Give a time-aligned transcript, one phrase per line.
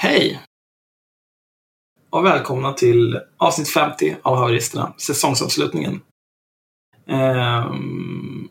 [0.00, 0.40] Hej!
[2.10, 6.00] Och välkomna till avsnitt 50 av Haveristerna, säsongsavslutningen.
[7.06, 8.48] Ehm,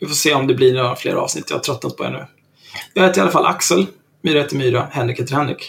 [0.00, 2.26] vi får se om det blir några fler avsnitt, jag har tröttnat på er nu.
[2.94, 3.86] Jag heter i alla fall Axel,
[4.22, 5.68] Myra heter Myra, Henrik heter Henrik.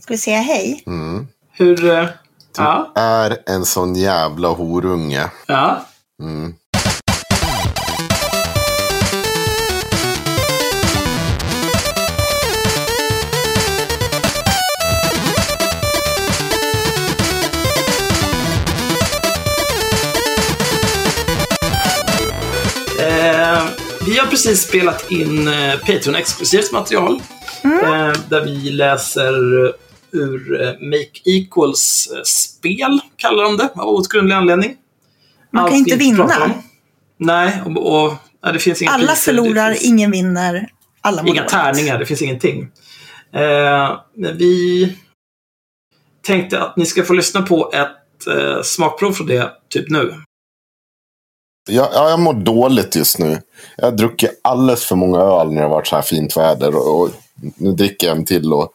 [0.00, 0.82] Ska vi säga hej?
[0.86, 1.26] Mm.
[1.50, 1.84] Hur...
[1.84, 2.08] eh,
[2.58, 5.30] Ja, Är en sån jävla horunge.
[5.46, 5.86] ja.
[6.22, 6.54] Mm.
[24.06, 27.22] Vi har precis spelat in eh, Patreon-exklusivt material.
[27.64, 29.32] Eh, där vi läser
[30.10, 34.76] ur eh, Make Equals spel, kallar de det, av outgrundlig anledning.
[35.50, 36.54] Man Allt kan inte vi vinna.
[37.18, 40.68] Nej, och, och nej, det finns inga Alla priser, förlorar, finns ingen vinner.
[41.00, 42.68] Alla mår Inga tärningar, det finns ingenting.
[43.34, 44.96] Eh, vi
[46.26, 50.14] tänkte att ni ska få lyssna på ett eh, smakprov från det typ nu.
[51.66, 53.42] Jag, ja, jag mår dåligt just nu.
[53.76, 56.76] Jag har druckit alldeles för många öl när det har varit så här fint väder.
[56.76, 57.10] Och, och
[57.56, 58.72] nu dricker jag en till och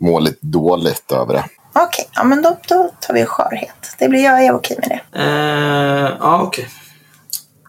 [0.00, 1.44] mår lite dåligt över det.
[1.72, 3.96] Okej, ja, men då, då tar vi skörhet.
[3.98, 5.22] Det blir jag är okej med det.
[5.22, 6.68] Eh, ja, okej.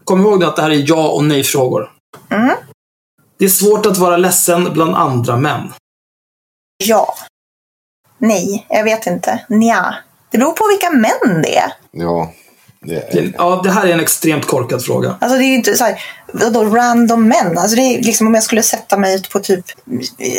[0.03, 1.91] Kom ihåg att det här är ja och nej-frågor.
[2.29, 2.55] Mm.
[3.37, 5.73] Det är svårt att vara ledsen bland andra män.
[6.83, 7.15] Ja.
[8.17, 9.45] Nej, jag vet inte.
[9.49, 9.95] Nja.
[10.31, 11.73] Det beror på vilka män det är.
[11.91, 12.33] Ja,
[12.81, 15.15] det ja, det här är en extremt korkad fråga.
[15.21, 17.57] Alltså det är ju inte så här, vadå random män?
[17.57, 19.65] Alltså det är liksom om jag skulle sätta mig ut på typ,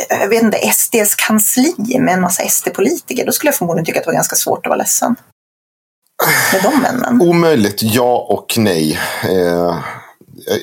[0.08, 3.26] jag vet inte, SDs kansli med en massa SD-politiker.
[3.26, 5.16] Då skulle jag förmodligen tycka att det var ganska svårt att vara ledsen.
[6.52, 7.22] Med de männen.
[7.22, 8.98] Omöjligt ja och nej.
[9.24, 9.78] Eh,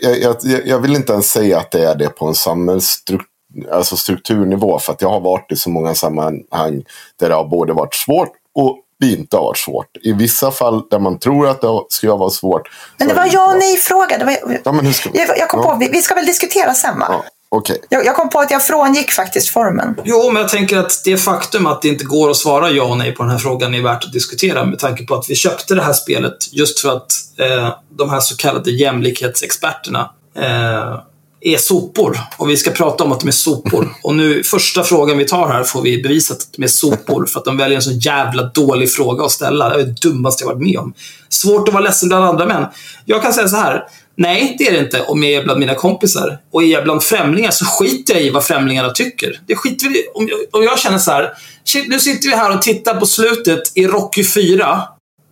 [0.01, 3.27] jag, jag, jag, jag vill inte ens säga att det är det på en samhällsstruktur
[3.71, 4.79] alltså strukturnivå.
[4.79, 6.83] För att jag har varit i så många sammanhang
[7.19, 9.87] där det har både varit svårt och det inte har varit svårt.
[10.03, 12.61] I vissa fall där man tror att det ska vara svårt.
[12.97, 14.17] Men det var ja och nej-fråga.
[14.17, 15.09] Det var- Ja, men hur ska...
[15.13, 17.05] Jag, jag kom ja, på, vi, vi ska väl diskutera sen va?
[17.09, 17.81] Ja, Okej.
[17.89, 19.95] Jag, jag kom på att jag frångick faktiskt formen.
[20.03, 22.97] Jo, men jag tänker att det faktum att det inte går att svara ja och
[22.97, 25.75] nej på den här frågan är värt att diskutera med tanke på att vi köpte
[25.75, 27.07] det här spelet just för att
[27.39, 30.99] eh, de här så kallade jämlikhetsexperterna eh,
[31.41, 32.19] är sopor.
[32.37, 33.93] Och vi ska prata om att de är sopor.
[34.03, 37.39] Och nu, första frågan vi tar här får vi bevisat att de är sopor för
[37.39, 39.69] att de väljer en så jävla dålig fråga att ställa.
[39.69, 40.93] Det är det dummaste jag varit med om.
[41.29, 42.65] Svårt att vara ledsen bland andra män.
[43.05, 43.83] Jag kan säga så här.
[44.15, 46.37] Nej, det är det inte om jag är bland mina kompisar.
[46.51, 49.39] Och är jag bland främlingar så skiter jag i vad främlingarna tycker.
[49.47, 50.07] Det skiter vi.
[50.13, 51.33] Om jag, om jag känner så här.
[51.65, 54.83] Shit, nu sitter vi här och tittar på slutet i Rocky 4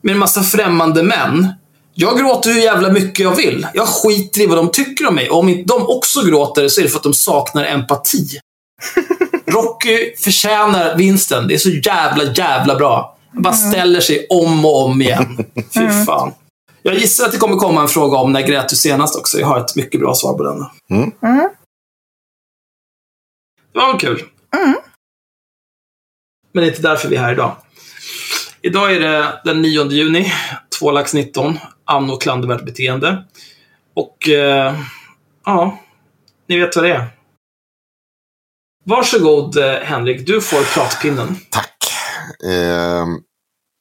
[0.02, 1.54] med en massa främmande män.
[1.98, 3.68] Jag gråter hur jävla mycket jag vill.
[3.74, 5.30] Jag skiter i vad de tycker om mig.
[5.30, 8.28] Och om inte de också gråter så är det för att de saknar empati.
[9.46, 11.48] Rocky förtjänar vinsten.
[11.48, 13.18] Det är så jävla, jävla bra.
[13.34, 15.46] Han bara ställer sig om och om igen.
[15.74, 16.34] Fy fan.
[16.84, 19.40] Jag gissar att det kommer komma en fråga om när grät du senast också.
[19.40, 20.66] Jag har ett mycket bra svar på den.
[20.90, 21.12] Mm.
[21.22, 21.50] Mm.
[23.74, 24.24] Det var väl kul.
[24.56, 24.76] Mm.
[26.54, 27.56] Men det är inte därför vi är här idag.
[28.62, 30.34] Idag är det den 9 juni,
[30.80, 33.26] 2 lax 19, anno klandervärt beteende.
[33.94, 34.76] Och eh,
[35.46, 35.80] ja,
[36.48, 37.08] ni vet vad det är.
[38.86, 41.38] Varsågod eh, Henrik, du får pratpinnen.
[41.50, 41.78] Tack.
[42.44, 43.06] Eh,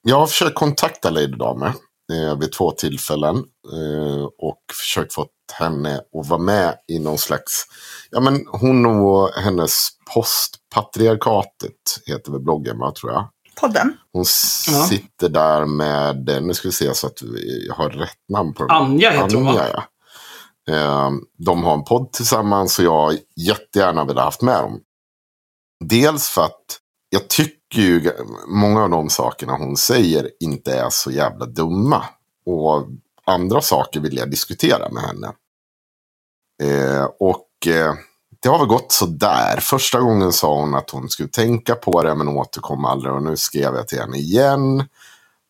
[0.03, 1.67] jag har försökt kontakta Lady Dame
[2.13, 3.37] eh, vid två tillfällen.
[3.73, 7.67] Eh, och försökt få henne att vara med i någon slags...
[8.11, 11.73] Ja, men hon och hennes postpatriarkatet
[12.07, 13.29] heter väl bloggen, va, tror jag.
[13.57, 13.97] Podden.
[14.13, 14.25] Hon
[14.69, 14.87] Ja.
[14.89, 18.67] sitter där med, nu ska vi se så att vi- jag har rätt namn på
[18.67, 18.77] den.
[18.77, 19.67] Anja heter hon, va?
[19.73, 19.85] Ja.
[20.75, 24.81] Eh, De har en podd tillsammans och jag jättegärna velat haft med dem.
[25.85, 26.79] Dels för att
[27.09, 28.11] jag tycker ju
[28.49, 32.05] många av de sakerna hon säger inte är så jävla dumma.
[32.47, 32.87] Och
[33.27, 35.33] andra saker vill jag diskutera med henne.
[36.63, 37.95] Eh, och eh,
[38.45, 39.61] det har väl gått så där.
[39.61, 43.15] Första gången sa hon att hon skulle tänka på det men återkom aldrig.
[43.15, 44.85] Och nu skrev jag till henne igen.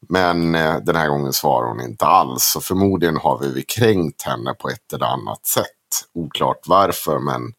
[0.09, 2.45] Men eh, den här gången svarar hon inte alls.
[2.45, 5.65] Så förmodligen har vi kränkt henne på ett eller annat sätt.
[6.15, 7.53] Oklart varför, men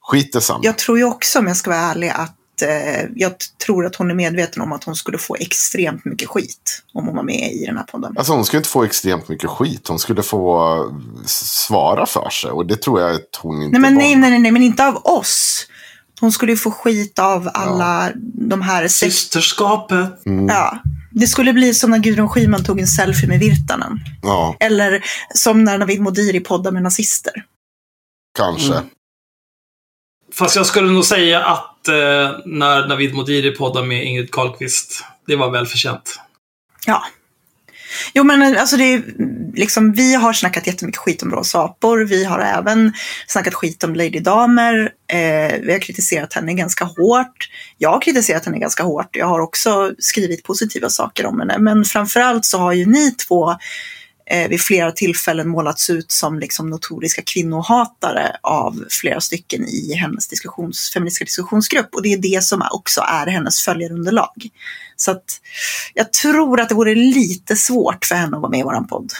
[0.00, 0.60] skit samma.
[0.62, 3.32] Jag tror ju också, om jag ska vara ärlig, att eh, jag
[3.66, 7.16] tror att hon är medveten om att hon skulle få extremt mycket skit om hon
[7.16, 8.14] var med i den här podden.
[8.18, 9.88] Alltså hon skulle inte få extremt mycket skit.
[9.88, 12.50] Hon skulle få eh, svara för sig.
[12.50, 14.02] Och det tror jag att hon inte Nej men, var.
[14.02, 15.66] nej, nej, nej, nej, men inte av oss.
[16.20, 18.88] Hon skulle ju få skit av alla de här...
[18.88, 20.26] Systerskapet.
[20.26, 20.78] Mm, Ja.
[21.14, 24.00] Det skulle bli som när Gudrun Schyman tog en selfie med Virtanen.
[24.22, 24.56] ja.
[24.60, 25.04] Eller
[25.34, 27.32] som när Navid Modiri poddar med nazister.
[28.38, 28.72] kanske.
[28.72, 28.84] Mm.
[30.32, 31.94] Fast jag skulle nog säga att eh,
[32.44, 36.20] när Navid Modiri poddade med Ingrid Carlqvist, det var välförtjänt.
[36.86, 37.02] Ja.
[38.14, 42.04] Jo, men eh, alltså det är, mm, liksom, vi har snackat jättemycket skit om råsapor.
[42.04, 42.92] Vi har även
[43.26, 44.92] snackat skit om Lady Damer.
[45.12, 47.48] Eh, vi har kritiserat henne ganska hårt.
[47.78, 49.16] Jag har kritiserat henne ganska hårt.
[49.16, 51.58] Jag har också skrivit positiva saker om henne.
[51.58, 53.56] Men framförallt så har ju ni två
[54.32, 60.28] eh, vid flera tillfällen målats ut som liksom notoriska kvinnohatare av flera stycken i hennes
[60.28, 61.94] diskussions, feministiska diskussionsgrupp.
[61.94, 64.48] Och det är det som också är hennes följarunderlag.
[64.96, 65.24] Så att
[65.94, 69.12] jag tror att det vore lite svårt för henne att vara med i vår podd.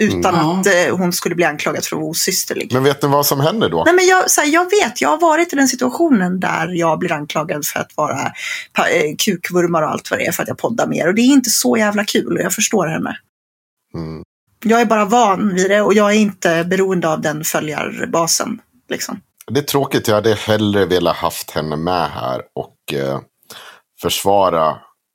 [0.00, 0.46] Utan Mm.
[0.46, 2.72] att eh, hon skulle bli anklagad för att vara osysterlig.
[2.72, 3.82] Men vet ni vad som händer då?
[3.84, 6.98] Nej, men jag, så här, jag vet, jag har varit i den situationen där jag
[6.98, 10.58] blir anklagad för att vara eh, kukvurmar och allt vad det är för att jag
[10.58, 11.08] poddar mer.
[11.08, 13.16] Och det är inte så jävla kul och jag förstår henne.
[13.94, 14.22] Mm.
[14.64, 18.60] Jag är bara van vid det och jag är inte beroende av den följarbasen.
[18.88, 19.20] Liksom.
[19.50, 23.20] Det är tråkigt, jag hade hellre velat haft henne med här och eh,
[24.02, 24.68] försvara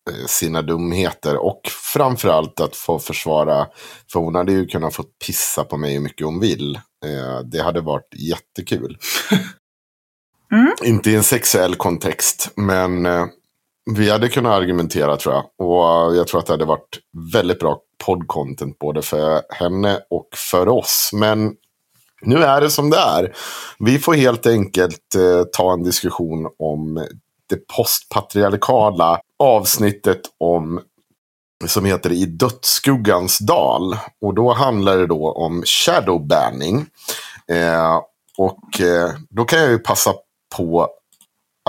[0.10, 1.38] eh, sina dumheter.
[1.38, 1.62] Och
[1.94, 3.68] framförallt att få försvara,
[4.12, 6.76] för hon hade ju kunnat få pissa på mig hur mycket hon vill.
[6.76, 8.98] Eh, det hade varit jättekul.
[10.52, 10.74] Mm.
[10.84, 13.26] Inte i en sexuell kontext, men eh,
[13.92, 15.44] vi hade kunnat argumentera tror jag.
[15.68, 17.00] Och jag tror att det hade varit
[17.34, 21.10] väldigt bra poddcontent både för henne och för oss.
[21.14, 21.54] Men
[22.22, 23.36] nu är det som det är.
[23.80, 27.08] Vi får helt enkelt eh, ta en diskussion om
[27.50, 30.82] det postpatriarkala avsnittet om
[31.66, 33.98] som heter I dödsskuggans dal.
[34.22, 36.86] Och då handlar det då om shadow banning.
[37.48, 37.96] Eh,
[38.38, 40.14] och eh, då kan jag ju passa
[40.58, 40.88] på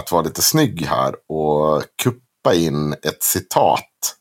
[0.01, 4.17] att vara lite snygg här och kuppa in ett citat.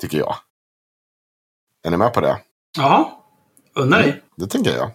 [0.00, 0.36] Tycker jag.
[1.86, 2.40] Är ni med på det?
[2.76, 3.10] Jaha,
[3.74, 4.22] unna dig.
[4.36, 4.90] Det tänker jag.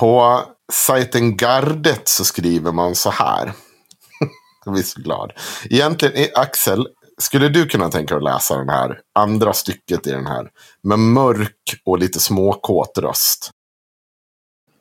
[0.00, 0.42] På
[0.72, 3.46] sajten Gardet så skriver man så här.
[4.64, 5.32] jag blir så glad.
[5.70, 6.88] Egentligen, Axel,
[7.18, 10.50] skulle du kunna tänka dig att läsa den här andra stycket i den här?
[10.82, 13.50] Med mörk och lite småkåt röst.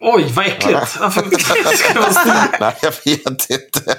[0.06, 0.98] Oj, vad äckligt.
[1.00, 2.48] Varför ska man säga?
[2.60, 3.96] Nej, jag vet inte.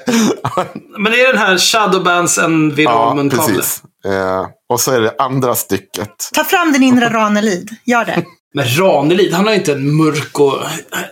[0.99, 3.83] Men är den här Shadowbands en viral ja, precis.
[4.07, 6.31] Eh, och så är det andra stycket.
[6.33, 7.71] Ta fram din inre Ranelid.
[7.85, 8.25] Gör det.
[8.55, 10.55] Men Ranelid, han har inte en mörk och...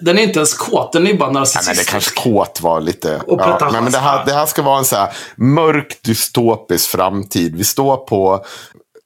[0.00, 1.90] Den är inte ens kåt, den är bara Ja, men det narcissistisk.
[1.90, 3.16] kanske kåt var lite...
[3.26, 6.90] Och Ja, nej, men det, här, det här ska vara en så här mörk dystopisk
[6.90, 7.56] framtid.
[7.56, 8.44] Vi står på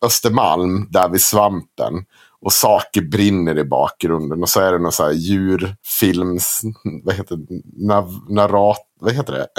[0.07, 1.95] Östermalm, där vid svampen.
[2.41, 4.43] Och saker brinner i bakgrunden.
[4.43, 6.61] Och så är det någon så här djurfilms...
[7.05, 7.63] Vad heter det?
[7.87, 8.79] Nav, narrat...
[9.01, 9.47] Vad heter det?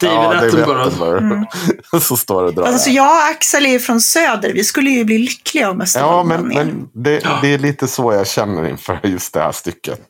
[0.00, 0.86] David Attenborough.
[0.86, 2.00] Attenborough.
[2.00, 2.64] så står det och drar.
[2.64, 4.52] Alltså jag och Axel är ju från söder.
[4.52, 6.66] Vi skulle ju bli lyckliga om ja, Östermalm men, var med.
[6.66, 10.00] men det, det är lite så jag känner inför just det här stycket.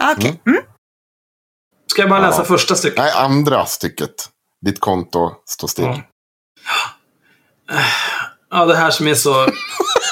[0.00, 0.42] Okej.
[0.46, 0.62] Mm.
[1.86, 2.44] Ska jag bara läsa Ja.
[2.44, 2.98] första stycket?
[2.98, 4.28] Nej, andra stycket.
[4.64, 5.84] Ditt konto står still.
[5.84, 6.00] Ja.
[8.50, 9.30] Ja, det här som är så...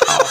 [0.07, 0.25] ja.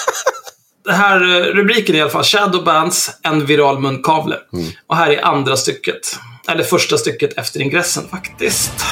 [0.85, 4.35] Det här eh, rubriken är i alla fall Shadowbands, en viral munkavle.
[4.53, 4.65] Mm.
[4.87, 6.19] Och här är andra stycket.
[6.47, 8.85] Eller första stycket efter ingressen faktiskt.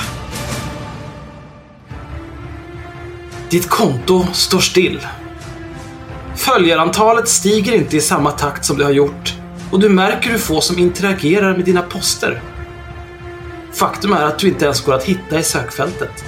[3.50, 5.00] Ditt konto står still.
[6.36, 9.34] Följarantalet stiger inte i samma takt som det har gjort
[9.72, 12.42] och du märker hur få som interagerar med dina poster.
[13.74, 16.24] Faktum är att du inte ens går att hitta i sökfältet.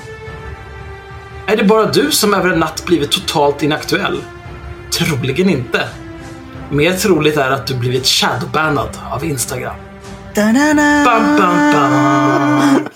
[1.48, 4.22] Är det bara du som över en natt blivit totalt inaktuell?
[4.98, 5.90] Troligen inte.
[6.72, 9.76] Mer troligt är att du blivit shadowbannad av Instagram.
[10.36, 11.04] Da-da-da.
[11.06, 12.88] Bam, bam, bam.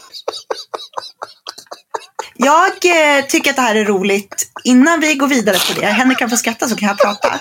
[2.35, 4.51] Jag eh, tycker att det här är roligt.
[4.63, 7.39] Innan vi går vidare på det, Henrik kan få skratta så kan jag prata.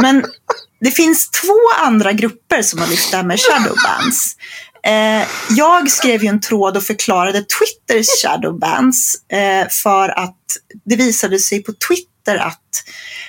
[0.00, 0.24] Men
[0.80, 4.36] det finns två andra grupper som har lyft det här med shadowbans.
[4.86, 10.36] Eh, jag skrev ju en tråd och förklarade Twitters shadowbans eh, för att
[10.84, 12.84] det visade sig på Twitter att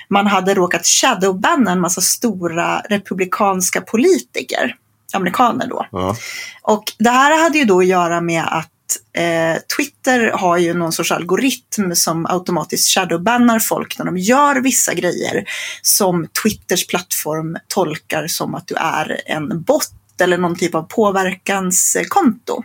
[0.09, 4.75] man hade råkat shadowbanna en massa stora republikanska politiker,
[5.13, 5.87] amerikaner då.
[5.91, 6.15] Ja.
[6.61, 8.71] Och det här hade ju då att göra med att
[9.17, 14.93] eh, Twitter har ju någon sorts algoritm som automatiskt shadowbannar folk när de gör vissa
[14.93, 15.45] grejer
[15.81, 22.63] som Twitters plattform tolkar som att du är en bot eller någon typ av påverkanskonto.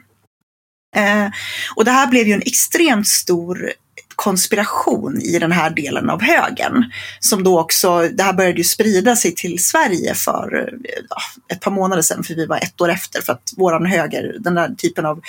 [0.96, 1.28] Eh,
[1.76, 3.72] och det här blev ju en extremt stor
[4.22, 6.84] konspiration i den här delen av högen.
[7.20, 10.70] Som då också, det här började ju sprida sig till Sverige för
[11.08, 11.16] ja,
[11.54, 14.54] ett par månader sedan, för vi var ett år efter, för att våran höger, den
[14.54, 15.20] där typen av,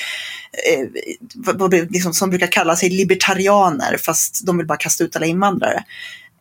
[0.70, 5.84] eh, liksom, som brukar kalla sig libertarianer, fast de vill bara kasta ut alla invandrare.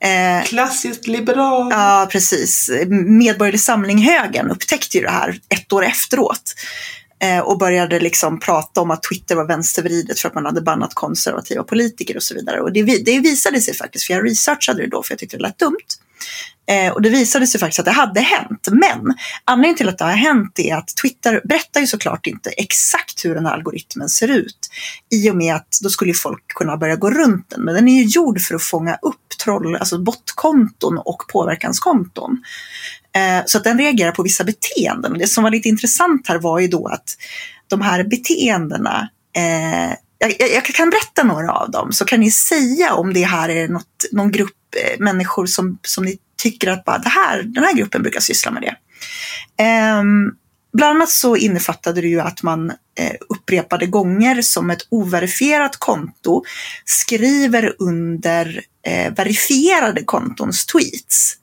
[0.02, 1.68] Eh, Klassiskt liberal.
[1.70, 2.70] Ja, precis.
[3.06, 6.54] Medborgerlig Samling-högern upptäckte ju det här ett år efteråt.
[7.22, 10.94] Eh, och började liksom prata om att Twitter var vänstervridet för att man hade bannat
[10.94, 12.60] konservativa politiker och så vidare.
[12.60, 15.42] Och det, det visade sig faktiskt, för jag researchade det då för jag tyckte det
[15.42, 15.76] lät dumt.
[16.66, 18.68] Eh, och det visade sig faktiskt att det hade hänt.
[18.70, 19.14] Men
[19.44, 23.34] anledningen till att det har hänt är att Twitter berättar ju såklart inte exakt hur
[23.34, 24.70] den här algoritmen ser ut.
[25.10, 27.60] I och med att då skulle folk kunna börja gå runt den.
[27.64, 32.42] Men den är ju gjord för att fånga upp troll, alltså botkonton och påverkanskonton.
[33.16, 35.18] Eh, så att den reagerar på vissa beteenden.
[35.18, 37.16] Det som var lite intressant här var ju då att
[37.68, 42.94] de här beteendena eh, jag, jag, kan berätta några av dem, så kan ni säga
[42.94, 46.98] om det här är något, någon grupp eh, människor som, som ni tycker att bara,
[46.98, 48.76] det här, den här gruppen brukar syssla med det.
[49.64, 50.02] Eh,
[50.72, 56.44] bland annat så innefattade det ju att man eh, upprepade gånger som ett overifierat konto
[56.84, 61.36] skriver under eh, verifierade kontons tweets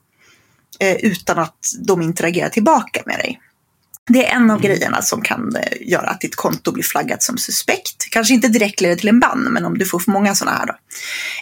[0.80, 3.40] eh, utan att de interagerar tillbaka med dig.
[4.08, 4.62] Det är en av mm.
[4.62, 8.10] grejerna som kan eh, göra att ditt konto blir flaggat som suspekt.
[8.10, 10.66] Kanske inte direkt leder till en bann, men om du får för många sådana här
[10.66, 10.74] då.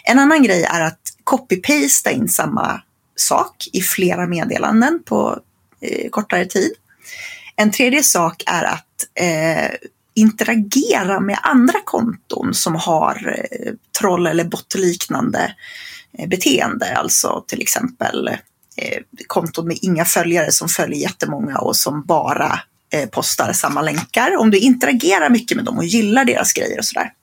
[0.03, 2.81] En annan grej är att copy-pasta in samma
[3.15, 5.39] sak i flera meddelanden på
[5.81, 6.71] eh, kortare tid.
[7.55, 9.71] En tredje sak är att eh,
[10.13, 13.45] interagera med andra konton som har
[13.99, 15.55] troll eller botliknande
[16.17, 16.95] eh, beteende.
[16.95, 18.29] Alltså till exempel
[18.81, 22.59] Eh, konton med inga följare som följer jättemånga och som bara
[22.93, 24.37] eh, postar samma länkar.
[24.37, 27.13] Om du interagerar mycket med dem och gillar deras grejer och sådär.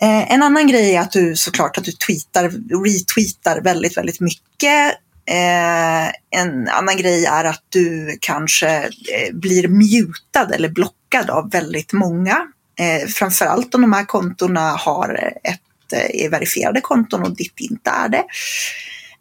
[0.00, 2.44] Eh, en annan grej är att du såklart att du tweetar,
[2.84, 4.94] retweetar väldigt, väldigt mycket.
[5.26, 11.92] Eh, en annan grej är att du kanske eh, blir mutad eller blockad av väldigt
[11.92, 12.46] många.
[12.78, 17.90] Eh, framförallt om de här kontona har ett, eh, är verifierade konton och ditt inte
[17.90, 18.24] är det.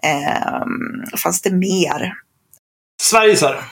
[0.03, 2.13] Eh, fanns det mer?
[3.01, 3.63] Sverigesar.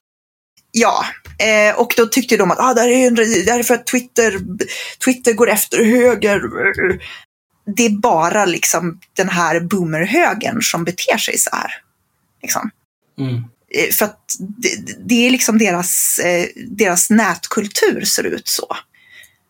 [0.72, 1.06] Ja,
[1.40, 3.12] eh, och då tyckte de att ah, det, här är,
[3.46, 4.40] det här är för att Twitter,
[5.06, 6.42] Twitter går efter höger.
[7.76, 11.72] Det är bara liksom den här boomerhögern som beter sig så här.
[12.42, 12.70] Liksom.
[13.20, 13.36] Mm.
[13.76, 18.76] Eh, för att det, det, är liksom deras, eh, deras nätkultur ser ut så.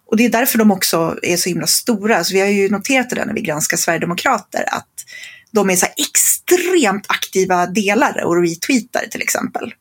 [0.09, 2.23] Och det är därför de också är så himla stora.
[2.23, 4.93] Så vi har ju noterat det när vi granskar Sverigedemokrater att
[5.57, 9.73] de är så extremt aktiva delare och retweetar till exempel.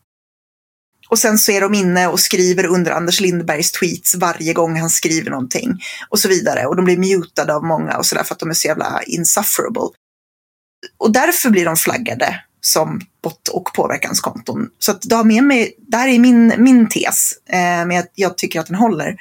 [1.09, 4.91] Och sen så är de inne och skriver under Anders Lindbergs tweets varje gång han
[4.91, 5.83] skriver någonting.
[6.09, 6.67] Och så vidare.
[6.67, 9.89] Och de blir mutade av många och sådär för att de är så jävla insufferable.
[10.99, 14.69] Och därför blir de flaggade som bot och påverkanskonton.
[14.79, 18.39] Så att det, med mig, det här är min, min tes, eh, men jag, jag,
[18.39, 19.17] tycker att den håller.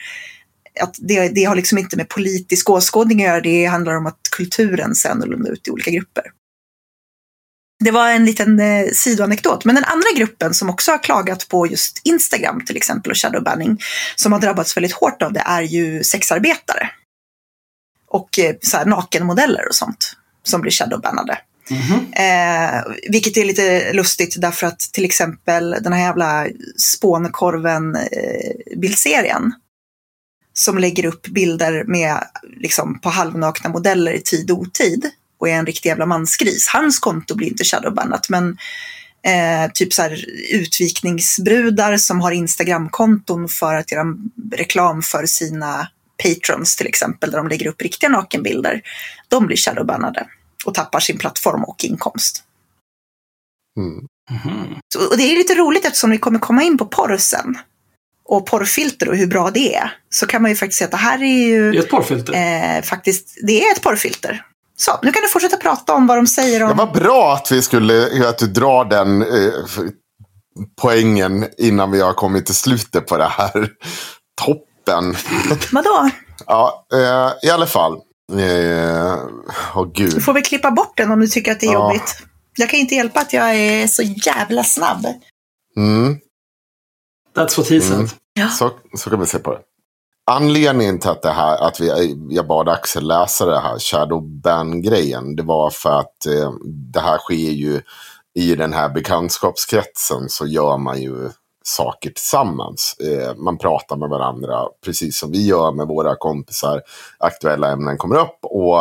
[0.81, 4.19] Att det, det har liksom inte med politisk åskådning att göra, det handlar om att
[4.31, 6.23] kulturen ser annorlunda ut i olika grupper.
[7.83, 9.65] Det var en liten eh, sidoanekdot.
[9.65, 13.79] Men den andra gruppen som också har klagat på just Instagram till exempel och shadowbanning
[14.15, 16.89] som har drabbats väldigt hårt av det är ju sexarbetare.
[18.07, 21.37] Och eh, så här, nakenmodeller och sånt som blir shadowbannade.
[21.69, 22.75] Mm -hmm.
[22.77, 29.53] eh, vilket är lite lustigt därför att till exempel den här jävla spånkorven eh, bildserien
[30.53, 32.23] som lägger upp bilder med
[32.57, 35.11] liksom på halvnakna modeller i tid och otid
[35.45, 36.67] och är en riktig jävla mansgris.
[36.67, 38.57] Hans konto blir inte shadowbannat men
[39.25, 44.05] eh, typ så här utvikningsbrudar som har Instagramkonton för att göra
[44.51, 45.87] reklam för sina
[46.23, 48.81] patrons till exempel där de lägger upp riktiga nakenbilder.
[49.27, 50.27] De blir shadowbannade
[50.65, 52.43] och tappar sin plattform och inkomst.
[53.77, 54.07] Mm.
[54.43, 54.75] Mm.
[54.93, 57.57] Så, och det är lite roligt eftersom vi kommer komma in på porr sen.
[58.27, 59.91] Och porrfilter och hur bra det är.
[60.09, 61.71] Så kan man ju faktiskt säga att det här är ju...
[61.71, 62.33] Det är ett porrfilter.
[62.33, 64.45] Eh, faktiskt, det är ett porrfilter.
[64.77, 66.69] Så, nu kan du fortsätta prata om vad de säger om...
[66.69, 69.53] Det var bra att, vi skulle, att du drar den eh,
[70.81, 73.69] poängen innan vi har kommit till slutet på det här.
[74.41, 75.15] Toppen.
[75.71, 76.09] Vadå?
[76.45, 77.93] ja, eh, i alla fall.
[78.31, 79.13] Eh,
[79.75, 80.23] oh, gud.
[80.23, 81.87] Får väl klippa bort den om du tycker att det är ja.
[81.87, 82.17] jobbigt.
[82.57, 85.05] Jag kan inte hjälpa att jag är så jävla snabb.
[85.77, 86.17] Mm.
[87.35, 87.93] That's what he said.
[87.93, 88.09] Mm.
[88.33, 88.49] Ja.
[88.49, 89.59] Så, så kan vi se på det.
[90.31, 95.35] Anledningen till att, det här, att vi, jag bad Axel läsa det här Shadowban-grejen.
[95.35, 96.51] Det var för att eh,
[96.93, 97.81] det här sker ju
[98.35, 101.29] i den här bekantskapskretsen så gör man ju
[101.63, 102.95] saker tillsammans.
[102.99, 106.81] Eh, man pratar med varandra precis som vi gör med våra kompisar.
[107.19, 108.77] Aktuella ämnen kommer upp och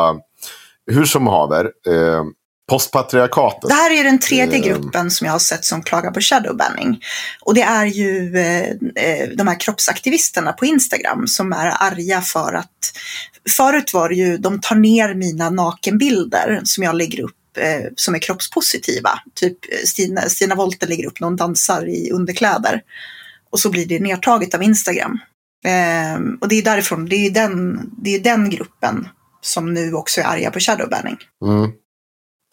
[0.86, 1.64] hur som haver.
[1.64, 2.24] Eh,
[2.70, 3.68] Postpatriarkatet.
[3.68, 4.64] Det här är den tredje eh.
[4.64, 7.00] gruppen som jag har sett som klagar på shadowbanning.
[7.40, 8.68] Och det är ju eh,
[9.04, 12.92] eh, de här kroppsaktivisterna på Instagram som är arga för att
[13.56, 18.14] förut var det ju, de tar ner mina nakenbilder som jag lägger upp eh, som
[18.14, 19.10] är kroppspositiva.
[19.34, 22.82] Typ eh, Stina, Stina Wollter lägger upp någon dansar i underkläder.
[23.50, 25.18] Och så blir det nedtaget av Instagram.
[25.64, 29.08] Eh, och det är därifrån, det är den, det är den gruppen
[29.40, 31.16] som nu också är arga på shadowbanning.
[31.44, 31.70] Mm.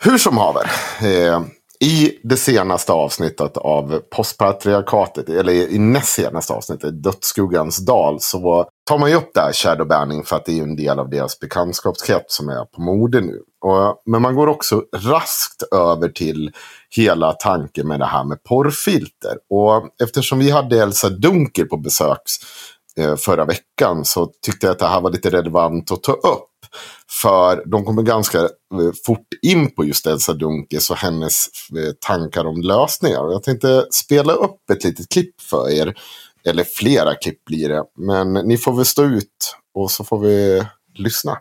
[0.03, 0.72] Hur som haver.
[1.01, 1.41] Eh,
[1.79, 8.98] I det senaste avsnittet av postpatriarkatet, eller i näst senaste avsnittet, Dödsskuggans dal, så tar
[8.98, 12.36] man ju upp det här shadowbanning för att det är en del av deras bekantskapskrets
[12.36, 13.41] som är på mode nu.
[13.65, 16.51] Och, men man går också raskt över till
[16.89, 19.38] hela tanken med det här med porrfilter.
[19.50, 22.22] Och eftersom vi hade Elsa Dunker på besök
[22.98, 26.50] eh, förra veckan så tyckte jag att det här var lite relevant att ta upp.
[27.21, 28.49] För de kommer ganska eh,
[29.05, 31.47] fort in på just Elsa Dunkes och hennes
[31.77, 33.31] eh, tankar om lösningar.
[33.31, 35.93] Jag tänkte spela upp ett litet klipp för er.
[36.45, 37.83] Eller flera klipp blir det.
[37.97, 40.63] Men ni får väl stå ut och så får vi
[40.95, 41.37] lyssna.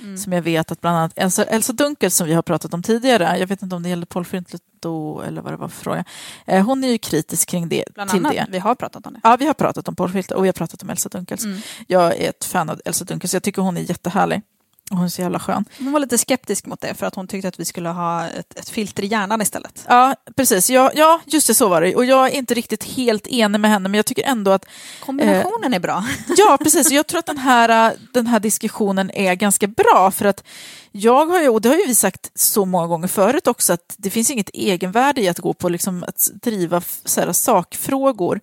[0.00, 0.16] Mm.
[0.16, 3.38] Som jag vet att bland annat Elsa, Elsa Dunkel som vi har pratat om tidigare,
[3.38, 6.04] jag vet inte om det gäller Paul Fryntlet då eller vad det var för fråga.
[6.46, 7.84] Eh, hon är ju kritisk kring det.
[7.94, 8.46] Bland till annat, det.
[8.48, 9.20] vi har pratat om det.
[9.22, 11.44] Ja, vi har pratat om Fryntlet och vi har pratat om Elsa Dunkels.
[11.44, 11.58] Mm.
[11.86, 14.42] Jag är ett fan av Elsa Dunkels, jag tycker hon är jättehärlig.
[14.90, 15.64] Hon är så jävla skön.
[15.78, 18.58] Hon var lite skeptisk mot det för att hon tyckte att vi skulle ha ett,
[18.58, 19.84] ett filter i hjärnan istället.
[19.88, 20.70] Ja, precis.
[20.70, 21.96] Ja, ja, just det, så var det.
[21.96, 24.64] Och jag är inte riktigt helt enig med henne, men jag tycker ändå att...
[25.00, 26.04] Kombinationen är bra.
[26.36, 26.90] Ja, precis.
[26.90, 30.44] Jag tror att den här, den här diskussionen är ganska bra, för att
[30.92, 33.94] jag har ju, och det har ju vi sagt så många gånger förut också, att
[33.98, 38.40] det finns inget egenvärde i att gå på liksom att driva så här, sakfrågor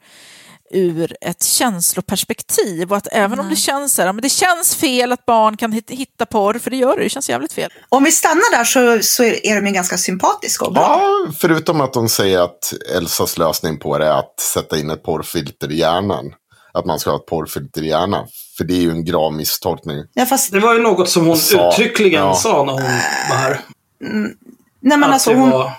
[0.74, 5.12] ur ett känsloperspektiv och att även om det känns så här, men det känns fel
[5.12, 7.72] att barn kan hitta porr, för det gör det, det känns jävligt fel.
[7.90, 10.82] Om vi stannar där så, så är de ju ganska sympatiska och bra.
[11.28, 15.04] Ja, förutom att de säger att Elsas lösning på det är att sätta in ett
[15.04, 16.26] porrfilter i hjärnan.
[16.74, 18.28] Att man ska ha ett porrfilter i hjärnan.
[18.58, 19.98] För det är ju en grav misstolkning.
[20.14, 22.36] Ja, fast, Det var ju något som hon Sa- uttryckligen ja.
[22.36, 22.90] sa när hon var
[23.38, 23.60] här.
[24.00, 25.72] nej men Att alltså det hon, var...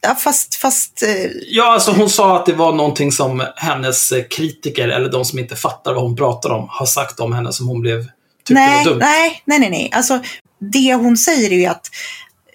[0.00, 4.88] ja, fast, fast eh, Ja, alltså hon sa att det var någonting som hennes kritiker,
[4.88, 7.80] eller de som inte fattar vad hon pratar om, har sagt om henne som hon
[7.80, 8.04] blev
[8.48, 8.98] tyckte nej, var dumt.
[9.00, 9.90] nej, nej, nej, nej.
[9.92, 10.20] Alltså,
[10.72, 11.90] det hon säger är ju att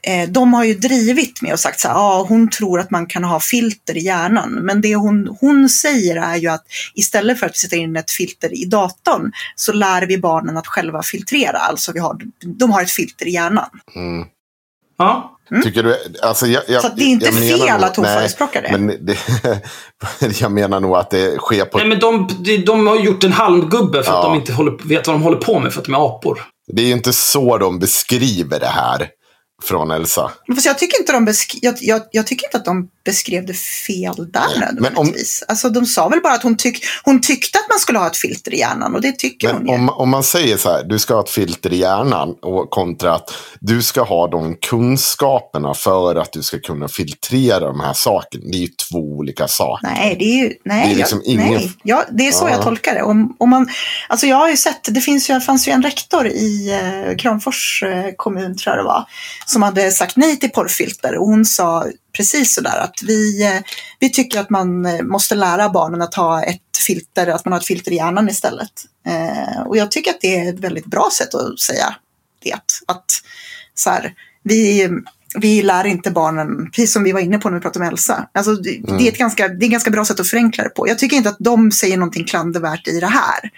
[0.03, 3.05] eh, de har ju drivit med och sagt så här, ja, hon tror att man
[3.05, 4.51] kan ha filter i hjärnan.
[4.51, 6.65] Men det hon, hon säger är ju att
[6.95, 10.67] istället för att vi sätter in ett filter i datorn så lär vi barnen att
[10.67, 11.57] själva filtrera.
[11.57, 12.17] Alltså vi har,
[12.59, 13.69] de har ett filter i hjärnan.
[13.95, 14.27] Mm.
[14.97, 15.29] Ja.
[15.63, 17.95] Tycker du, alltså jag, jag, Så att det är inte jag menar fel nog- att
[17.95, 18.77] hon nej, förespråkar det.
[18.77, 19.17] Men det,
[20.41, 21.77] jag menar nog att det sker på...
[21.77, 24.29] Nej, men de, de, de har gjort en halmgubbe för att Ja.
[24.29, 26.41] de inte håller, vet vad de håller på med för att de är apor.
[26.73, 29.07] Det är ju inte så de beskriver det här
[29.63, 30.31] från Elsa.
[30.47, 33.45] Men Fast jag, tycker inte de besk- jag, jag, jag tycker inte att de beskrev
[33.45, 35.13] det fel där Nej, men om-.
[35.47, 38.17] Alltså, de sa väl bara att hon, tyck, hon tyckte att man skulle ha ett
[38.17, 39.73] filter i hjärnan och det tycker hon Men ju.
[39.73, 43.15] om, om man säger så här, du ska ha ett filter i hjärnan och kontra
[43.15, 48.43] att du ska ha de kunskaperna för att du ska kunna filtrera de här sakerna.
[48.51, 49.87] Det är ju två olika saker.
[49.87, 51.71] Nej, det är ju, nej, Det är liksom jag, ingen- nej.
[51.83, 52.49] Ja, det är så Ja.
[52.51, 53.01] jag tolkar det.
[53.03, 53.67] Om, om man,
[54.09, 57.83] alltså jag har ju sett, det finns ju, fanns ju en rektor i eh, Kramfors
[57.83, 59.05] eh, kommun, tror jag det var,
[59.53, 61.85] som hade sagt nej till porrfilter och hon sa
[62.17, 63.61] precis sådär att vi, eh,
[63.99, 67.59] vi tycker att man eh, måste lära barnen att ha ett filter, att man har
[67.59, 68.71] ett filter i hjärnan istället.
[69.07, 71.95] Eh, och jag tycker att det är ett väldigt bra sätt att säga
[72.43, 72.53] det.
[72.87, 73.11] Att
[73.75, 74.13] så här,
[74.43, 74.89] vi,
[75.35, 78.29] vi lär inte barnen, precis som vi var inne på när vi pratade om Elsa.
[78.33, 80.69] Alltså, det, det, är ett ganska, det är ett ganska bra sätt att förenkla det
[80.69, 80.87] på.
[80.87, 83.51] Jag tycker inte att de säger någonting klandervärt i det här.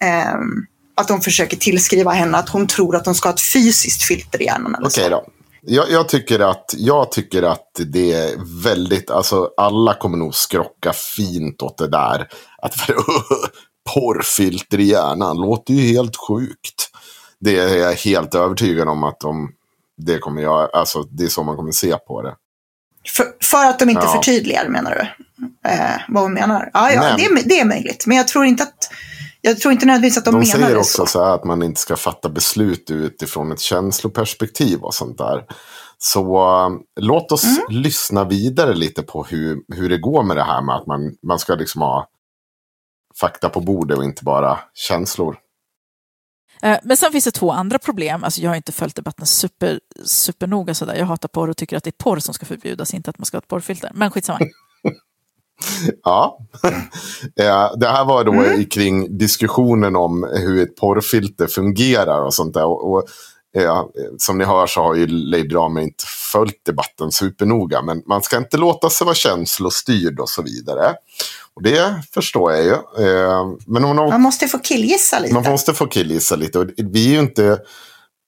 [0.00, 4.02] Ehm, att de försöker tillskriva henne att hon tror att hon ska ha ett fysiskt
[4.02, 4.74] filter i hjärnan.
[4.74, 5.24] Eller Okej då.
[5.68, 10.92] Jag, jag, tycker att, jag tycker att det är väldigt, alltså alla kommer nog skrocka
[10.92, 12.28] fint åt det där.
[12.62, 12.74] Att
[13.94, 16.90] porrfilter i hjärnan låter ju helt sjukt.
[17.38, 19.52] Det är jag helt övertygad om att de,
[19.96, 22.34] det kommer jag, alltså det är så man kommer se på det.
[23.16, 24.12] För, för att de inte Ja.
[24.12, 25.00] förtydligar, menar du?
[25.70, 26.70] Eh, vad hon menar?
[26.74, 28.06] Ja, ja det, är, det är möjligt.
[28.06, 28.75] Men jag tror inte att
[29.46, 31.06] jag tror inte nödvändigtvis att de, De, menar säger det också så.
[31.06, 35.44] så här att man inte ska fatta beslut utifrån ett känsloperspektiv och sånt där.
[35.98, 37.58] Så äh, låt oss Mm.
[37.68, 41.38] lyssna vidare lite på hur, hur det går med det här med att man, man
[41.38, 42.08] ska liksom ha
[43.20, 45.36] fakta på bordet och inte bara känslor.
[46.62, 48.24] Eh, Men sen finns det två andra problem.
[48.24, 50.94] Alltså jag har inte följt debatten super, supernoga sådär.
[50.94, 53.26] Jag hatar porr och tycker att det är porr som ska förbjudas, inte att man
[53.26, 53.90] ska ha ett porrfilter.
[53.94, 54.38] Men skitsamma.
[56.04, 56.38] Ja,
[57.40, 58.64] Eh, det här var då Mm.
[58.64, 62.64] kring diskussionen om hur ett porrfilter fungerar och sånt där.
[62.64, 63.04] Och, och,
[63.56, 63.84] eh,
[64.18, 67.82] som ni hör så har ju Leif Dramer inte följt debatten supernoga.
[67.82, 70.94] Men man ska inte låta sig vara känslostyrd och så vidare.
[71.54, 72.72] Och det förstår jag ju.
[73.06, 75.34] Eh, men hon har Man måste få killgissa lite.
[75.34, 76.58] man måste få killgissa lite.
[76.58, 77.58] Och vi är ju inte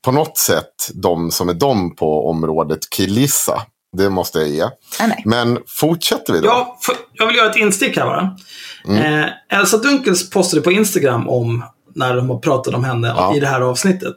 [0.04, 3.62] på något sätt de som är de på området killissa.
[3.96, 4.62] Det måste jag ge.
[5.00, 5.22] Nej, nej.
[5.26, 6.46] Men fortsätter vi då?
[6.46, 8.36] Ja, för, jag vill göra ett instick här bara.
[8.84, 9.22] Mm.
[9.22, 13.36] Eh, Elsa Dunkels postade på Instagram om när de har pratat om henne Ja.
[13.36, 14.16] i det här avsnittet.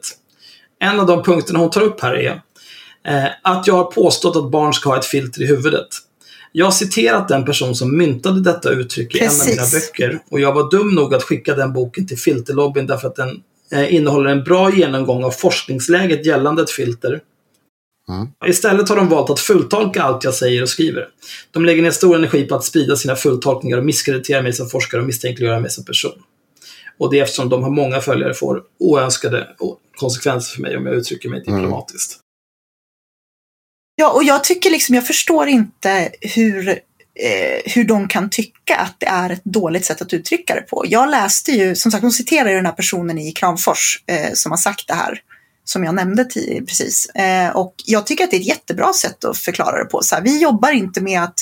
[0.80, 2.42] En av de punkterna hon tar upp här är
[3.08, 5.88] eh, att jag har påstått att barn ska ha ett filter i huvudet.
[6.52, 9.92] Jag har citerat den person som myntade detta uttryck i en av mina Precis.
[9.92, 13.40] böcker och jag var dum nog att skicka den boken till filterlobbyn därför att den
[13.72, 17.20] eh, innehåller en bra genomgång av forskningsläget gällande ett filter.
[18.08, 18.28] Mm.
[18.46, 21.08] Istället har de valt att fulltolka allt jag säger och skriver.
[21.50, 25.00] De lägger ner stor energi på att sprida sina fulltolkningar och misskreditera mig som forskare
[25.00, 26.22] och misstänkliggöra mig som person.
[26.98, 29.48] Och det är eftersom de har många följare får oönskade
[29.96, 32.18] konsekvenser för mig om jag uttrycker mig diplomatiskt.
[33.94, 38.96] Ja, och jag tycker liksom, jag förstår inte hur, eh, hur de kan tycka att
[38.98, 40.84] det är ett dåligt sätt att uttrycka det på.
[40.88, 44.52] Jag läste ju, som sagt, de citerar ju den här personen i Kramfors eh, som
[44.52, 45.20] har sagt det här,
[45.64, 46.24] som jag nämnde
[46.66, 47.06] precis.
[47.06, 50.02] Eh, och jag tycker att det är ett jättebra sätt att förklara det på.
[50.02, 51.34] Så här, vi jobbar inte med att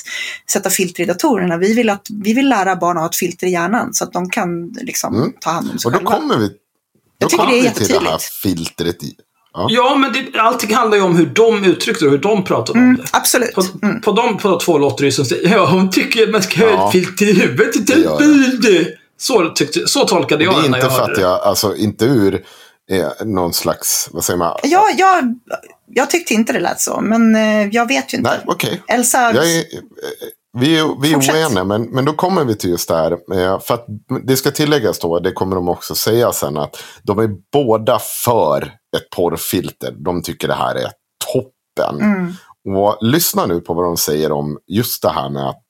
[0.53, 3.47] sätta filter i datorerna, vi vill, att, vi vill lära barn att ha ett filter
[3.47, 5.33] i hjärnan så att de kan liksom, Mm.
[5.41, 6.11] ta hand om sig Och då själva.
[6.11, 6.55] kommer vi, då
[7.19, 9.03] Jag tycker kommer det är vi till det här filtret.
[9.03, 9.15] I.
[9.53, 9.67] Ja.
[9.71, 12.79] Ja, men det, allting handlar ju om hur de uttryckte det och hur de pratade
[12.79, 13.05] om Mm, det.
[13.13, 13.55] absolut.
[13.55, 14.01] På, Mm.
[14.01, 16.87] på de på två låter det som säger ja, hon tycker man ska ha Ja.
[16.87, 17.87] ett filter i huvudet.
[17.87, 18.87] Det gör Det.
[19.19, 21.21] Så, tyckte, så tolkade jag Det är det när inte jag för att det.
[21.21, 22.45] jag, alltså inte ur
[22.91, 24.57] eh, någon slags, vad säger man?
[24.63, 25.35] Ja, jag,
[25.87, 28.31] jag tyckte inte det lät så, men eh, jag vet ju inte.
[28.31, 28.83] Nej, okej.
[28.89, 29.79] Elsa, är, eh,
[30.59, 33.13] vi är, vi är oeniga, men, men då kommer vi till just det här.
[33.13, 33.87] eh, För att
[34.27, 38.63] det ska tilläggas då, det kommer de också säga sen, att de är båda för
[38.97, 39.95] ett porrfilter.
[40.05, 40.91] De tycker det här är
[41.33, 42.01] toppen.
[42.01, 42.33] mm,
[42.79, 45.65] Och lyssna nu på vad de säger om just det här med att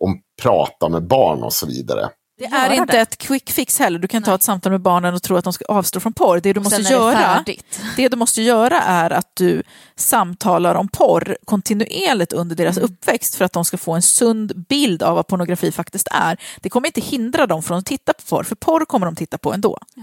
[0.00, 2.08] om prata med barn och så vidare.
[2.38, 3.00] Det är inte det.
[3.00, 3.98] ett quick fix heller.
[3.98, 4.28] Du kan Nej.
[4.30, 6.40] ha ett samtal med barnen och tro att de ska avstå från porr.
[6.40, 7.80] Det du måste det göra färdigt.
[7.96, 9.62] det du måste göra är att du
[9.96, 12.90] samtalar om porr kontinuerligt under deras Mm.
[12.90, 16.36] uppväxt för att de ska få en sund bild av vad pornografi faktiskt är.
[16.60, 19.38] Det kommer inte hindra dem från att titta på porr, för porr kommer de titta
[19.38, 19.78] på ändå.
[19.94, 20.02] Ja.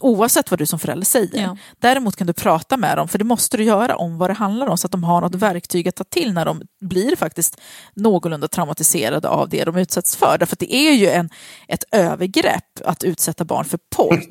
[0.00, 1.42] Oavsett vad du som förälder säger.
[1.42, 1.56] Ja.
[1.80, 4.66] Däremot kan du prata med dem, för det måste du göra om vad det handlar
[4.66, 7.60] om så att de har något verktyg att ta till när de blir faktiskt
[7.94, 10.38] någorlunda traumatiserade av det de utsätts för.
[10.38, 11.30] Därför att det är ju en,
[11.68, 14.22] ett övergrepp att utsätta barn för porr.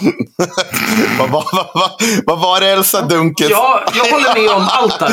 [1.18, 1.90] vad, vad, vad, vad,
[2.26, 3.50] vad var det Elsa Dunkels?
[3.50, 5.12] Ja, jag håller med om allt där.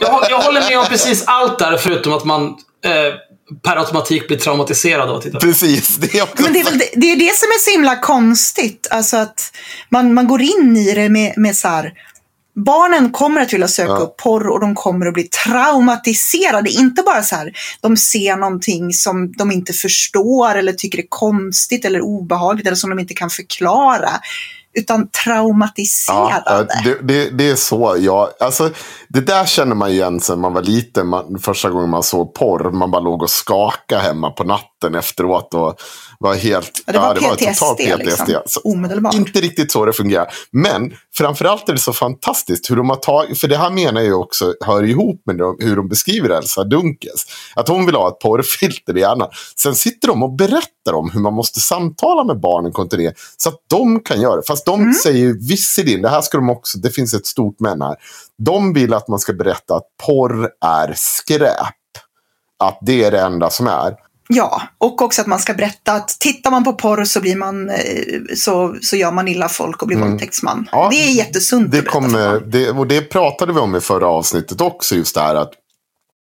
[0.00, 3.14] Jag, jag håller med om precis allt där, förutom att man eh,
[3.62, 5.46] per automatik blir traumatiserad av att titta på.
[5.46, 7.70] Precis, det är också Men det är väl det, det, är det som är så
[7.70, 8.86] himla konstigt.
[8.90, 9.52] Alltså att
[9.88, 11.92] man, man går in i det med, med så här.
[12.64, 13.96] Barnen kommer att vilja söka Ja.
[13.98, 16.70] upp porr och de kommer att bli traumatiserade.
[16.70, 21.84] Inte bara så här, de ser någonting som de inte förstår eller tycker är konstigt
[21.84, 24.10] eller obehagligt eller som de inte kan förklara.
[24.78, 26.68] Utan Ja, traumatiserade.
[26.84, 27.96] det, det, det är så.
[27.98, 28.70] Ja, alltså,
[29.08, 31.06] det där känner man igen sen man var liten.
[31.06, 32.70] Man, första gången man såg porr.
[32.70, 35.54] Man bara låg och skakade hemma på natten efteråt.
[35.54, 35.74] Och
[36.18, 36.82] var helt...
[36.86, 38.26] Ja, det var ja, PTSD, totalt liksom.
[38.46, 39.14] Så, Omedelbart.
[39.14, 40.32] inte riktigt så det fungerar.
[40.50, 44.20] Men framförallt är det så fantastiskt hur de har tagit, för det här menar jag
[44.20, 47.24] också hör ihop med de- hur de beskriver Elsa Dunkels.
[47.54, 49.28] Att hon vill ha ett porrfilter i hjärnan.
[49.62, 53.20] Sen sitter de och berättar om hur man måste samtala med barnen kontinuerligt.
[53.36, 54.42] Så att de kan göra det.
[54.46, 57.82] Fast de säger ju visserligen, det här ska de också, det finns ett stort men
[57.82, 57.96] här.
[58.38, 61.74] De vill att man ska berätta att porr är skräp.
[62.58, 63.94] Att det är det enda som är.
[64.28, 67.70] Ja, och också att man ska berätta att tittar man på porr så, blir man,
[67.70, 67.76] eh,
[68.36, 70.58] så, så gör man illa folk och blir våldtäktsman.
[70.58, 70.68] Mm.
[70.72, 74.06] Ja, det är jättesunt Det att kommer, det, och det pratade vi om i förra
[74.06, 75.52] avsnittet också, just det här att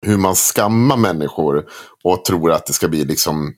[0.05, 1.63] hur man skammar människor
[2.03, 3.53] och tror att det ska bli liksom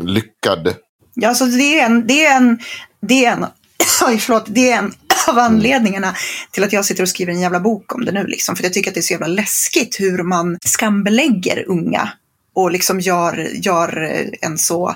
[0.00, 0.74] lyckad.
[1.14, 2.58] Ja, alltså det är en, det är en,
[3.00, 3.46] det är en,
[4.06, 4.92] oj, förlåt, det är en
[5.28, 6.14] av anledningarna
[6.50, 8.26] till att jag sitter och skriver en jävla bok om det nu.
[8.26, 8.56] Liksom.
[8.56, 12.10] För jag tycker att det är så jävla läskigt hur man skambelägger unga
[12.54, 14.10] och liksom gör, gör
[14.40, 14.94] en så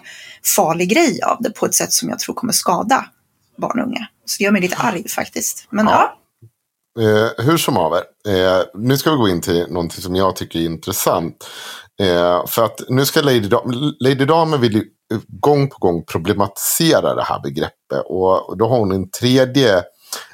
[0.56, 3.06] farlig grej av det på ett sätt som jag tror kommer skada
[3.58, 4.06] barn och unga.
[4.24, 5.66] Så det gör mig lite arg faktiskt.
[5.70, 6.18] Men ja, Ja.
[7.02, 10.58] Eh, hur som haver, eh, nu ska vi gå in till någonting som jag tycker
[10.58, 11.46] är intressant.
[12.00, 14.84] Eh, för att nu ska Lady, Dam- Lady Damer vill
[15.28, 18.02] gång på gång problematisera det här begreppet.
[18.06, 19.82] Och då har hon en tredje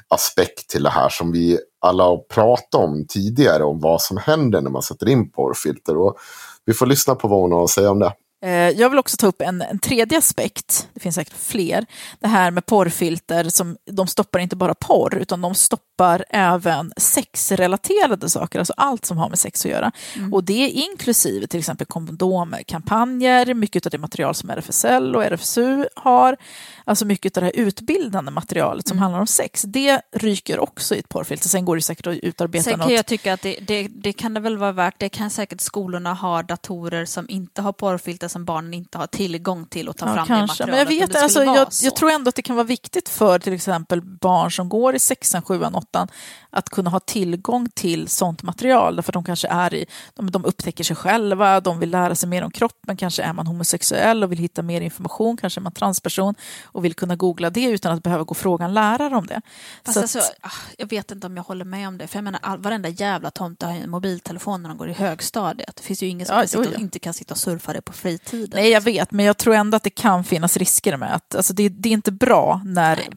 [0.07, 3.63] aspekt till det här som vi alla har pratat om tidigare.
[3.63, 5.97] Om vad som händer när man sätter in porrfilter.
[5.97, 6.17] Och
[6.65, 8.13] vi får lyssna på vad hon har att säga om det.
[8.41, 11.85] Eh, Jag vill också ta upp en, en tredje aspekt, det finns säkert fler,
[12.19, 18.29] det här med porrfilter, som, de stoppar inte bara porr, utan de stoppar även sexrelaterade
[18.29, 19.91] saker, alltså allt som har med sex att göra.
[20.31, 25.85] Och det är inklusive till exempel kondomkampanjer, mycket av det material som RFSL och RFSU
[25.95, 26.37] har,
[26.85, 30.99] alltså mycket av det här utbildande materialet som handlar om sex, det ryker också i
[30.99, 31.49] ett porrfilter.
[31.49, 34.13] Sen går det säkert att utarbeta Sen något kan jag tycka att det, det, det
[34.13, 34.95] kan det väl vara värt.
[34.97, 39.65] Det kan säkert skolorna ha datorer som inte har porrfilter som barnen inte har tillgång
[39.65, 40.63] till och ta Ja, fram kanske.
[40.65, 41.15] det Men jag, materialet.
[41.15, 44.51] vet, alltså, jag, jag tror ändå att det kan vara viktigt för till exempel barn
[44.51, 46.07] som går i sexan, sjuan, åttan
[46.53, 48.95] att kunna ha tillgång till sånt material.
[48.95, 49.85] Därför att de kanske är i,
[50.15, 53.47] de, de upptäcker sig själva, de vill lära sig mer om kroppen, kanske är man
[53.47, 57.63] homosexuell och vill hitta mer information, kanske är man transperson och vill kunna googla det
[57.65, 59.41] utan att behöva gå och fråga en lärare om det.
[59.85, 62.07] Fast Så att- alltså, ah, jag vet inte om jag håller med om det.
[62.07, 64.93] För jag menar, all, varenda jävla tomte har ju en mobiltelefon när de går i
[64.93, 65.75] högstadiet.
[65.75, 67.93] Det finns ju ingen som Ja, kan sitta inte kan sitta och surfa det på
[67.93, 68.49] fritiden.
[68.61, 71.53] Nej, jag vet, men jag tror ändå att det kan finnas risker med att alltså,
[71.53, 73.09] det, det är inte bra när Nej.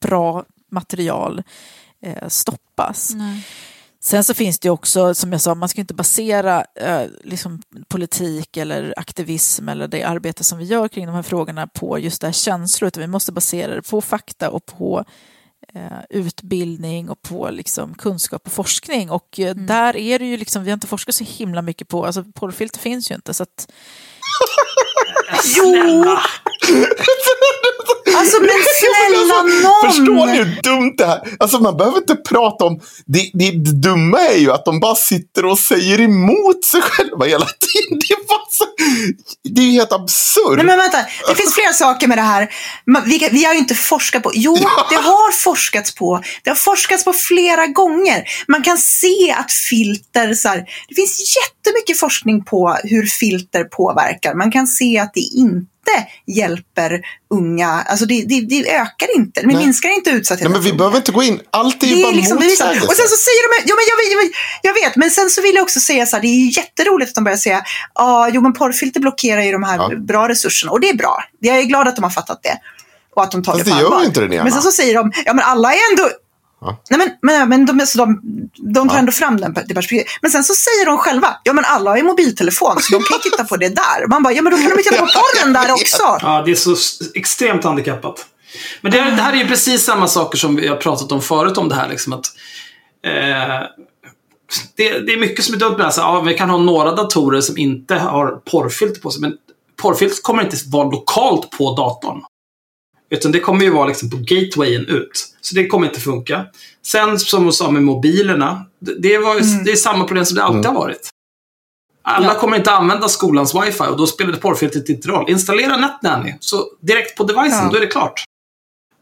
[0.00, 1.42] bra material
[2.02, 3.14] eh, stoppas.
[3.14, 3.46] Nej.
[4.02, 8.56] Sen så finns det också, som jag sa, man ska inte basera eh, liksom politik
[8.56, 12.26] eller aktivism eller det arbete som vi gör kring de här frågorna på just det
[12.26, 15.04] här känslor, utan vi måste basera det på fakta och på
[15.74, 19.10] eh, utbildning och på liksom, kunskap och forskning.
[19.10, 22.06] Och eh, där är det ju liksom, vi har inte forskat så himla mycket på,
[22.06, 23.72] alltså porrfilter finns ju inte, så att
[25.56, 26.06] Jo!
[28.14, 29.90] Alltså men snälla någon!
[29.90, 32.80] Förstår ni hur dumt det här Alltså man behöver inte prata om...
[33.06, 37.26] Det, det, det dumma är ju att de bara sitter och säger emot sig själva
[37.26, 37.98] hela tiden.
[38.08, 38.64] Det är, bara så,
[39.42, 40.56] det är helt absurt.
[40.56, 42.50] Nej men vänta, det finns flera saker med det här.
[43.06, 44.30] Vi, vi har ju inte forskat på.
[44.34, 44.54] Jo,
[44.90, 46.22] det har forskats på.
[46.44, 48.24] Det har forskats på flera gånger.
[48.48, 54.19] Man kan se att filter, så här, det finns jättemycket forskning på hur filter påverkar.
[54.34, 55.66] Man kan se att det inte
[56.26, 59.56] hjälper unga, alltså det, det, det ökar inte, det Nej.
[59.56, 60.52] minskar inte utsattheten.
[60.52, 61.40] Men vi behöver inte gå in.
[61.50, 62.86] Allt är ju bara liksom motsägelse.
[62.86, 65.54] Och sen så säger de, ja, men jag, jag, jag vet, men sen så vill
[65.54, 67.62] jag också säga så här, det är jätteroligt att de börjar säga,
[67.94, 69.90] ja, jo men porrfilter blockerar ju de här Ja.
[69.96, 71.24] bra resurserna och det är bra.
[71.40, 72.58] Jag är glad att de har fattat det.
[73.16, 74.42] Och att de tar Fast det på gör ju inte den ena.
[74.44, 76.10] Men sen så säger de, ja men alla är ändå
[76.60, 76.82] Ja.
[76.90, 78.20] Nej, men, men, men de, så de,
[78.74, 78.98] de tar Ja.
[78.98, 80.06] ändå fram den, det perspektivet.
[80.22, 83.16] Men sen så säger de själva, ja men alla har ju mobiltelefon så de kan
[83.16, 84.08] ju titta på det där.
[84.08, 86.02] Man bara, ja men då kan de ju titta på porren där också.
[86.22, 86.76] Ja, det är så
[87.14, 88.26] extremt handikappat.
[88.80, 91.58] Men det, det här är ju precis samma saker som vi har pratat om förut
[91.58, 91.88] om det här.
[91.88, 92.26] Liksom att,
[93.06, 93.66] eh,
[94.76, 95.90] det, det är mycket som är dumt med det här.
[95.90, 99.20] Så, ja, vi kan ha några datorer som inte har porrfilter på sig.
[99.20, 99.32] Men
[99.82, 102.22] porrfilter kommer inte vara lokalt på datorn.
[103.10, 105.26] Utan det kommer ju vara liksom på gatewayen ut.
[105.40, 106.44] Så det kommer inte funka.
[106.86, 108.66] Sen som du sa med mobilerna.
[108.98, 111.08] Det, var, ju- det är samma problem som det alltid har varit.
[112.04, 112.34] Alla Ja.
[112.40, 115.30] kommer inte använda skolans wifi och då spelar det porrfiltret inte roll.
[115.30, 117.68] Installera NetNanny, så direkt på devicen, Ja.
[117.70, 118.24] då är det klart.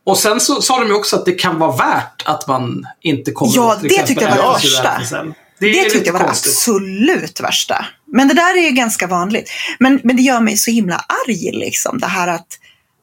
[0.06, 3.32] Och sen så sa de ju också att det kan vara värt att man inte
[3.32, 5.24] kommer Ja, åt det exempel tyckte jag var det värsta.
[5.60, 7.86] Det, Det tyckte jag var det absolut värsta.
[8.06, 9.50] Men det där är ju ganska vanligt.
[9.78, 11.98] Men, men det gör mig så himla arg, liksom.
[11.98, 12.46] Det här att,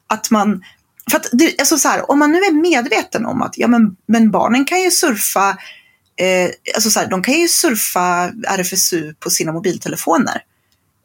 [0.08, 0.62] att man...
[1.10, 3.96] För att det, alltså så här, om man nu är medveten om att ja, men,
[4.06, 5.50] men barnen kan ju surfa
[6.20, 10.42] eh, alltså så här, de kan ju surfa RFSU på sina mobiltelefoner.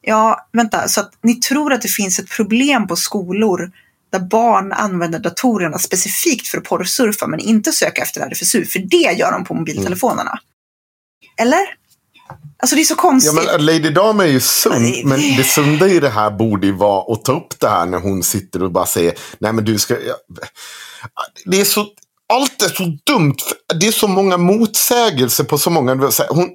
[0.02, 3.72] Ja, vänta, så att ni tror att det finns ett problem på skolor
[4.12, 9.18] där barn använder datorerna specifikt för att porrsurfa men inte söka efter RFSU, för det
[9.18, 10.40] gör de på mobiltelefonerna.
[11.38, 11.81] Eller?
[12.62, 13.34] Alltså det är så Ja, konstigt.
[13.46, 15.04] men Lady Dam är ju sund, Nej.
[15.06, 18.00] men det sunda i det här borde ju vara att ta upp det här när
[18.00, 19.94] hon sitter och bara säger nej men du ska...
[19.94, 20.16] Ja.
[21.46, 21.86] Det är så...
[22.32, 23.36] Allt är så dumt.
[23.80, 25.96] Det är så många motsägelser på så många...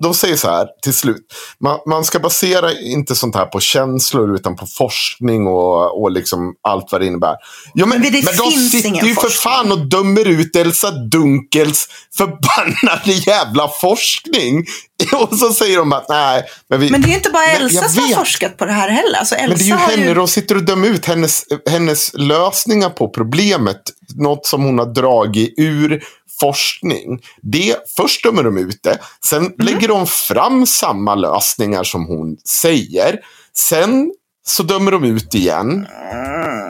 [0.00, 1.26] De säger så här till slut.
[1.60, 6.54] Man, man ska basera inte sånt här på känslor utan på forskning och, och liksom
[6.62, 7.36] allt vad det innebär.
[7.74, 9.52] Ja, men, Men det men de sitter ju för forskning.
[9.52, 14.64] fan och dömer ut Elsa Dunkels förbannade jävla forskning.
[15.12, 16.44] Och så säger de att nej.
[16.68, 19.18] Men, vi, Men det är inte bara Elsa som har forskat på det här heller.
[19.18, 20.14] Alltså Elsa men det är ju henne ju...
[20.14, 21.06] de sitter och dömer ut.
[21.06, 23.82] Hennes, hennes lösningar på problemet.
[24.16, 26.02] Något som hon har dragit ur
[26.40, 27.22] forskning.
[27.42, 28.98] Det, först dömer de ut det.
[29.28, 29.52] Sen Mhm.
[29.58, 33.20] lägger de fram samma lösningar som hon säger.
[33.56, 34.12] Sen
[34.46, 35.86] så dömer de ut igen.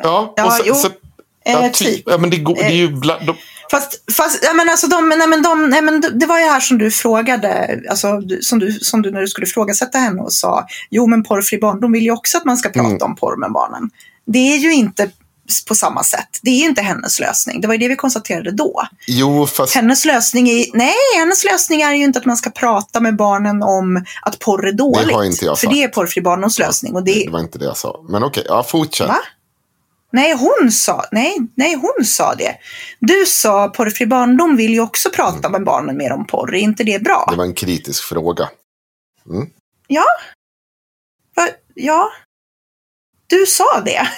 [0.02, 0.74] Ja, Ja, och sen, jo.
[0.74, 0.88] så,
[1.46, 1.74] Eh, ja, typ.
[1.74, 2.02] typ.
[2.06, 3.34] Ja, men det, går, det är ju bla, de,
[3.70, 6.60] Fast, fast ja, men alltså de, nej, men de, nej, men det var ju här
[6.60, 10.66] som du frågade, alltså, som, du, som du när du skulle ifrågasätta henne och sa,
[10.90, 13.02] jo men porrfri barndom vill ju också att man ska prata Mm.
[13.02, 13.90] om porr med barnen.
[14.26, 15.10] Det är ju inte
[15.68, 16.38] på samma sätt.
[16.42, 17.60] Det är inte hennes lösning.
[17.60, 18.82] Det var ju det vi konstaterade då.
[19.06, 23.00] Jo, fast Hennes lösning är, nej, hennes lösning är ju inte att man ska prata
[23.00, 25.12] med barnen om att porr är dåligt.
[25.12, 25.76] har inte jag För sagt.
[25.76, 26.94] det är porrfri barndoms lösning.
[26.94, 28.04] Och det, det var inte det jag sa.
[28.08, 29.08] Men okej, ja, fortsätt.
[29.08, 29.18] Va?
[30.12, 32.56] Nej, hon sa, nej, nej, hon sa det.
[33.00, 36.54] Du sa porrfri barndom vill ju också prata med barnen mer om porr.
[36.54, 37.22] Är inte det bra?
[37.28, 37.30] Mm.
[37.32, 38.48] Det var en kritisk fråga.
[39.86, 40.04] Ja.
[41.36, 41.48] Va?
[41.74, 42.10] Ja.
[43.26, 44.08] Du sa det.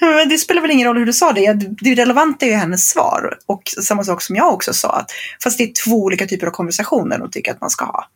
[0.00, 1.52] Men det spelar väl ingen roll hur du sa det.
[1.80, 3.38] Det relevanta är ju hennes svar.
[3.46, 4.88] Och samma sak som jag också sa.
[4.88, 5.10] Att,
[5.42, 8.08] fast det är två olika typer av konversationer de tycker att man ska ha.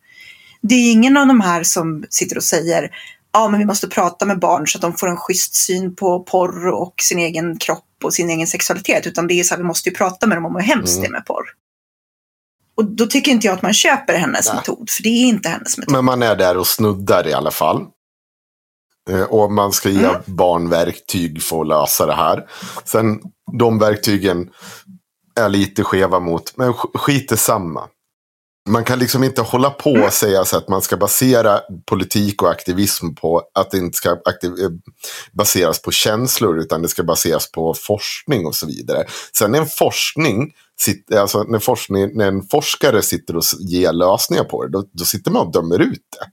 [0.61, 2.91] Det är ingen av de här som sitter och säger
[3.33, 6.23] ja, men vi måste prata med barn så att de får en schysst syn på
[6.23, 9.07] porr och sin egen kropp och sin egen sexualitet.
[9.07, 11.01] Utan det är så här, vi måste ju prata med dem om hur hemskt Mm.
[11.01, 11.45] det är med porr.
[12.75, 14.55] Och då tycker inte jag att man köper hennes Nej.
[14.55, 14.89] metod.
[14.89, 15.93] För det är inte hennes metod.
[15.93, 17.85] Men man är där och snuddar i alla fall.
[19.09, 20.21] Eh, Och man ska ge Mm.
[20.25, 22.45] barn verktyg för att lösa det här.
[22.85, 23.19] Sen
[23.59, 24.49] de verktygen
[25.39, 27.87] är lite skeva mot, men sk- skit är samma.
[28.69, 30.03] Man kan liksom inte hålla på Mm.
[30.03, 34.09] och säga så att man ska basera politik och aktivism på att det inte ska
[34.09, 34.17] eh,
[35.31, 39.05] baseras på känslor utan det ska baseras på forskning och så vidare.
[39.37, 40.53] Sen en forskning,
[41.15, 45.31] alltså när, forskning, när en forskare sitter och ger lösningar på det, då, då sitter
[45.31, 46.25] man och dömer ut det.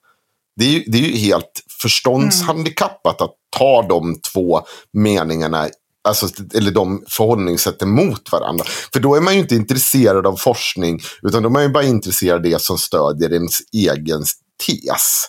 [0.57, 4.61] Det är, ju, det är ju helt förståndshandikappat att ta de två
[4.93, 5.69] meningarna,
[6.09, 8.65] alltså, eller de förhållningssätten mot varandra.
[8.93, 11.85] För då är man ju inte intresserad av forskning, utan då är man ju bara
[11.85, 14.25] intresserad av det som stödjer ens egen
[14.67, 15.29] tes.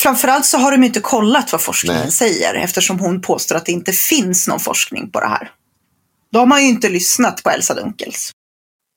[0.00, 2.12] Framförallt så har de inte kollat vad forskningen Nej.
[2.12, 5.50] säger eftersom hon påstår att det inte finns någon forskning på det här.
[6.32, 8.32] Då har man ju inte lyssnat på Elsa Dunkels.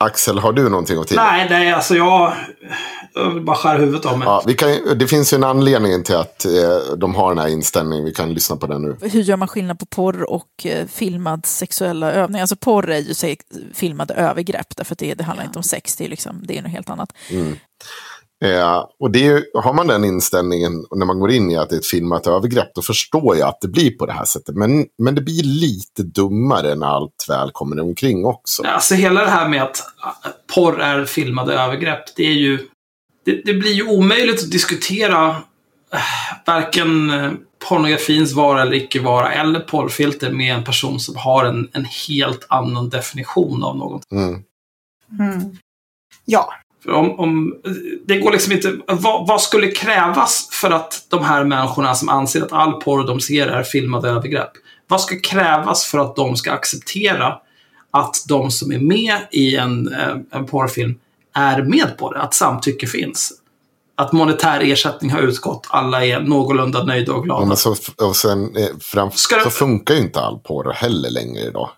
[0.04, 1.28] Axel, har du någonting att tillägga?
[1.28, 2.34] Nej, nej, alltså jag,
[3.13, 4.26] jag vill bara skära huvudet av mig.
[4.26, 6.52] Ja, vi kan, det finns ju en anledning till att eh,
[6.98, 8.06] de har den här inställningen.
[8.06, 8.98] Vi kan lyssna på den nu.
[9.02, 12.42] Hur gör man skillnad på porr och eh, filmad sexuella övningar?
[12.42, 13.36] Alltså porr är ju
[13.74, 16.62] filmade övergrepp, därför att det, det handlar inte om sex, det är, liksom, det är
[16.62, 17.13] något helt annat.
[18.43, 21.69] Eh, och det är, ju- har man den inställningen när man går in i att
[21.69, 24.56] det är ett filmat övergrepp, då förstår jag att det blir på det här sättet.
[24.56, 28.63] Men, men det blir lite dummare när allt väl kommer omkring också.
[28.63, 29.77] Alltså hela det här med att
[30.25, 32.67] äh, porr är filmade övergrepp, det är ju...
[33.25, 35.29] Det, det blir ju omöjligt att diskutera
[35.93, 35.99] äh,
[36.45, 37.32] varken äh,
[37.69, 42.45] pornografins vara eller icke vara eller porrfilter med en person som har en, en helt
[42.49, 44.12] annan definition av något.
[44.12, 44.43] Mm.
[45.19, 45.58] Mm.
[46.25, 46.53] Ja,
[46.88, 47.56] om, om,
[48.06, 48.78] det går liksom inte...
[48.88, 53.19] Vad, vad skulle krävas för att de här människorna som anser att all porr de
[53.19, 54.52] ser är filmade övergrepp,
[54.88, 57.36] vad ska krävas för att de ska acceptera
[57.91, 61.00] att de som är med i en, eh, en porrfilm
[61.36, 62.22] är med på det?
[62.22, 63.34] Att samtycke finns?
[63.96, 67.46] Att monetär ersättning har utgått, alla är någorlunda nöjda och Ja, glada.
[67.46, 69.12] men så, och sen, eh, fram,
[69.43, 71.69] så funkar ju inte all porr heller längre idag.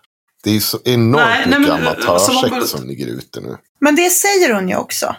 [0.46, 3.56] Det är så enormt Nej, nej, mycket men, alltså, amatörsex bara- som ligger ute nu.
[3.80, 5.16] men det säger hon ju också.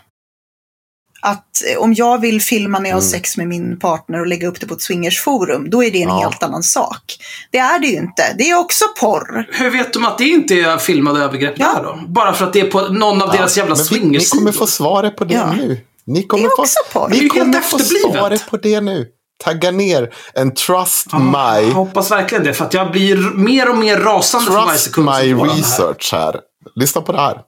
[1.22, 3.12] Att eh, om jag vill filma när jag har Mm.
[3.12, 6.10] sex med min partner och lägga upp det på ett swingersforum, då är det en
[6.10, 6.20] Ja.
[6.20, 7.18] helt annan sak.
[7.52, 8.36] Det är det ju inte.
[8.38, 9.48] Det är också porr.
[9.52, 11.74] Hur vet de att det inte är filmade övergrepp Ja.
[11.74, 12.00] där då?
[12.08, 14.40] Bara för att det är på någon av deras jävla men vi, Ni swingersidor?
[14.40, 15.54] kommer få svaret på det Ja.
[15.54, 15.82] nu.
[16.06, 17.10] Ni Det kommer är få, också porr.
[17.10, 19.08] Det är ni kommer få svaret på det nu.
[19.44, 23.70] Tagga ner en trust Ja, my Jag hoppas verkligen det, för att jag blir mer
[23.70, 25.58] och mer rasande för varje Trust sekund my går av det här.
[25.60, 26.40] research här.
[26.76, 27.42] Lyssna på det här.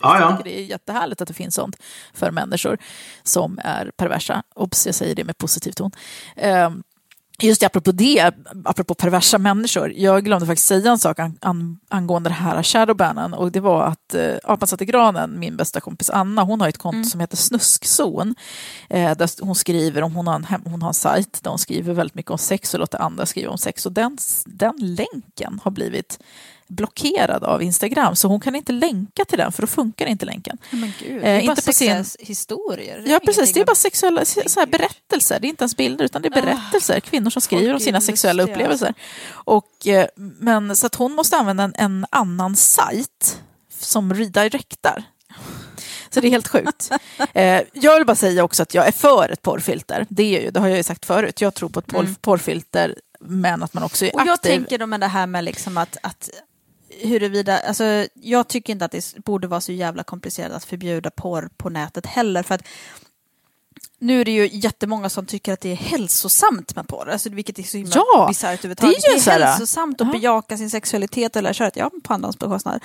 [0.00, 0.38] Ja, ja.
[0.44, 1.76] det är jättehärligt att det finns sånt
[2.14, 2.78] för människor
[3.22, 4.42] som är perversa.
[4.54, 5.90] Obs, jag säger det med positiv ton.
[6.36, 6.82] Ehm,
[7.42, 8.32] Just det, apropå det,
[8.64, 9.92] apropå perversa människor.
[9.96, 13.84] Jag glömde faktiskt säga en sak an, an, angående det här shadowbannen och det var
[13.84, 17.20] att eh, Apan satt i granen, min bästa kompis Anna, hon har ett konto som
[17.20, 18.34] heter Snuskzon.
[18.90, 21.94] Eh, där hon skriver om, hon har, en, hon har en sajt där hon skriver
[21.94, 23.86] väldigt mycket om sex och låter andra skriva om sex.
[23.86, 26.18] Och den, den länken har blivit
[26.72, 30.58] blockerad av Instagram, så hon kan inte länka till den, för då funkar inte länken.
[30.70, 33.04] Men gud, Eh, det är inte bara sexiga sin- historier.
[33.06, 33.52] Ja, precis.
[33.52, 35.38] Det är bara sexuella så här, berättelser.
[35.40, 37.00] Det är inte ens bilder, utan det är berättelser.
[37.00, 38.94] Kvinnor som skriver om sina sexuella upplevelser.
[39.32, 43.40] Och, eh, men, så att hon måste använda en, en annan sajt
[43.78, 45.04] som redirectar.
[46.10, 46.90] Så det är helt sjukt.
[47.34, 50.06] Eh, jag vill bara säga också att jag är för ett porrfilter.
[50.08, 51.40] Det, är ju, det har jag ju sagt förut.
[51.40, 54.50] Jag tror på ett porr, porrfilter, men att man också är Och jag aktiv.
[54.50, 56.30] tänker då med det här med liksom att, att
[57.08, 61.48] huruvida, alltså jag tycker inte att det borde vara så jävla komplicerat att förbjuda porr
[61.56, 62.62] på nätet heller för att
[63.98, 67.58] nu är det ju jättemånga som tycker att det är hälsosamt med porr, alltså, vilket
[67.58, 68.96] är så himla Ja, bisarrt överhuvudtaget.
[69.02, 70.12] det är ju Det är hälsosamt att Ja.
[70.12, 72.80] bejaka sin sexualitet eller köra ett ja, på andras bekostnad.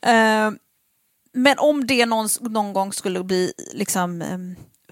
[0.00, 0.50] Eh,
[1.32, 4.22] men om det någon, någon gång skulle bli liksom,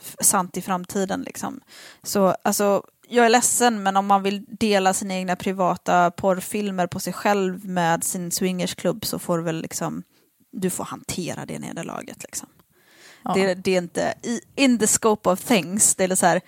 [0.01, 1.61] f- sant i framtiden, liksom,
[2.03, 2.83] så alltså,
[3.13, 7.67] jag är ledsen, men om man vill dela sina egna privata porrfilmer på sig själv
[7.69, 10.03] med sin swingersklubb så får du väl liksom,
[10.53, 12.49] du får hantera det nederlaget liksom.
[13.25, 13.35] Ja.
[13.35, 14.15] Det, det är inte
[14.57, 16.41] in the scope of things, det är så här,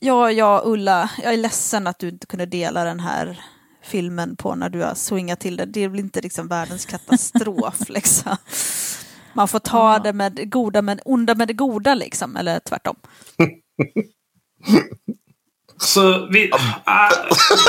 [0.00, 3.40] ja, ja, Ulla, jag är ledsen att du inte kunde dela den här
[3.82, 5.64] filmen på när du har swingat till det.
[5.64, 8.36] Det blir inte liksom världens katastrof liksom.
[9.32, 9.98] Man får ta Ja.
[9.98, 12.96] det med goda med onda med det goda liksom, eller tvärtom.
[15.80, 16.50] Så vi...
[16.50, 16.58] Äh,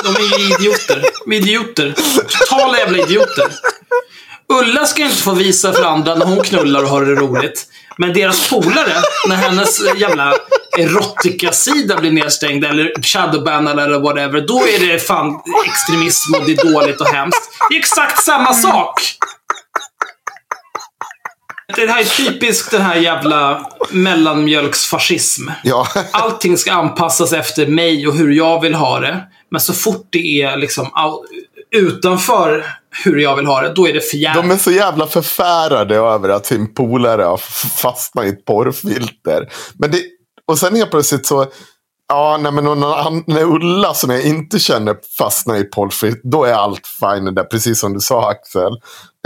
[0.03, 1.03] de är ju idioter.
[1.26, 1.93] De är idioter.
[2.39, 3.45] Totala jävla idioter.
[4.49, 7.68] Ulla ska inte få visa för andra när hon knullar och har det roligt.
[7.97, 8.93] Men deras polare,
[9.28, 10.34] när hennes jävla
[10.78, 16.74] erotikasida blir nedstängd eller shadowbannad eller whatever, då är det fan extremism och det är
[16.74, 17.51] dåligt och hemskt.
[17.70, 19.01] Det är exakt samma sak!
[21.76, 25.49] Det här är typiskt den här jävla mellanmjölksfascism.
[25.63, 29.28] Ja, Allting ska anpassas efter mig och hur jag vill ha det.
[29.51, 30.91] Men så fort det är liksom
[31.72, 32.65] utanför
[33.03, 34.51] hur jag vill ha det, då är det för de jävligt.
[34.53, 37.38] är så jävla förfärade över att sin polare har
[37.82, 39.49] fastnat i ett porrfilter.
[39.80, 40.01] Men det,
[40.47, 41.45] och sen helt plötsligt så,
[42.07, 46.43] ja, nej, men någon annan, när Ulla som jag inte känner fastnar i porrfilter, då
[46.43, 48.74] är allt fine där, precis som du sa Axel.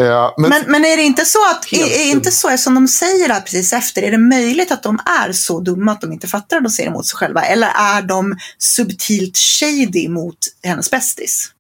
[0.02, 2.88] Eh, men, Men, men är det inte så att, är, är inte så som de
[2.88, 6.28] säger här precis efter, är det möjligt att de är så dumma att de inte
[6.28, 7.42] fattar att de ser emot sig själva?
[7.42, 11.52] Eller är de subtilt shady mot hennes bästis?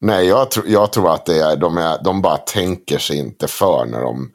[0.00, 3.48] nej, jag, tror jag tror att det är, de, är, de bara tänker sig inte
[3.48, 4.30] för när de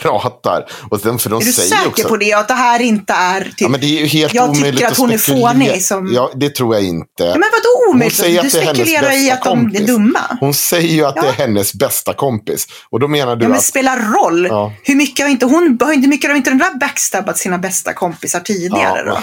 [0.00, 0.66] pratar.
[0.90, 2.32] Och sen, för de Är du säger säker också, på det?
[2.32, 3.40] Att det här inte är...
[3.44, 6.12] Typ, Ja, men det är ju helt Jag tycker omöjligt att hon är fånig som-
[6.14, 7.06] Ja, det tror jag inte.
[7.16, 8.18] Ja, men vadå omöjligt?
[8.18, 9.80] Hon säger Du att det spekulerar i att de kompis.
[9.80, 10.36] är dumma.
[10.40, 11.28] Hon säger ju att det Ja.
[11.28, 12.66] är hennes bästa kompis.
[12.90, 13.64] Och då menar du Ja, men att...
[13.64, 14.46] spelar roll.
[14.46, 14.72] Ja.
[14.82, 18.40] Hur mycket har inte hon, hur mycket har inte den där backstabbat sina bästa kompisar
[18.40, 19.18] tidigare Ja, då?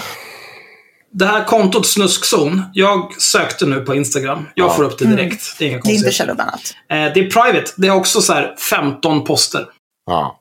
[1.12, 4.46] Det här kontot Snuskzon, jag sökte nu på Instagram.
[4.54, 4.74] Jag Ja.
[4.74, 5.58] får upp det direkt.
[5.58, 5.82] Det är inga Mm.
[5.84, 7.06] Det är inte konstigheter.
[7.06, 7.72] Eh, Det är private.
[7.76, 9.64] Det är också så här 15 poster.
[10.06, 10.39] Ja.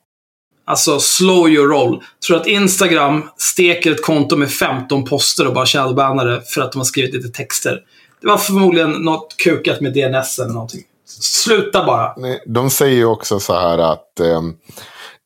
[0.70, 2.04] Alltså, slow your roll.
[2.28, 6.72] Tror att Instagram steker ett konto med 15 poster och bara shadowbannar det för att
[6.72, 7.80] de har skrivit lite texter.
[8.22, 10.82] Det var förmodligen något kukat med DNS eller någonting.
[11.22, 12.14] Sluta bara.
[12.18, 14.42] Nej, De säger ju också så här att, eh,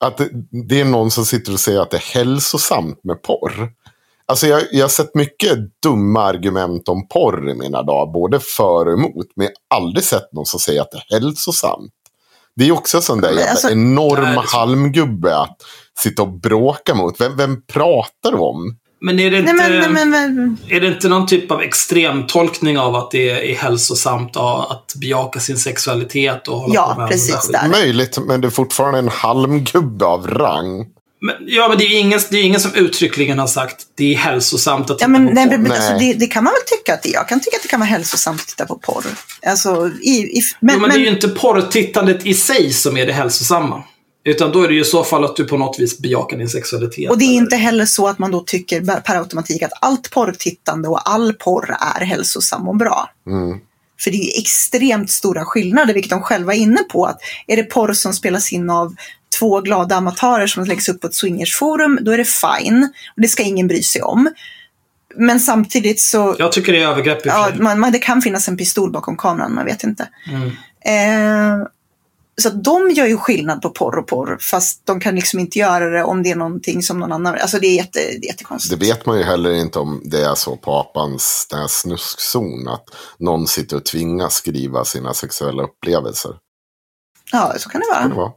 [0.05, 0.29] att det,
[0.69, 3.71] det är någon som sitter och säger att det är hälsosamt med porr.
[4.25, 8.85] Alltså jag, jag har sett mycket dumma argument om porr i mina dagar, både för
[8.85, 9.27] och emot.
[9.35, 11.91] Men jag har aldrig sett någon som säger att det är hälsosamt.
[12.55, 15.57] Det är också en sån där jävla alltså- enorm Nej, halmgubbe att
[15.99, 17.21] sitta och bråka mot.
[17.21, 18.77] Vem, vem pratar du om?
[19.01, 19.53] Men är det inte...
[19.53, 23.51] Nej, men, men, men, men, Är det inte någon typ av extremtolkning av att det
[23.51, 27.67] är hälsosamt att bejaka sin sexualitet och hålla Ja, på med precis där.
[27.67, 30.85] Möjligt, men det är fortfarande en halmgubbe av rang.
[31.25, 34.13] Men, ja, men det är ju ingen, det är ingen som uttryckligen har sagt det
[34.13, 35.57] är hälsosamt att titta ja, men, på nej, porr.
[35.57, 37.13] men, alltså, det, det kan man väl tycka att det är.
[37.13, 39.05] Jag kan tycka att det kan vara hälsosamt att titta på porr.
[39.45, 42.97] Alltså, i, i, men, jo, men, men, det är ju inte porrtittandet i sig som
[42.97, 43.83] är det hälsosamma.
[44.25, 46.49] Utan då är det ju i så fall att du på något vis bejakar din
[46.49, 47.09] sexualitet.
[47.09, 50.11] och det är eller- inte heller så att man då tycker per automatik att allt
[50.11, 53.09] porrtittande och all porr är hälsosam och bra.
[53.27, 53.59] Mm.
[53.99, 57.05] För det är ju extremt stora skillnader, vilket de själva är inne på.
[57.05, 57.17] Att
[57.47, 58.95] är det porr som spelas in av
[59.39, 62.83] två glada amatörer som läggs upp på ett swingersforum, då är det fine.
[63.15, 64.29] Och det ska ingen bry sig om.
[65.15, 68.47] Men samtidigt så, Jag tycker det är övergrepp i ja, man, man, det kan finnas
[68.47, 70.07] en pistol bakom kameran, man vet inte.
[70.29, 70.51] Mm.
[70.85, 71.67] Eh,
[72.41, 75.89] så de gör ju skillnad på porr och porr, fast de kan liksom inte göra
[75.89, 77.35] det om det är någonting som någon annan...
[77.35, 78.79] Alltså det är, jätte, det är jättekonstigt.
[78.79, 82.67] Det vet man ju heller inte om det är så på apans den här snuskzon.
[82.67, 82.85] Att
[83.17, 86.31] någon sitter och tvingas skriva sina sexuella upplevelser.
[87.31, 88.31] Ja, så kan det Kan det vara.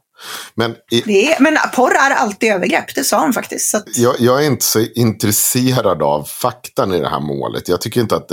[0.55, 3.71] Men i, Det är, men porr är alltid övergrepp, det sa hon faktiskt.
[3.71, 7.69] Så att, jag, jag är inte så intresserad av faktan i det här målet.
[7.69, 8.33] Jag tycker inte att,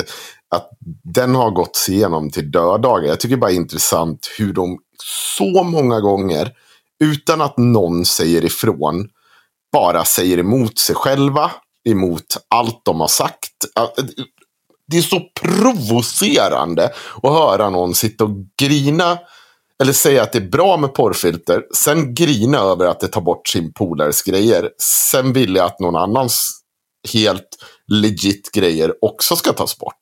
[0.55, 0.69] att
[1.03, 3.07] den har gått igenom till döddagar.
[3.07, 4.79] Jag tycker bara det är intressant hur de
[5.37, 6.51] så många gånger,
[7.03, 9.09] utan att någon säger ifrån,
[9.71, 11.51] bara säger emot sig själva,
[11.89, 13.51] emot allt de har sagt.
[14.87, 16.85] Det är så provocerande
[17.23, 18.31] att höra någon sitta och
[18.61, 19.17] grina
[19.83, 23.47] eller säga att det är bra med porrfilter, sen grina över att det tar bort
[23.47, 24.69] sin polares grejer.
[25.11, 26.49] Sen vill jag att någon annans
[27.13, 27.47] helt
[27.91, 29.95] legit grejer också ska tas bort.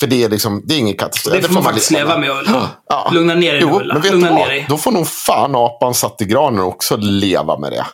[0.00, 1.34] För det är liksom, det är ingen katastrof.
[1.36, 2.70] Det får man faktiskt leva med Ulla.
[2.88, 3.10] Ja.
[3.14, 3.94] Lugna ner dig nu Jo, Ulla.
[3.94, 4.66] men vet Lugna du ner dig.
[4.68, 7.86] Då får nog fan apan satt i granen också leva med det.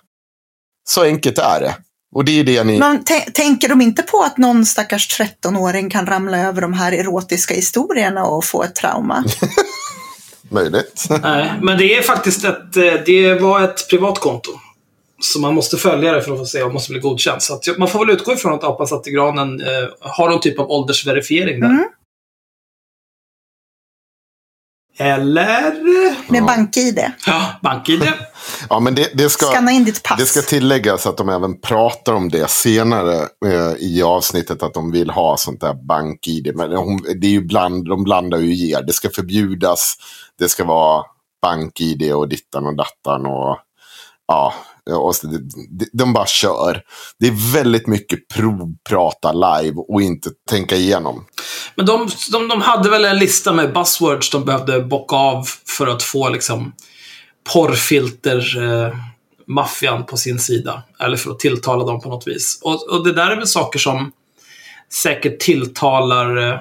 [0.89, 1.76] Så enkelt är det.
[2.14, 2.78] Och det är det ni...
[2.78, 6.93] Men tä- tänker de inte på att någon stackars 13-åring kan ramla över de här
[6.93, 9.24] erotiska historierna och få ett trauma?
[10.49, 11.07] Möjligt.
[11.22, 14.51] Nej, men det är faktiskt ett, eh, det var ett privat konto.
[15.20, 17.42] Så man måste följa det för att få se om man måste bli godkänd.
[17.42, 20.40] Så att, man får väl utgå ifrån att apan satt i granen eh, har någon
[20.40, 21.68] typ av åldersverifiering där.
[21.68, 21.84] Mm.
[24.99, 25.74] Eller?
[26.32, 26.47] Med Ja.
[26.47, 27.05] bank-id.
[27.26, 28.12] Ja, BankID.
[28.70, 30.18] Ja, men det, det, ska, Skanna in ditt pass.
[30.18, 33.14] det ska tilläggas att de även pratar om det senare
[33.47, 34.62] eh, i avsnittet.
[34.62, 36.53] Att de vill ha sånt där bank-id.
[36.55, 38.82] Men hon, det är ju bland, de blandar ju i er.
[38.82, 39.95] Det ska förbjudas.
[40.39, 41.05] Det ska vara
[41.43, 43.26] bank-id och dittan och dattan.
[43.26, 43.59] Och,
[44.26, 44.55] ja,
[44.91, 46.82] och så- de, de bara kör.
[47.18, 51.26] Det är väldigt mycket provprata live och inte tänka igenom.
[51.74, 55.45] Men de, de, de hade väl en lista med buzzwords de behövde bocka av
[55.76, 56.72] för att få liksom
[57.53, 58.97] porrfilter eh,
[59.47, 60.82] maffian på sin sida.
[61.01, 62.61] Eller för att tilltala dem på något vis.
[62.62, 64.12] Och, och det där är väl saker som
[65.03, 66.61] säkert tilltalar, eh,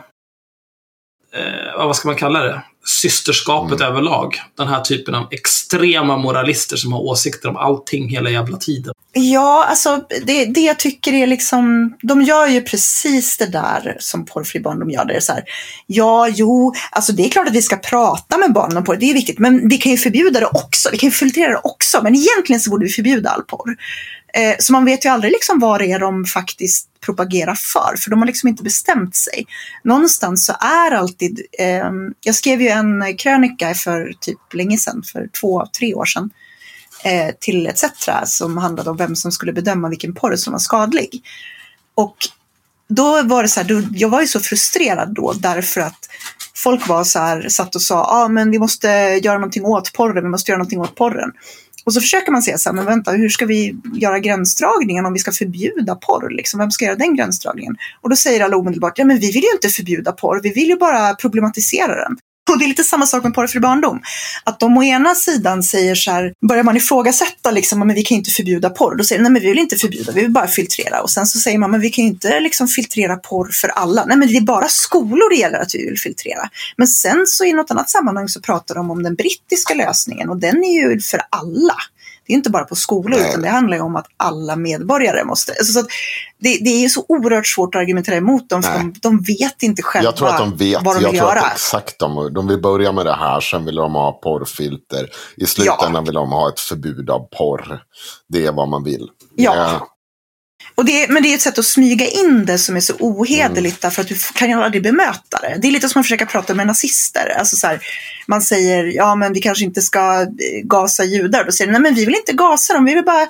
[1.34, 2.64] eh vad ska man kalla det?
[2.86, 4.36] Systerskapet överlag.
[4.58, 8.94] Den här typen av extrema moralister som har åsikter om allting hela jävla tiden.
[9.16, 14.26] Ja, alltså det, det jag tycker är liksom, de gör ju precis det där som
[14.26, 15.06] porrfri barndom gör.
[15.06, 15.44] Det är så här,
[15.88, 19.10] ja, jo, alltså det är klart att vi ska prata med barnen om porr, det
[19.10, 22.04] är viktigt, men vi kan ju förbjuda det också, vi kan ju filtrera det också,
[22.04, 23.76] men egentligen så borde vi förbjuda all porr.
[24.36, 28.10] Eh, så man vet ju aldrig liksom vad det är de faktiskt propagerar för, för
[28.10, 29.46] de har liksom inte bestämt sig.
[29.84, 31.92] Någonstans så är alltid, eh,
[32.24, 36.30] jag skrev ju en krönika för typ länge sedan, för två, tre år sedan,
[37.04, 41.24] eh, till ETC som handlade om vem som skulle bedöma vilken porr som var skadlig.
[41.96, 42.16] Och
[42.88, 46.10] då var det så här, då, jag var ju så frustrerad då därför att
[46.56, 48.88] folk var så här, satt och sa, ja ah, men vi måste
[49.24, 51.32] göra någonting åt porren, vi måste göra någonting åt porren.
[51.84, 55.14] Och så försöker man säga så här, men vänta, hur ska vi göra gränsdragningen om
[55.14, 56.30] vi ska förbjuda porr?
[56.30, 56.60] Liksom?
[56.60, 57.76] Vem ska göra den gränsdragningen?
[58.02, 60.70] Och då säger alla omedelbart, ja men vi vill ju inte förbjuda porr, vi vill
[60.70, 62.18] ju bara problematisera den.
[62.52, 64.02] Och det är lite samma sak med porrfri barndom.
[64.44, 68.16] Att de å ena sidan säger så här, börjar man ifrågasätta liksom, men vi kan
[68.16, 68.96] ju inte förbjuda porr.
[68.96, 71.02] Då säger de, nej men vi vill inte förbjuda, vi vill bara filtrera.
[71.02, 74.06] Och sen så säger man, men vi kan ju inte liksom filtrera porr för alla.
[74.06, 76.50] Nej men det är bara skolor det gäller att vi vill filtrera.
[76.78, 80.38] Men sen så i något annat sammanhang så pratar de om den brittiska lösningen och
[80.38, 81.76] den är ju för alla.
[82.28, 83.30] Det är inte bara på skolor Nej.
[83.30, 85.52] utan det handlar ju om att alla medborgare måste...
[85.52, 85.88] Alltså, så
[86.40, 89.82] det, det är så oerhört svårt att argumentera emot dem för de, de vet inte
[89.82, 90.84] själva Jag tror att de vet.
[90.84, 91.42] vad de jag vill tror göra.
[91.42, 95.10] att exakt de, de vill börja med det här, sen vill de ha porrfilter.
[95.38, 97.82] I slutändan vill de ha ett förbud av porr.
[98.30, 99.08] Det är vad man vill.
[99.36, 99.88] Ja.
[100.76, 103.82] Och det, men det är ett sätt att smyga in det som är så ohederligt
[103.82, 105.58] därför att du kan ju aldrig bemöta det.
[105.62, 107.36] Det är lite som att försöka prata med nazister.
[107.40, 107.80] Alltså så här,
[108.28, 110.28] man säger, ja men vi kanske inte ska eh,
[110.64, 111.44] gasa judar.
[111.44, 113.28] Då säger de, nej men vi vill inte gasa dem, vi vill bara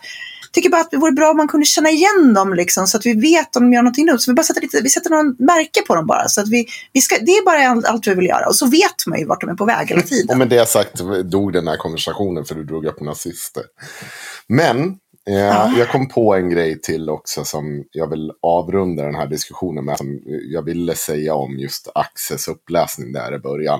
[0.54, 3.06] tycker bara att det vore bra om man kunde känna igen dem liksom, så att
[3.06, 4.20] vi vet om de gör någonting dumt.
[4.20, 6.28] Så vi bara sätter, lite, vi sätter någon märke på dem bara.
[6.28, 8.48] Så att vi, vi ska, det är bara allt, vi vill göra.
[8.48, 10.38] Och så vet man ju vart de är på väg hela Och tiden.
[10.38, 13.64] med det sagt dog den här konversationen för du drog upp nazister.
[14.48, 15.72] Men Ja.
[15.72, 19.86] Eh, jag kom på en grej till också som jag vill avrunda den här diskussionen
[19.86, 19.98] med.
[19.98, 23.80] Som jag ville säga om just Axels uppläsning där i början.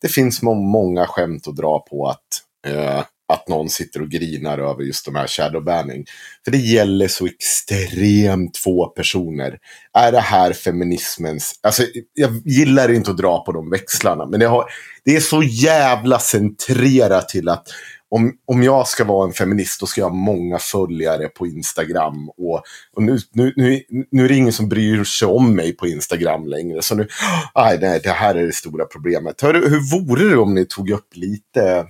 [0.00, 4.82] Det finns många skämt att dra på att, eh, att någon sitter och grinar över
[4.82, 6.04] just de här shadowbanning.
[6.44, 9.58] För det gäller så extremt få personer.
[9.92, 11.60] Är det här feminismens...
[11.62, 11.82] Alltså,
[12.14, 14.64] jag gillar inte att dra på de växlarna, men det, har,
[15.04, 17.68] det är så jävla centrerat till att
[18.10, 22.28] om, om jag ska vara en feminist, då ska jag ha många följare på Instagram.
[22.28, 25.86] Och, och nu, nu, nu, nu är det ingen som bryr sig om mig på
[25.86, 26.82] Instagram längre.
[26.82, 27.08] Så nu,
[27.54, 29.42] aj, nej, det här är det stora problemet.
[29.42, 31.86] Hör, hur vore det om ni tog upp lite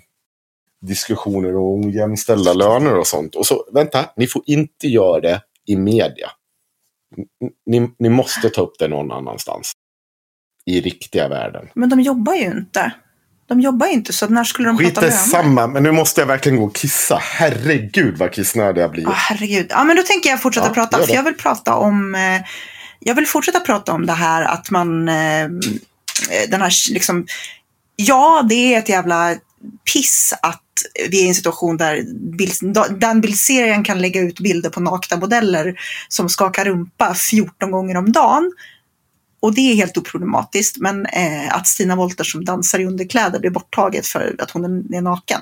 [0.87, 3.35] diskussioner om jämställda löner och sånt?
[3.35, 6.31] Och så, vänta, ni får inte göra det i media.
[7.67, 9.73] Ni, ni måste ta upp det någon annanstans.
[10.67, 11.69] I riktiga världen.
[11.75, 12.93] Men de jobbar ju inte.
[13.49, 15.17] De jobbar ju inte, så när skulle de Skit prata löner?
[15.17, 17.17] samma, men nu måste jag verkligen gå och kissa.
[17.23, 19.03] Herregud vad kissnödig jag blir.
[19.03, 19.67] Ja, herregud.
[19.71, 21.07] Ja, men då tänker jag fortsätta Ja, prata.
[21.07, 22.15] För jag vill prata om...
[22.15, 22.43] Eh,
[23.01, 25.09] jag vill fortsätta prata om det här att man...
[25.09, 25.49] Eh,
[26.49, 27.27] den här liksom...
[27.97, 29.35] Ja, det är ett jävla
[29.93, 30.63] piss att
[31.11, 32.03] vi är i en situation där
[32.37, 37.97] bild, den bildserien kan lägga ut bilder på nakna modeller som skakar rumpa 14 gånger
[37.97, 38.53] om dagen.
[39.41, 40.77] Och det är helt oproblematiskt.
[40.77, 45.01] Men eh, att Stina Wolter som dansar i underkläder blir borttaget för att hon är
[45.01, 45.41] naken.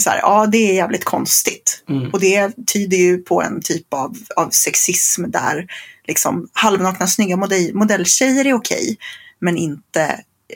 [0.00, 1.84] Så här, ja, det är jävligt konstigt.
[1.88, 2.10] Mm.
[2.10, 5.66] Och det tyder ju på en typ av, av sexism där
[6.06, 8.96] liksom, halvnakna snygga modell, modelltjejer är okej,
[9.38, 10.02] men inte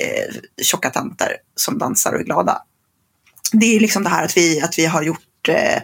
[0.00, 2.62] eh, tjocka tanter som dansar och är glada.
[3.52, 5.76] Det är liksom det här att vi, att vi har gjort eh,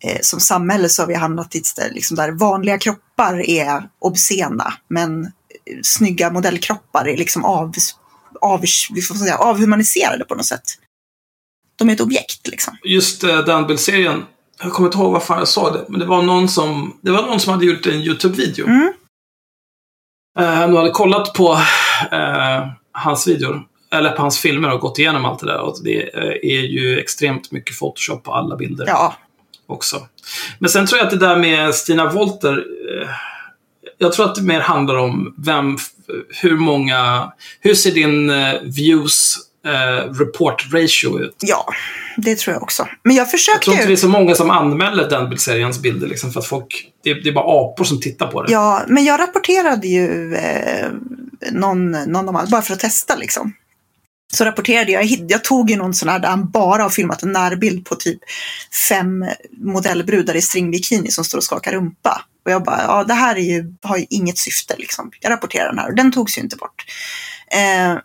[0.00, 3.88] eh, som samhälle så har vi hamnat i ett ställe liksom där vanliga kroppar är
[3.98, 5.32] obscena, men
[5.82, 7.72] snygga modellkroppar är liksom av,
[8.40, 8.60] av,
[8.90, 10.64] vi får säga, avhumaniserade på något sätt.
[11.76, 12.76] De är ett objekt liksom.
[12.84, 14.24] Just eh, den bildserien
[14.62, 17.10] Jag kommer inte ihåg vad fan jag sa det, men det var någon som, det
[17.10, 18.66] var någon som hade gjort en YouTube-video.
[18.66, 18.92] Mm.
[20.38, 21.52] Eh, du hade kollat på
[22.12, 23.62] eh, hans videor,
[23.92, 25.60] eller på hans filmer och gått igenom allt det där.
[25.60, 29.14] Och det eh, är ju extremt mycket Photoshop på alla bilder Ja,
[29.66, 30.06] också.
[30.58, 32.64] Men sen tror jag att det där med Stina Wolter,
[33.02, 33.08] eh,
[34.02, 35.78] jag tror att det mer handlar om vem,
[36.42, 39.36] hur många, hur ser din eh, views
[39.66, 41.36] eh, report ratio ut?
[41.40, 41.66] ja,
[42.16, 42.88] det tror jag också.
[43.02, 46.06] Men jag Jag försökte tror inte det är så många som anmäler den seriens bilder
[46.06, 48.52] liksom, för att folk, det är, det är bara apor som tittar på det.
[48.52, 50.88] Ja, men jag rapporterade ju eh,
[51.52, 53.52] någon, någon av alla, bara för att testa liksom.
[54.32, 57.32] Så rapporterade jag, jag tog ju någon sån här där han bara har filmat en
[57.32, 58.18] närbild på typ
[58.88, 59.24] fem
[59.56, 62.24] modellbrudar i stringbikini som står och skakar rumpa.
[62.44, 65.10] Och jag bara, ja det här är ju, har ju inget syfte liksom.
[65.20, 66.84] Jag rapporterar den här och den togs ju inte bort.
[67.52, 67.98] Eh,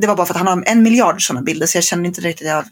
[0.00, 2.20] det var bara för att han har en miljard sådana bilder så jag kände inte
[2.20, 2.64] riktigt att jag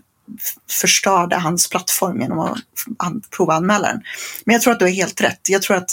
[0.71, 2.59] förstörde hans plattform genom att
[2.99, 4.03] an- prova anmäla den.
[4.45, 5.49] Men jag tror att du har helt rätt.
[5.49, 5.91] Jag tror att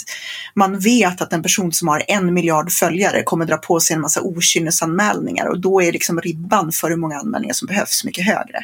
[0.54, 4.00] man vet att en person som har en miljard följare kommer dra på sig en
[4.00, 8.58] massa okynnesanmälningar och då är liksom ribban för hur många anmälningar som behövs mycket högre.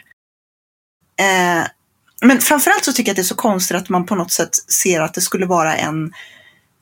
[1.20, 1.66] Eh,
[2.22, 4.54] men framförallt så tycker jag att det är så konstigt att man på något sätt
[4.72, 6.12] ser att det skulle vara en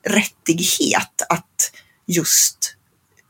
[0.07, 1.71] rättighet att
[2.07, 2.75] just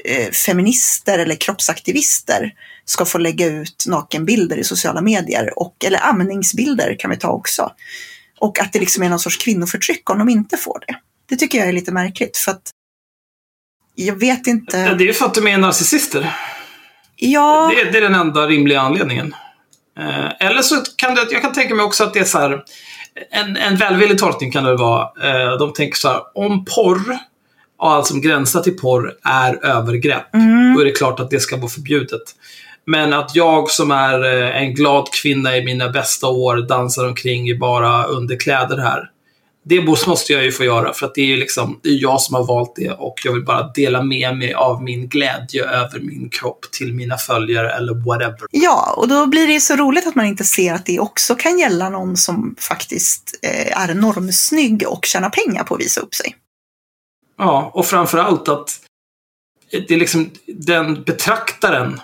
[0.06, 2.54] eh, feminister eller kroppsaktivister
[2.90, 7.72] ska få lägga ut nakenbilder i sociala medier och, eller amningsbilder kan vi ta också.
[8.40, 10.96] Och att det liksom är någon sorts kvinnoförtryck om de inte får det.
[11.30, 12.72] Det tycker jag är lite märkligt för att
[13.96, 14.78] jag vet inte.
[14.96, 16.36] Det är ju för att de är narcissister.
[17.16, 19.36] Ja, Det, är- det är den enda rimliga anledningen.
[20.00, 22.64] Eh, eller så kan det, jag kan tänka mig också att det är så här,
[23.32, 27.18] en, en välvillig tolkning kan det vara, eh, de tänker så här, om porr,
[27.78, 30.74] och allt som gränsar till porr, är övergrepp, Mm.
[30.76, 32.22] då är det klart att det ska vara förbjudet.
[32.90, 37.50] Men att jag som är eh, en glad kvinna i mina bästa år dansar omkring
[37.50, 39.10] i bara underkläder här.
[39.66, 42.22] Det måste jag ju få göra för att det är ju liksom, det är jag
[42.22, 46.00] som har valt det och jag vill bara dela med mig av min glädje över
[46.00, 48.48] min kropp till mina följare eller whatever.
[48.52, 51.36] ja, och då blir det ju så roligt att man inte ser att det också
[51.36, 56.16] kan gälla någon som faktiskt eh, är normsnygg och tjänar pengar på att visa upp
[56.16, 56.36] sig.
[57.38, 58.80] Ja, och framförallt att
[59.72, 62.00] det är liksom, den betraktaren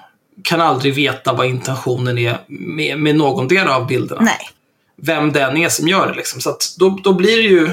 [0.46, 4.22] kan aldrig veta vad intentionen är med, med någon del av bilderna.
[4.22, 4.50] Nej.
[5.02, 6.14] Vem den är som gör det.
[6.14, 6.42] Liksom.
[6.42, 7.70] Så att då, då blir det ju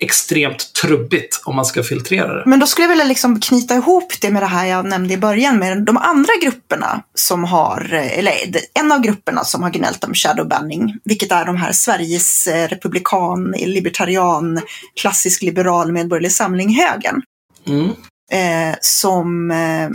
[0.00, 2.42] extremt trubbigt om man ska filtrera det.
[2.46, 5.16] Men då skulle jag vilja liksom knyta ihop det med det här jag nämnde i
[5.16, 8.34] början med de andra grupperna som har, eller
[8.74, 13.54] en av grupperna som har gnällt om shadowbanning, vilket är de här Sveriges eh, republikan,
[13.58, 14.60] libertarian,
[15.00, 17.22] klassisk liberal medborgerlig samling-högern.
[17.66, 17.88] Mm.
[18.32, 19.90] eh, som eh,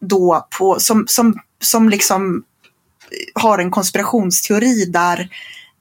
[0.00, 5.28] då på, som, som, som liksom eh, har en konspirationsteori där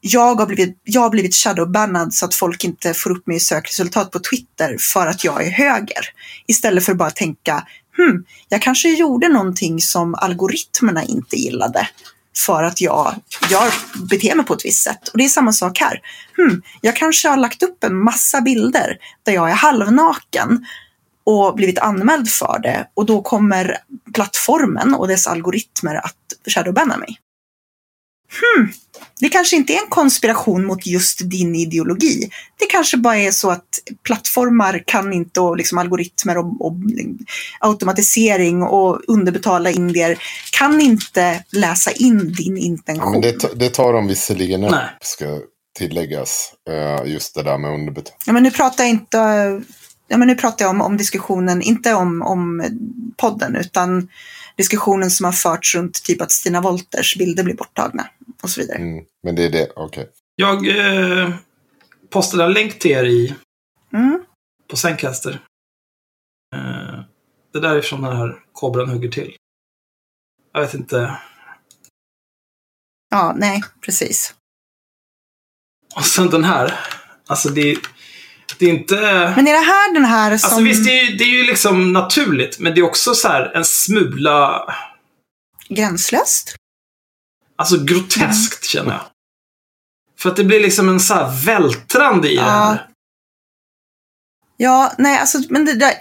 [0.02, 3.40] jag har blivit, jag har blivit shadowbannad så att folk inte får upp mig i
[3.40, 6.10] sökresultat på Twitter för att jag är höger.
[6.48, 7.68] Istället för att bara tänka,
[7.98, 11.88] hmm, jag kanske gjorde någonting som algoritmerna inte gillade
[12.46, 13.16] för att jag,
[13.50, 13.72] jag
[14.10, 15.08] beter mig på ett visst sätt.
[15.08, 16.02] Och det är samma sak här.
[16.38, 20.66] Hmm, jag kanske har lagt upp en massa bilder där jag är halvnaken
[21.28, 23.78] och blivit anmäld för det och då kommer
[24.14, 26.16] plattformen och dess algoritmer att
[26.54, 27.18] shadowbanna mig.
[28.42, 28.70] Hmm,
[29.20, 32.30] det kanske inte är en konspiration mot just din ideologi.
[32.60, 33.68] Det kanske bara är så att
[34.04, 36.74] plattformar kan inte och liksom algoritmer och, och
[37.60, 40.18] automatisering och underbetalda indier
[40.52, 43.12] kan inte läsa in din Ja, intention.
[43.12, 44.86] men det, det tar de visserligen upp, Nej.
[45.02, 45.40] ska
[45.78, 46.54] tilläggas.
[46.70, 48.20] Eh, Just det där med underbetalning.
[48.26, 49.18] Ja, men nu pratar jag inte
[50.08, 52.64] ja, men nu pratar jag om, om diskussionen, inte om, om
[53.18, 54.10] podden, utan
[54.56, 58.08] diskussionen som har förts runt typ att Stina Wolters bilder blir borttagna
[58.42, 58.78] och så vidare.
[58.78, 59.06] Mm.
[59.24, 60.10] Men det är det, okej.
[60.36, 61.34] Jag eh,
[62.10, 63.36] postade en länk till er i,
[63.94, 64.24] Mm.
[64.68, 65.40] på Zencaster.
[66.56, 67.00] Eh,
[67.54, 69.36] det där är från den här kobran hugger till.
[70.54, 71.18] Jag vet inte.
[73.10, 74.36] Ja, nej, precis.
[75.96, 76.80] Och sen den här.
[77.28, 77.78] Alltså det,
[78.60, 78.96] det är inte...
[79.36, 80.48] Men är det här den här som...
[80.50, 83.28] Alltså visst, det är, ju, det är ju liksom naturligt, men det är också så
[83.28, 84.74] här en smula
[85.70, 86.56] Gränslöst?
[87.58, 89.02] alltså groteskt känner jag.
[90.20, 92.50] För att det blir liksom en så här vältrande i det Ja.
[92.50, 92.88] här.
[94.58, 95.94] Ja, nej, alltså, men det där...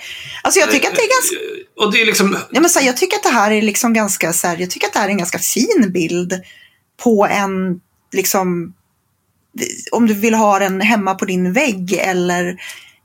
[0.42, 1.36] Alltså jag tycker att det är ganska...
[1.76, 2.38] Och det är liksom...
[2.50, 4.70] Ja, men så här, jag tycker att det här är liksom ganska så här, jag
[4.70, 6.32] tycker att det här är en ganska fin bild
[7.02, 7.80] på en,
[8.12, 8.74] liksom,
[9.92, 12.56] om du vill ha den hemma på din vägg eller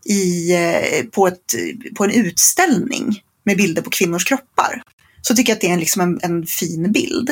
[0.06, 1.56] i, eh, på, ett,
[1.98, 4.82] på en utställning med bilder på kvinnors kroppar.
[5.22, 7.30] Så tycker jag att det är en, liksom en, en fin bild.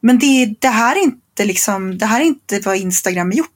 [0.00, 3.48] Men det, det, här är inte liksom, det här är inte vad Instagram är gjort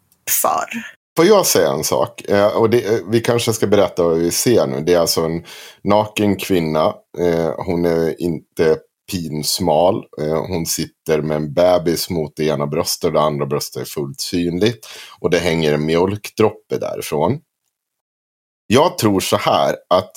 [0.42, 0.84] för.
[1.16, 2.22] Får jag säga en sak?
[2.28, 4.80] Eh, och det, eh, vi kanske ska berätta vad vi ser nu.
[4.80, 5.44] Det är alltså en
[5.84, 6.94] naken kvinna.
[7.18, 8.78] Eh, hon är inte
[9.10, 10.04] pinsmal.
[10.20, 13.86] Eh, hon sitter med en bebis mot det ena bröstet och det andra bröstet är
[13.86, 14.88] fullt synligt.
[15.20, 17.40] Och det hänger en mjölkdroppe därifrån.
[18.66, 20.12] Jag tror så här att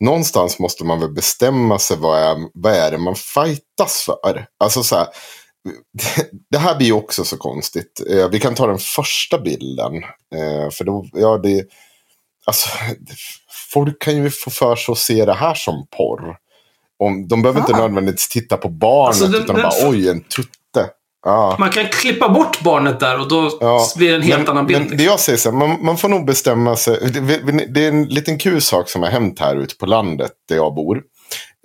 [0.00, 4.46] någonstans måste man väl bestämma sig vad är, vad är det man fightas för.
[4.58, 5.06] Alltså så här,
[6.50, 8.02] det här blir ju också så konstigt.
[8.10, 9.94] Eh, vi kan ta den första bilden.
[10.34, 11.64] Eh, för då, ja det,
[12.46, 12.68] alltså,
[13.72, 16.36] folk kan ju få för sig att se det här som porr.
[16.98, 17.62] Om, de behöver ah.
[17.62, 20.90] inte nödvändigtvis titta på barnet alltså, den, utan den, bara oj en tutte.
[21.24, 21.56] Ja.
[21.58, 24.66] Man kan klippa bort barnet där och då ja, blir det en helt men, annan
[24.66, 24.88] bild.
[24.88, 26.98] Men det jag säger så här, man, man, får nog bestämma sig.
[27.12, 30.56] Det, det, är en liten kul sak som har hänt här ute på landet där
[30.56, 31.02] jag bor.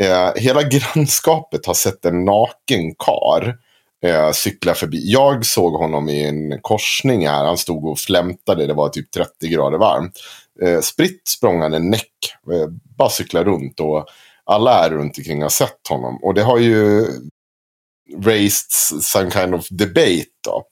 [0.01, 0.63] Eh, hela
[0.93, 3.57] grannskapet har sett en naken kar
[4.03, 5.11] eh, cykla förbi.
[5.11, 7.45] Jag såg honom i en korsning här.
[7.45, 8.67] Han stod och flämtade.
[8.67, 10.13] Det var typ 30 grader varmt.
[10.61, 12.11] Eh, spritt språngande näck.
[12.51, 12.67] Eh,
[12.97, 13.79] bara cykla runt.
[13.79, 14.05] Och
[14.45, 16.19] alla här runt omkring har sett honom.
[16.23, 17.07] Och det har ju
[18.23, 18.71] raised
[19.01, 20.63] some kind of debate då.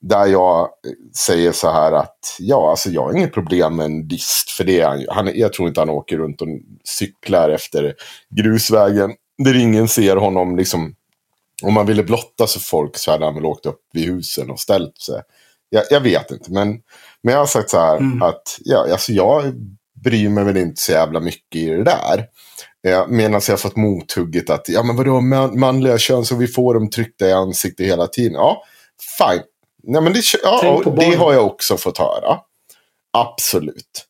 [0.00, 0.68] Där jag
[1.16, 4.50] säger så här att ja, alltså jag har inget problem med en dist.
[4.50, 6.48] För det är han, han Jag tror inte han åker runt och
[6.84, 7.94] cyklar efter
[8.36, 9.14] grusvägen.
[9.44, 10.94] Där ingen ser honom liksom.
[11.62, 14.60] Om man ville blotta sig folk så hade han väl åkt upp vid husen och
[14.60, 15.22] ställt sig.
[15.68, 16.68] Jag, jag vet inte, men,
[17.22, 18.22] men jag har sagt så här mm.
[18.22, 19.54] att ja, alltså jag
[20.04, 22.26] bryr mig väl inte så jävla mycket i det där.
[22.86, 26.46] Eh, Medan jag har fått mothugget att, ja men vadå, man, manliga kön så vi
[26.46, 28.32] får dem tryckta i ansiktet hela tiden.
[28.32, 28.62] Ja,
[29.18, 29.42] fine.
[29.82, 32.38] Nej, men det, ja, det har jag också fått höra.
[33.12, 34.06] Absolut.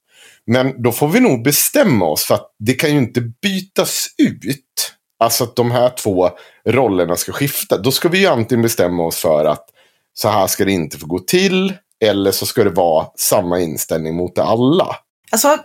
[0.47, 4.93] Men då får vi nog bestämma oss för att det kan ju inte bytas ut.
[5.19, 6.31] Alltså att de här två
[6.69, 7.79] rollerna ska skifta.
[7.79, 9.65] Då ska vi ju antingen bestämma oss för att
[10.15, 11.75] så här ska det inte få gå till.
[12.05, 14.97] Eller så ska det vara samma inställning mot alla.
[15.33, 15.59] Alltså,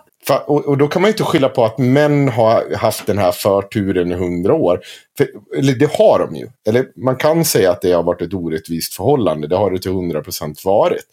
[0.47, 3.31] och, och, då kan man ju inte skylla på att män har haft den här
[3.31, 4.81] förturen i hundra år.
[5.17, 6.49] För, eller det har de ju.
[6.67, 9.47] Eller man kan säga att det har varit ett orättvist förhållande.
[9.47, 11.05] Det har det till hundra procent varit.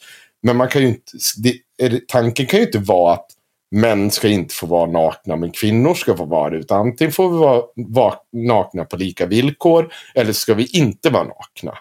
[0.42, 3.26] Men man kan ju inte, det, tanken kan ju inte vara att
[3.70, 6.56] män ska inte få vara nakna men kvinnor ska få vara det.
[6.56, 11.24] Utan antingen får vi vara, vara nakna på lika villkor eller ska vi inte vara
[11.24, 11.78] nakna.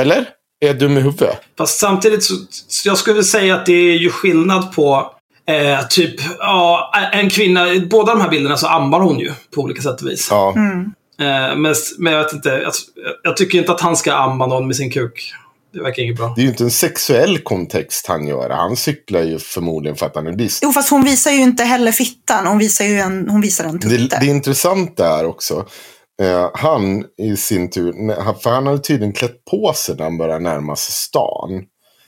[0.00, 0.28] Eller?
[0.60, 1.38] Är jag dum i huvudet?
[1.58, 5.14] Fast samtidigt så, så jag skulle säga att det är ju skillnad på
[5.48, 9.82] Eh, typ, ja, en kvinna, båda de här bilderna så ammar hon ju på olika
[9.82, 10.28] sätt och vis.
[10.30, 10.52] Ja.
[10.56, 10.92] Mm.
[11.20, 12.72] Eh, men, men jag vet inte, jag,
[13.22, 15.32] jag, tycker inte att han ska amma någon med sin kuk.
[15.72, 16.32] Det verkar inget bra.
[16.36, 18.50] Det är ju inte en sexuell kontext han gör.
[18.50, 20.60] Han cyklar ju förmodligen för att han är dist.
[20.62, 22.46] Jo, fast hon visar ju inte heller fittan.
[22.46, 23.96] Hon visar ju en, hon visar en tutte.
[23.96, 25.66] Det, det intressanta är också,
[26.22, 27.92] eh, han i sin tur,
[28.42, 31.64] för han hade tydligen klätt på sig när han började närma sig stan.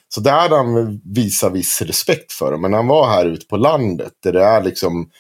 [0.09, 2.61] Så där hade han visat viss respekt för dem.
[2.61, 4.12] Men han var här ute på landet.
[4.22, 5.11] Där det är liksom.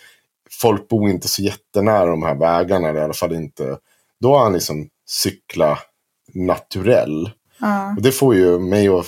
[0.60, 2.92] Folk bor inte så jättenära de här vägarna.
[2.92, 3.78] I alla fall inte.
[4.20, 5.78] Då har han liksom cykla
[6.34, 7.30] naturell.
[7.62, 7.96] Mm.
[7.96, 9.06] Och det får ju mig att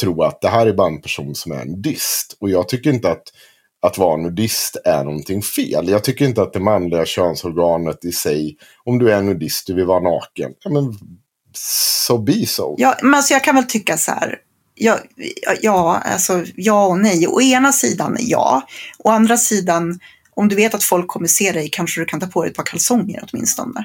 [0.00, 2.36] tro att det här är bara en person som är nudist.
[2.40, 3.22] Och jag tycker inte att
[3.82, 5.88] att vara nudist är någonting fel.
[5.88, 9.86] Jag tycker inte att det manliga könsorganet i sig, om du är nudist, du vill
[9.86, 10.98] vara naken, ja men
[11.54, 12.74] so be so.
[12.78, 14.38] Ja, men alltså jag kan väl tycka så här,
[14.80, 14.98] ja,
[15.60, 17.28] ja, alltså ja och nej.
[17.28, 18.66] Å ena sidan ja.
[18.98, 20.00] Å andra sidan,
[20.34, 22.56] om du vet att folk kommer se dig kanske du kan ta på dig ett
[22.56, 23.84] par kalsonger åtminstone.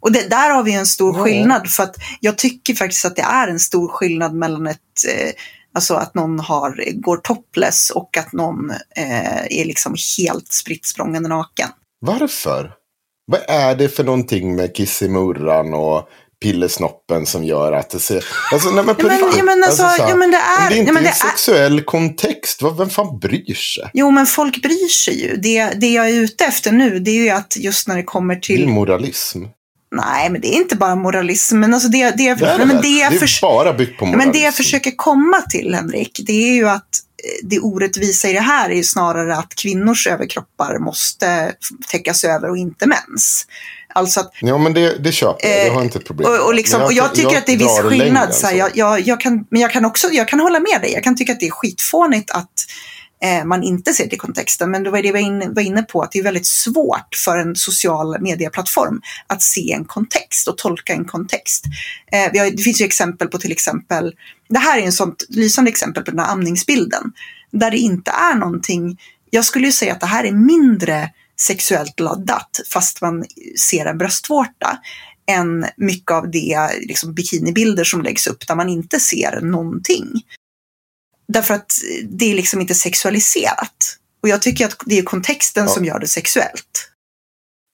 [0.00, 1.24] Och det, där har vi en stor ja.
[1.24, 5.32] skillnad för att jag tycker faktiskt att det är en stor skillnad mellan ett eh,
[5.72, 11.28] Alltså att någon har, går topless och att någon eh, är liksom helt spritt språngande
[11.28, 11.68] naken.
[12.00, 12.72] Varför?
[13.26, 16.08] Vad är det för någonting med kissimurran och
[16.40, 18.24] pillesnoppen som gör att det ser...
[18.52, 20.68] Alltså, nej, men, ja, men, ja, men, alltså, alltså, ja, men det är...
[20.70, 21.82] det är inte ja, det i sexuell är...
[21.82, 22.62] kontext.
[22.78, 23.90] Vem fan bryr sig?
[23.92, 25.36] Jo, men folk bryr sig ju.
[25.36, 28.36] Det, det jag är ute efter nu, det är ju att just när det kommer
[28.36, 28.60] till...
[28.60, 29.44] Det är moralism.
[29.96, 31.58] Nej, men det är inte bara moralism.
[31.58, 34.06] Men alltså det, det, det, är, det, men det, är, det är bara byggt på
[34.06, 34.26] moralism.
[34.26, 38.32] Men det jag försöker komma till, Henrik, det är ju att eh, det orättvisa i
[38.32, 41.52] det här är ju snarare att kvinnors överkroppar måste
[41.88, 43.46] täckas över och inte mäns.
[43.94, 45.66] Alltså att, ja, men det, det köper jag.
[45.66, 46.30] Jag har inte ett problem.
[46.30, 48.34] Och, och, liksom, jag, och jag tycker jag att det är viss skillnad.
[48.34, 50.92] Så här, jag, jag, kan, men jag kan också jag kan hålla med dig.
[50.92, 52.52] Jag kan tycka att det är skitfånigt att
[53.22, 54.70] eh, man inte ser till kontexten.
[54.70, 57.38] Men det var det vi var, var inne på, att det är väldigt svårt för
[57.38, 61.64] en social medieplattform att se en kontext och tolka en kontext.
[62.12, 64.14] Eh, har, det finns ju exempel på till exempel,
[64.48, 67.12] det här är en sånt lysande exempel på den här amningsbilden,
[67.50, 68.98] där det inte är någonting,
[69.30, 71.10] jag skulle ju säga att det här är mindre
[71.40, 73.24] sexuellt laddat fast man
[73.58, 74.78] ser en bröstvårta
[75.30, 80.06] än mycket av det liksom, bikinibilder som läggs upp där man inte ser någonting.
[81.28, 81.72] Därför att
[82.10, 83.96] det är liksom inte sexualiserat.
[84.22, 85.70] Och jag tycker att det är kontexten Ja.
[85.70, 86.86] som gör det sexuellt.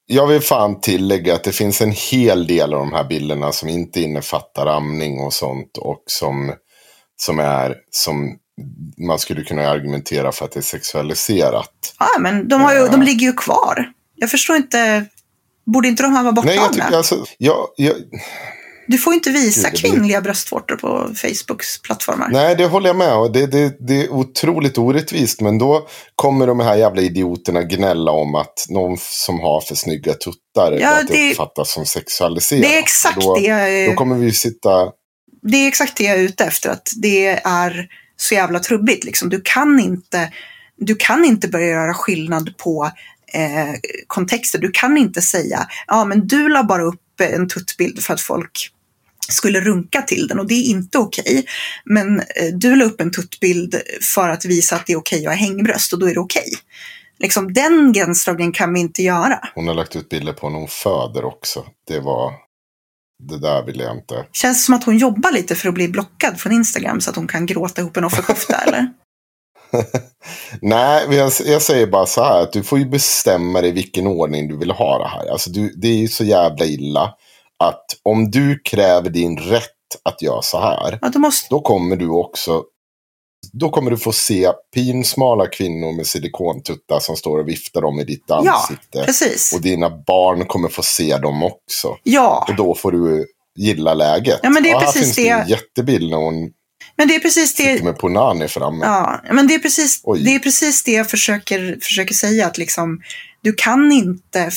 [0.07, 3.69] Jag vill fan tillägga att det finns en hel del av de här bilderna som
[3.69, 5.77] inte innefattar amning och sånt.
[5.79, 6.55] Och som,
[7.17, 8.37] som är som
[8.99, 11.95] man skulle kunna argumentera för att det är sexualiserat.
[11.99, 13.93] Ja, men de, har ju, de ligger ju kvar.
[14.15, 15.05] Jag förstår inte.
[15.67, 17.95] Borde inte de här vara Nej, jag tycker alltså, jag, jag,
[18.89, 22.29] Du får inte visa Gud, det kvinnliga bröstvårtor på Facebooks plattformar.
[22.29, 23.33] nej, det håller jag med om.
[23.33, 25.41] Det, det, det är otroligt orättvist.
[25.41, 30.15] Men då kommer de här jävla idioterna gnälla om att någon som har för snygga
[30.15, 32.63] tuttar, Ja, att det, det- uppfattas som sexualiserat.
[32.63, 34.93] Det är exakt då, det jag Då kommer vi sitta...
[35.43, 36.71] det är exakt det jag är ute efter.
[36.71, 37.87] Att det är
[38.17, 39.05] så jävla trubbigt.
[39.05, 39.29] Liksom.
[39.29, 40.33] Du, kan inte,
[40.77, 42.91] du kan inte börja göra skillnad på
[43.33, 43.75] eh,
[44.07, 44.59] kontexter.
[44.59, 48.73] Du kan inte säga, ja men du la bara upp en tuttbild för att folk
[49.29, 51.47] skulle runka till den och det är inte okej.
[51.85, 55.33] Men eh, du la upp en tuttbild för att visa att det är okej att
[55.33, 56.51] ha hängbröst och då är det okej.
[57.19, 59.41] Liksom, den gränsdragningen kan vi inte göra.
[59.55, 61.67] Hon har lagt ut bilder på när hon föder också.
[61.89, 62.33] Det var...
[63.23, 64.27] Det där vill jag inte.
[64.33, 67.17] Känns det som att hon jobbar lite för att bli blockad från Instagram så att
[67.17, 68.89] hon kan gråta ihop en offerkofta eller?
[70.61, 74.49] Nej, jag, jag säger bara så här att du får ju bestämma dig vilken ordning
[74.49, 75.33] du vill ha det här.
[75.33, 77.15] Alltså du, det är ju så jävla illa
[77.65, 79.71] att om du kräver din rätt
[80.05, 81.47] att göra så här, Ja, måste...
[81.51, 82.63] då kommer du också
[83.59, 88.05] då kommer du få se pinsmala kvinnor med silikontuttar som står och viftar dem i
[88.05, 89.05] ditt Ja, ansikte.
[89.05, 89.53] precis.
[89.53, 91.97] och dina barn kommer få se dem också.
[92.03, 93.27] Ja, Och då får du
[93.59, 94.41] gilla läget.
[94.43, 96.51] Ja, men det är och här precis finns det en jättebild när hon
[96.99, 97.85] men det är precis sitter det...
[97.85, 98.85] med Punani framme.
[98.87, 100.25] Ja, men det är precis, Oj.
[100.25, 102.47] det, är precis det jag försöker, försöker säga.
[102.47, 103.01] Att liksom,
[103.43, 104.51] du kan inte eh,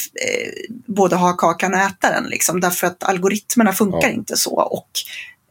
[0.87, 2.23] både ha kakan och äta den.
[2.29, 4.09] Liksom, därför att algoritmerna funkar Ja.
[4.09, 4.51] inte så.
[4.61, 4.89] Och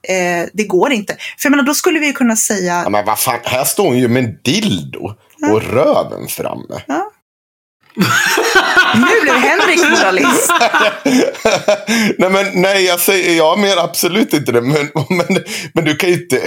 [0.08, 1.12] eh, det går inte.
[1.12, 2.82] För jag menar, då skulle vi ju kunna säga...
[2.84, 5.14] Ja, men vad fan, här står hon ju med en dildo
[5.52, 6.82] och röven framme.
[8.94, 10.52] Nu blev Henrik moralist.
[12.18, 14.60] nej, men, nej, jag säger, jag menar absolut inte det.
[14.60, 16.40] Men, men, men du kan ju inte,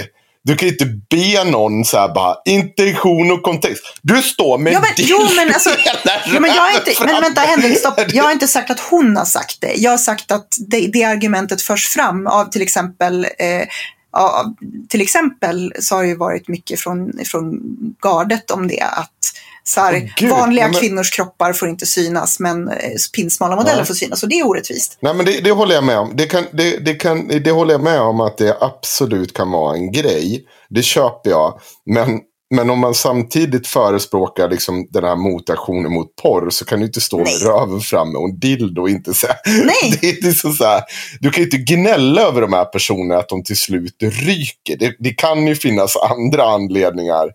[0.44, 3.84] du kan inte be någon så här bara, intention och kontext.
[4.02, 5.70] Du står med Ja, men, en jo, men alltså,
[6.04, 7.40] ja, men jag inte, men vänta.
[7.40, 8.00] Henrik, stopp.
[8.12, 9.74] Jag har inte sagt att hon har sagt det.
[9.76, 13.66] Jag har sagt att det, det argumentet förs fram av till exempel eh,
[14.12, 14.54] av,
[14.88, 17.60] till exempel så har det ju varit mycket från, från
[18.02, 19.32] gardet om det att
[19.64, 22.74] så här, gud, vanliga nej, men- kvinnors kroppar får inte synas men eh,
[23.16, 23.84] pinsmala modeller Ja.
[23.84, 24.98] får synas och det är orättvist.
[25.00, 26.12] Nej, men det, det håller jag med om.
[26.14, 29.76] Det, kan, det, det, kan, det håller jag med om att det absolut kan vara
[29.76, 30.44] en grej.
[30.70, 31.60] Det köper jag.
[31.86, 32.20] Men,
[32.54, 37.00] men om man samtidigt förespråkar liksom den här motaktionen mot porr så kan du inte
[37.00, 37.48] stå med Nej.
[37.48, 39.34] röven framme och en dildo och inte säga...
[39.46, 39.98] Nej.
[40.00, 40.82] Det, är liksom så här,
[41.20, 44.76] du kan ju inte gnälla över de här personerna att de till slut ryker.
[44.78, 47.28] Det, det kan ju finnas andra anledningar.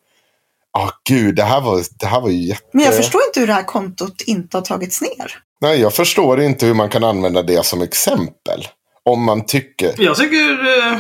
[0.78, 2.64] Ah, gud, det här var, det här var ju jätte...
[2.74, 5.38] Men jag förstår inte hur det här kontot inte har tagits ner.
[5.62, 8.68] Nej, jag förstår inte hur man kan använda det som exempel.
[9.06, 9.94] Om man tycker...
[9.98, 10.78] Jag tycker...
[10.88, 11.00] Eh,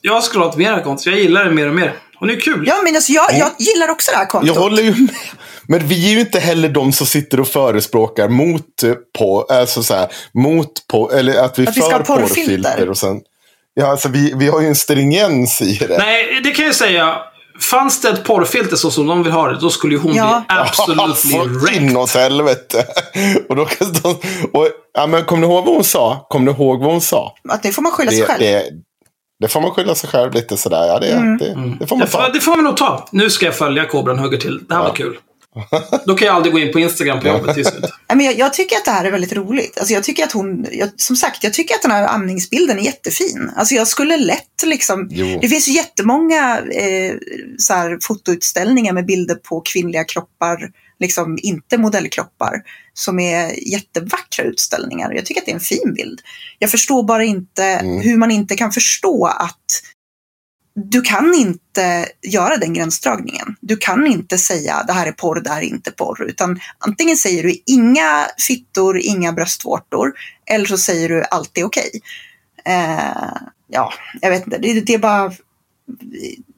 [0.00, 1.06] jag har scrollat mer här kontot.
[1.06, 1.94] Jag gillar det mer och mer.
[2.18, 2.64] Hon är kul.
[2.66, 4.48] Ja, men alltså, jag, jag gillar också det här kontot.
[4.48, 5.14] Jag håller ju med.
[5.68, 9.82] Men vi är ju inte heller de som sitter och förespråkar mot eh, på, alltså
[9.82, 12.44] så här, mot på, eller att vi Att vi för ska ha porrfilter.
[12.44, 13.20] porrfilter och sen.
[13.74, 15.98] Ja, alltså vi, vi har ju en stringens i det.
[15.98, 17.18] Nej, det kan jag säga.
[17.60, 20.42] Fanns det ett porrfilter så som de vill ha det, då skulle ju hon Ja.
[20.48, 21.82] bli absolut bli Fått wrecked.
[21.82, 22.86] inåt helvete.
[23.48, 24.08] och då kan de,
[24.52, 26.26] och, ja, men kommer ni ihåg vad hon sa?
[26.28, 27.34] Kommer ni ihåg vad hon sa?
[27.48, 28.40] Att det får man skylla sig Det, själv.
[28.40, 28.64] det,
[29.40, 30.86] det får man skylla sig själv lite sådär.
[30.86, 31.38] Ja, det, Mm.
[31.38, 32.28] det, det får man Det får, ta.
[32.28, 33.08] det får man nog ta.
[33.12, 34.60] Nu ska jag följa Kobran hugger till.
[34.68, 35.18] Det här var kul.
[36.06, 37.56] Då kan jag aldrig gå in på Instagram på jobbet.
[37.56, 39.78] Nej, men jag, jag tycker att det här är väldigt roligt.
[39.78, 42.82] Alltså jag tycker att hon, jag, som sagt, jag tycker att den här amningsbilden är
[42.82, 43.50] jättefin.
[43.56, 45.38] Alltså jag skulle lätt liksom, Jo.
[45.40, 47.14] det finns ju jättemånga eh,
[47.58, 50.58] så här, fotoutställningar med bilder på kvinnliga kroppar,
[51.00, 52.62] liksom inte modellkroppar,
[52.94, 55.12] som är jättevackra utställningar.
[55.12, 56.20] Jag tycker att det är en fin bild.
[56.58, 58.00] Jag förstår bara inte Mm.
[58.00, 59.82] hur man inte kan förstå att
[60.76, 63.56] du kan inte göra den gränsdragningen.
[63.60, 66.24] Du kan inte säga det här är porr, det här är inte porr.
[66.28, 70.12] Utan antingen säger du inga fittor, inga bröstvårtor.
[70.46, 71.90] Eller så säger du allt är okej.
[72.64, 73.32] Eh,
[73.68, 74.58] ja, jag vet inte.
[74.58, 75.32] Det, det är bara...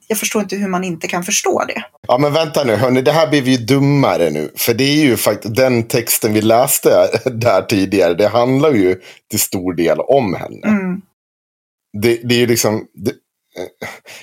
[0.06, 1.82] Jag förstår inte hur man inte kan förstå det.
[2.08, 4.52] Ja men vänta nu, hörni, det här blir vi ju dummare nu.
[4.56, 8.14] För det är ju faktiskt den texten vi läste där tidigare.
[8.14, 9.00] Det handlar ju
[9.30, 10.66] till stor del om henne.
[10.66, 11.02] Mm.
[12.02, 12.86] Det, det är ju liksom...
[12.94, 13.12] Det,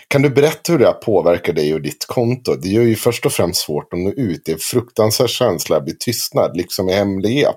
[0.08, 2.56] kan du berätta hur det här påverkar dig och ditt konto?
[2.56, 4.42] Det gör ju först och främst svårt att nå ut.
[4.46, 7.56] Det är en fruktansvärd känsla att bli tystnad, liksom i hemlighet.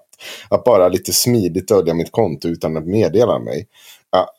[0.49, 3.67] Att bara lite smidigt dölja mitt konto utan att meddela mig.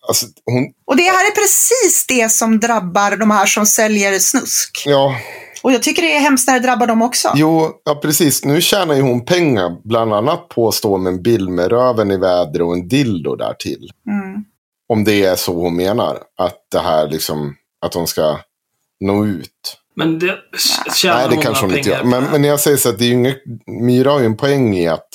[0.07, 4.83] Alltså, hon, Och det här är precis det som drabbar de här som säljer snusk.
[4.85, 5.15] ja,
[5.63, 7.31] Och jag tycker det är hemskt när det drabbar dem också.
[7.35, 8.45] jo, ja, precis.
[8.45, 12.11] Nu tjänar ju hon pengar, bland annat på att stå med en bild med röven
[12.11, 13.89] i väder och en dildo där till.
[14.07, 14.45] Mm.
[14.89, 16.17] Om det är så hon menar.
[16.37, 18.39] Att det här liksom, att hon ska
[18.99, 19.77] nå ut.
[19.95, 20.37] Men det
[20.95, 21.99] tjänar Nej, det hon kanske hon några inte gör.
[22.01, 24.37] pengar Men, men jag säger så att det är ju inget, Myra har ju en
[24.37, 25.07] poäng i att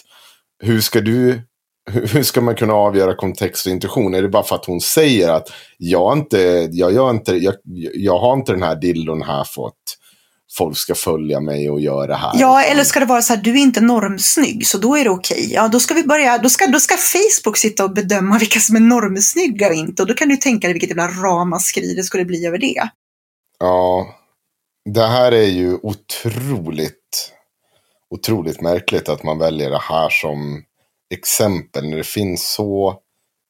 [0.62, 1.40] hur ska du,
[1.90, 4.14] hur ska man kunna avgöra kontext och intention?
[4.14, 5.48] Är det bara för att hon säger att
[5.78, 7.54] jag inte, jag gör inte, jag,
[7.94, 9.74] jag har inte den här dildon här för att
[10.56, 12.32] folk ska följa mig och göra det här.
[12.34, 15.10] Ja, eller ska det vara så här, du är inte normsnygg, så då är det
[15.10, 15.52] okej.
[15.52, 18.76] Ja, då ska vi börja, då ska, då ska Facebook sitta och bedöma vilka som
[18.76, 20.02] är normsnygga och inte.
[20.02, 22.88] Och då kan du tänka dig vilket jävla ramaskri det skulle bli över det.
[23.58, 24.06] Ja,
[24.90, 27.32] det här är ju otroligt,
[28.10, 30.62] otroligt märkligt att man väljer det här som
[31.14, 32.98] exempel när det finns så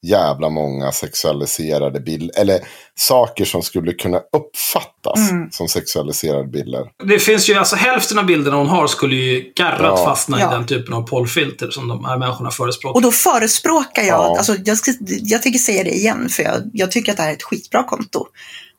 [0.09, 2.59] jävla många sexualiserade bilder, eller
[2.95, 5.51] saker som skulle kunna uppfattas Mm.
[5.51, 6.83] som sexualiserade bilder.
[7.03, 10.05] Det finns ju alltså hälften av bilderna hon har skulle ju garrat Ja.
[10.05, 10.51] fastna Ja.
[10.51, 12.95] i den typen av porrfilter som de här människorna förespråkar.
[12.95, 14.35] Och då förespråkar jag, Ja.
[14.37, 17.29] alltså jag, ska, jag tänker säga det igen, för jag, jag tycker att det här
[17.29, 18.25] är ett skitbra konto.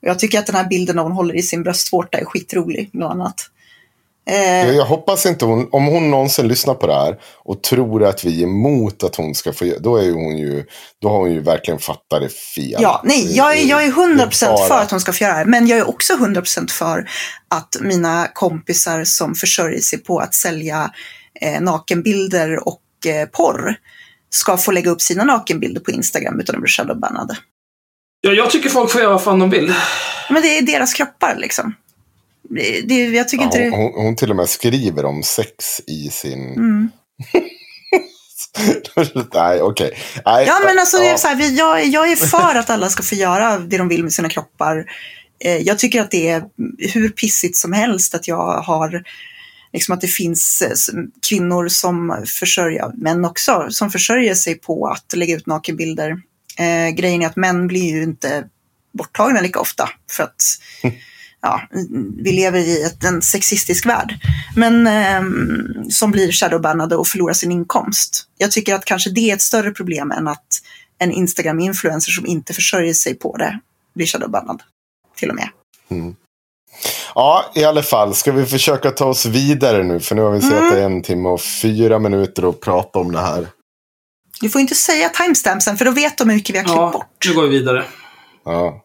[0.01, 3.51] Jag tycker att den här bilden hon håller i sin bröstvårta är skitrolig, bland annat.
[4.31, 8.05] Eh, Jag, jag hoppas inte hon, om hon någonsin lyssnar på det här och tror
[8.05, 10.64] att vi är emot att hon ska få då är hon ju,
[11.03, 12.77] då har hon ju verkligen fattat det fel.
[12.83, 15.24] Ja, nej, jag är, jag är 100% Det är bara- för att hon ska få
[15.24, 15.45] göra det här.
[15.45, 17.09] Men jag är också 100% för
[17.51, 20.91] att mina kompisar som försörjer sig på att sälja
[21.41, 23.74] eh, nakenbilder och eh, porr
[24.31, 27.37] ska få lägga upp sina nakenbilder på Instagram utan att bli shadowbannade.
[28.20, 29.74] Ja, jag tycker folk får göra vad fan de vill.
[30.31, 31.74] Men det är deras kroppar liksom.
[32.84, 33.76] Det, jag tycker Ja, inte hon, det...
[33.76, 36.53] hon, hon till och med skriver om sex i sin...
[36.57, 36.90] Mm.
[39.34, 39.90] Nej, okej.
[40.24, 41.18] Nej, Ja, men alltså, ja.
[41.18, 44.03] så här, vi, jag, jag är för att alla ska få göra det de vill
[44.03, 44.84] med sina kroppar.
[45.44, 46.44] Eh, jag tycker att det är
[46.78, 49.03] hur pissigt som helst att jag har
[49.72, 55.16] liksom att det finns eh, kvinnor som försörjer, män också, som försörjer sig på att
[55.16, 56.11] lägga ut nakenbilder.
[56.59, 58.44] Eh, grejen är att män blir ju inte
[58.92, 60.42] borttagna lika ofta för att
[61.47, 61.61] ja,
[62.22, 64.14] vi lever i ett, en sexistisk värld.
[64.57, 68.24] Men ehm, som blir shadowbannade och förlorar sin inkomst.
[68.38, 70.47] Jag tycker att kanske det är ett större problem än att
[70.99, 73.61] en Instagram-influencer som inte försörjer sig på det
[73.94, 74.62] blir shadowbannad.
[75.16, 75.49] Till och med.
[77.14, 78.14] Ja, i alla fall.
[78.14, 80.01] Ska vi försöka ta oss vidare nu?
[80.01, 80.74] För nu har vi sett Mm.
[80.74, 83.47] det en timme och fyra minuter och prata om det här.
[84.40, 86.90] Du får inte säga timestampsen för då vet de hur mycket vi har klippt Ja,
[86.92, 87.26] bort.
[87.28, 87.84] nu går vi vidare.
[88.44, 88.82] Ja.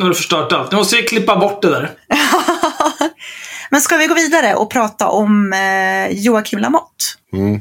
[0.00, 0.72] Nu har du förstört allt.
[0.72, 1.90] Nu måste vi klippa bort det där.
[3.70, 7.04] Men ska vi gå vidare och prata om eh, Joakim Lamotte?
[7.32, 7.60] Mm.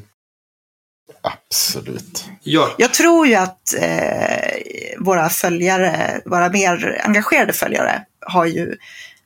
[1.21, 2.25] Absolut.
[2.43, 2.69] Gör.
[2.77, 4.59] Jag tror ju att eh,
[4.99, 8.75] våra följare, våra mer engagerade följare, har ju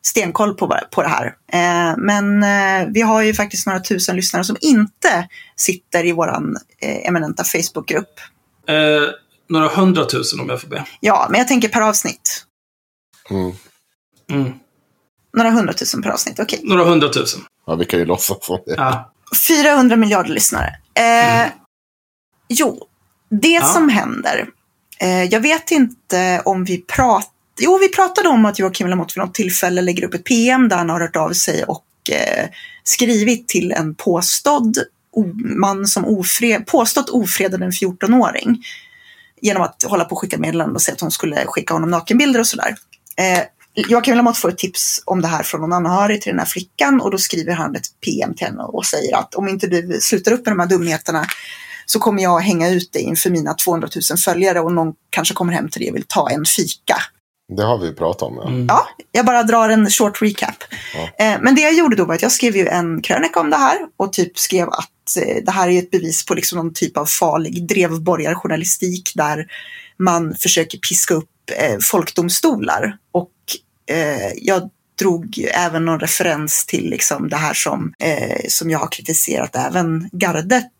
[0.01, 1.26] stenkoll på, på det här.
[1.53, 6.57] Eh, men eh, vi har ju faktiskt några tusen lyssnare som inte sitter i våran
[6.82, 8.20] eh, eminenta Facebookgrupp.
[8.68, 8.76] Eh,
[9.49, 10.86] några hundratusen om jag får be.
[10.99, 12.45] Ja, men jag tänker per avsnitt.
[13.30, 13.51] Mm.
[14.32, 14.53] Mm.
[15.38, 16.59] Några hundratusen per avsnitt, okej.
[16.63, 17.41] Några hundratusen.
[17.67, 18.74] Ja, vi kan ju låtsas som det.
[18.78, 19.11] Ja.
[19.47, 20.76] 400 miljarder lyssnare.
[20.99, 21.51] Eh,
[22.49, 22.88] Jo,
[23.30, 23.61] det Ja.
[23.65, 24.47] som händer.
[24.99, 27.28] Eh, jag vet inte om vi pratade...
[27.59, 30.78] Jo, vi pratade om att Joakim Lamotte vid något tillfälle lägger upp ett PM där
[30.78, 32.49] han har hört av sig och eh,
[32.84, 34.78] skrivit till en påstådd
[35.57, 38.63] man som ofre, påstått ofredade en 14-åring.
[39.41, 42.39] Genom att hålla på och skicka meddelanden och säga att hon skulle skicka honom nakenbilder
[42.39, 42.76] och sådär.
[43.18, 43.43] Eh,
[43.76, 47.01] Joakim Lamotte får ett tips om det här från någon anhörig till den här flickan
[47.01, 50.32] och då skriver han ett PM till henne och säger att om inte du slutar
[50.32, 51.26] upp med de här dumheterna
[51.86, 55.53] så kommer jag hänga ut dig inför mina 200 000 följare och någon kanske kommer
[55.53, 56.95] hem till dig och vill ta en fika.
[57.57, 58.36] Det har vi pratat om.
[58.36, 58.47] Ja.
[58.47, 58.66] Mm.
[58.66, 60.64] Ja, jag bara drar en short recap.
[60.95, 61.26] Ja.
[61.26, 63.57] Eh, men det jag gjorde då var att jag skrev ju en krönika om det
[63.57, 66.97] här och typ skrev att eh, det här är ett bevis på liksom någon typ
[66.97, 69.47] av farlig drevborgarjournalistik där
[69.99, 72.97] man försöker piska upp eh, folkdomstolar.
[73.11, 73.31] Och
[73.89, 74.69] eh, jag
[74.99, 80.09] drog även någon referens till liksom det här som, eh, som jag har kritiserat även
[80.11, 80.71] gardet.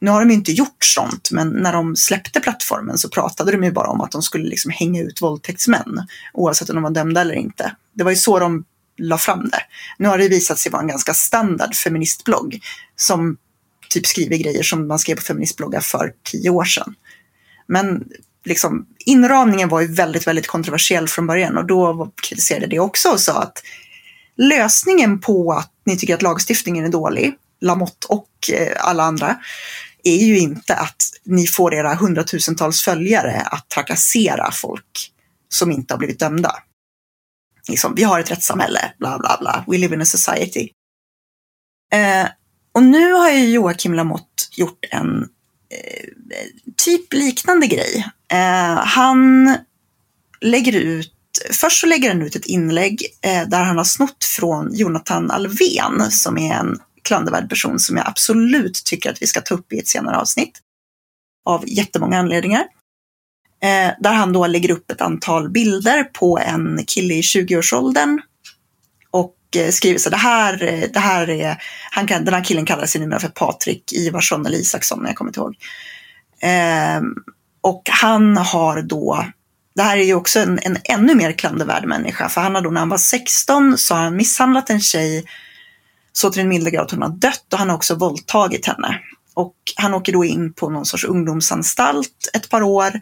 [0.00, 3.72] Nu har de inte gjort sånt, men när de släppte plattformen så pratade de ju
[3.72, 7.34] bara om att de skulle liksom hänga ut våldtäktsmän oavsett om de var dömda eller
[7.34, 7.76] inte.
[7.92, 8.64] Det var ju så de
[8.96, 9.60] la fram det.
[9.98, 12.60] Nu har det visat sig vara en ganska standard feministblogg
[12.96, 13.36] som
[13.88, 16.94] typ skriver grejer som man skrev på feministbloggar för tio år sedan.
[17.66, 18.04] Men
[18.44, 23.08] liksom, inramningen var ju väldigt, väldigt kontroversiell från början och då kritiserade jag det också
[23.08, 23.62] och sa att
[24.36, 29.36] lösningen på att ni tycker att lagstiftningen är dålig, Lamotte och eh, alla andra,
[30.04, 35.12] är ju inte att ni får era hundratusentals följare att trakassera folk
[35.48, 36.54] som inte har blivit dömda.
[37.68, 40.68] Liksom, vi har ett rättssamhälle, bla bla bla, we live in a society.
[41.92, 42.26] Eh,
[42.72, 45.22] och nu har ju Joakim Lamotte gjort en
[45.70, 46.08] eh,
[46.76, 48.06] typ liknande grej.
[48.34, 49.56] Eh, han
[50.40, 51.12] lägger ut,
[51.52, 56.10] först så lägger han ut ett inlägg eh, där han har snott från Jonathan Alven
[56.10, 59.78] som är en klandervärd person som jag absolut tycker att vi ska ta upp i
[59.78, 60.60] ett senare avsnitt.
[61.44, 62.64] Av jättemånga anledningar.
[63.62, 68.20] Eh, där han då lägger upp ett antal bilder på en kille i 20-årsåldern.
[69.10, 72.66] Och eh, skriver så det här, eh, det här är, han kan, den här killen
[72.66, 75.56] kallar sig numera för Patrik Ivarsson eller Isaksson, jag kommer inte ihåg.
[76.40, 77.00] Eh,
[77.64, 79.26] och han har då,
[79.74, 82.70] det här är ju också en, en ännu mer klandervärd människa, för han har då
[82.70, 85.24] när han var 16 så har han misshandlat en tjej
[86.12, 89.00] så till den milda grad att hon har dött och han har också våldtagit henne.
[89.34, 93.00] Och han åker då in på någon sorts ungdomsanstalt ett par år,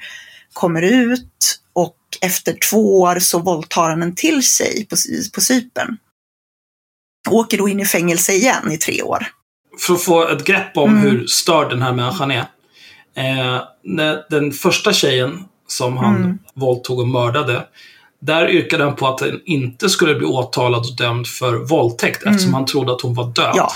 [0.52, 4.96] kommer ut och efter två år så våldtar han en till sig på,
[5.34, 5.96] på Cypern.
[7.30, 9.26] Åker då in i fängelse igen i tre år.
[9.78, 11.02] För att få ett grepp om mm.
[11.02, 12.46] hur störd den här människan är.
[13.14, 13.60] Eh,
[14.30, 16.38] den första tjejen som han mm.
[16.54, 17.66] våldtog och mördade,
[18.20, 22.34] där yrkade han på att den inte skulle bli åtalad och dömd för våldtäkt mm.
[22.34, 23.72] eftersom han trodde att hon var död ja.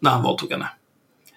[0.00, 0.68] när han våldtog henne.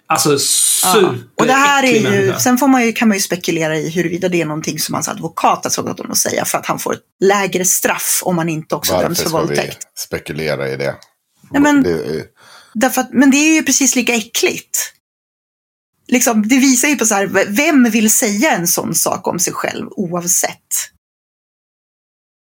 [0.08, 1.14] Alltså super ja.
[1.36, 2.40] Och det här är ju, människa.
[2.40, 5.08] sen får man ju, kan man ju spekulera i huruvida det är någonting som hans
[5.08, 8.50] advokat har sågat honom att säga för att han får ett lägre straff om man
[8.50, 9.60] inte också Varför döms för våldtäkt.
[9.60, 10.96] Varför ska vi spekulera i det?
[11.52, 12.24] Nej, men, det är...
[12.74, 14.85] därför att, men det är ju precis lika äckligt.
[16.08, 19.54] Liksom, det visar ju på så här, vem vill säga en sån sak om sig
[19.54, 20.60] själv oavsett?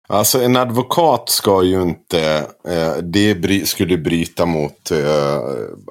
[0.10, 5.40] Alltså en advokat ska ju inte, eh, det bry, skulle bryta mot eh,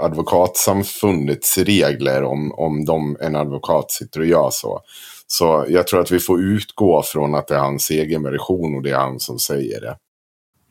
[0.01, 4.81] advokatsamfundets regler om, om de, en advokat sitter och gör så.
[5.27, 8.83] Så jag tror att vi får utgå från att det är hans egen version och
[8.83, 9.97] det är han som säger det.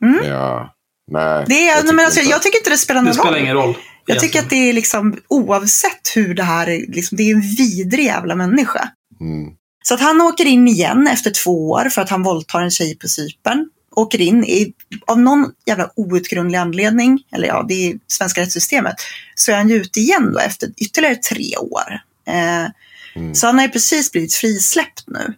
[0.06, 0.28] Mm.
[0.28, 0.74] Ja,
[1.10, 3.42] nej, det är, jag, men alltså, jag tycker inte det spelar någon det spelar roll.
[3.42, 3.76] ingen roll.
[4.06, 7.40] Jag tycker att det är liksom oavsett hur det här är, liksom, det är en
[7.40, 8.88] vidrig jävla människa.
[9.20, 9.52] Mm.
[9.84, 12.96] Så att han åker in igen efter två år för att han våldtar en tjej
[12.98, 13.68] på Cypern.
[13.96, 14.72] Åker in i,
[15.06, 18.94] av någon jävla outgrundlig anledning, eller ja, det är svenska rättssystemet,
[19.34, 22.00] så är han ju ute igen då efter ytterligare tre år.
[22.28, 22.70] Eh,
[23.16, 23.34] Mm.
[23.34, 25.34] Så han har ju precis blivit frisläppt nu.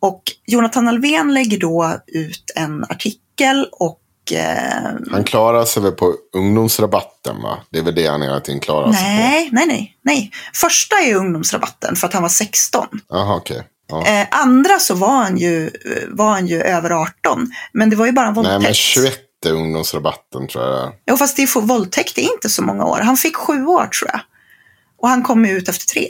[0.00, 4.00] Och Jonathan Alvén lägger då ut en artikel och
[4.32, 7.58] eh, Han klarar sig väl på ungdomsrabatten va?
[7.70, 9.08] Det är väl det han hela tiden klarar sig på?
[9.08, 10.30] Nej, nej, nej, nej.
[10.54, 12.86] Första är ungdomsrabatten för att han var 16.
[13.08, 13.62] Jaha, okej.
[13.88, 14.06] Ja.
[14.06, 15.70] Eh, andra så var han, ju,
[16.08, 17.52] var han ju över 18.
[17.72, 18.62] Men det var ju bara en Nej, våldtäkt.
[18.62, 20.92] men 21 är ungdomsrabatten tror jag.
[21.06, 23.00] Jo, fast det är, våldtäkt är inte så många år.
[23.00, 24.20] Han fick sju år tror jag.
[24.98, 26.08] Och han kom ut efter tre.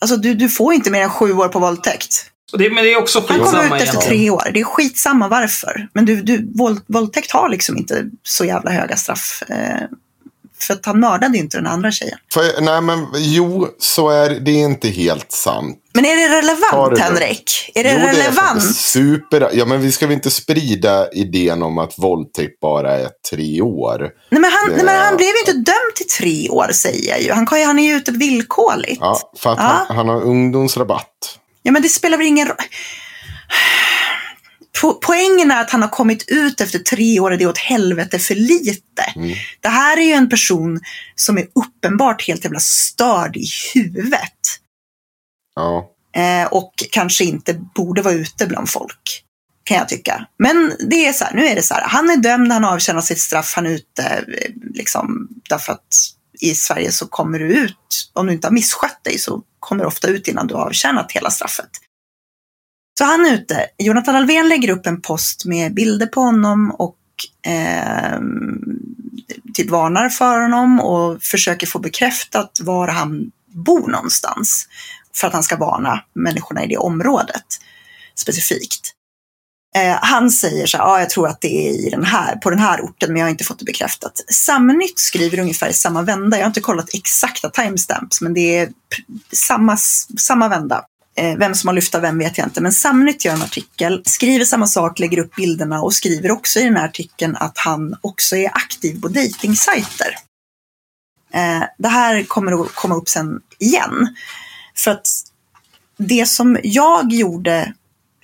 [0.00, 2.30] Alltså du, du får inte mer än sju år på våldtäkt.
[2.52, 4.50] Och det, men det är också Han kom skitsamma ut efter tre år.
[4.54, 5.88] Det är skitsamma varför.
[5.92, 9.42] Men du, du, våld, våldtäkt har liksom inte så jävla höga straff.
[9.48, 9.56] Eh,
[10.60, 12.18] för att han mördade inte den andra tjejen.
[12.32, 15.78] För, nej, men jo, så är det inte helt sant.
[15.94, 17.02] Men är det relevant, det?
[17.02, 17.70] Henrik?
[17.74, 18.76] Är det jo, Det är relevant?
[18.76, 19.50] super.
[19.52, 23.98] Ja, men vi ska väl inte sprida idén om att våldtäkt bara är tre år.
[24.30, 27.10] Nej, men han, Det- nej, men han blev ju inte dömd till tre år, säger
[27.10, 27.32] jag ju.
[27.32, 28.98] Han, kan han är ju ute villkorligt.
[29.00, 29.84] Ja, för att Ja.
[29.88, 31.38] han, han har ungdomsrabatt.
[31.68, 32.56] Ja, men det spelar väl ingen roll.
[34.80, 37.58] Po- Poängen är att han har kommit ut efter tre år och det är åt
[37.58, 39.02] helvete för lite.
[39.16, 39.34] Mm.
[39.60, 40.80] Det här är ju en person
[41.14, 44.38] som är uppenbart helt jävla störd i huvudet.
[45.56, 45.90] Ja.
[46.16, 49.24] Eh, och kanske inte borde vara ute bland folk.
[49.64, 50.26] Kan jag tycka.
[50.38, 51.82] Men det är så här, nu är det så här.
[51.88, 54.02] Han är dömd, han avtjänar sitt straff, han är ute.
[54.02, 55.86] eh, Liksom, därför att
[56.40, 59.88] i Sverige så kommer du ut, om du inte har misskött dig så kommer du
[59.88, 61.70] ofta ut innan du har avtjänat hela straffet.
[62.98, 63.66] Så han är ute.
[63.78, 66.98] Jonathan Alvén lägger upp en post med bilder på honom och
[67.46, 68.20] eh,
[69.54, 74.68] typ varnar för honom och försöker få bekräftat var han bor någonstans.
[75.14, 77.44] För att han ska varna människorna i det området
[78.14, 78.94] specifikt.
[79.76, 82.50] Eh, han säger så här, ja, jag tror att det är i den här, på
[82.50, 84.20] den här orten, men jag har inte fått det bekräftat.
[84.28, 86.36] Samnytt skriver ungefär i samma vända.
[86.36, 88.68] Jag har inte kollat exakta timestamps, men det är
[89.32, 89.76] samma,
[90.18, 90.84] samma vända.
[91.16, 94.02] Eh, vem som har lyft av vem vet jag inte, men Samnytt gör en artikel,
[94.04, 97.96] skriver samma sak, lägger upp bilderna och skriver också i den här artikeln att han
[98.00, 100.16] också är aktiv på dejtingsajter.
[101.32, 104.16] Eh, det här kommer att komma upp sen igen.
[104.76, 105.06] För att
[105.96, 107.74] det som jag gjorde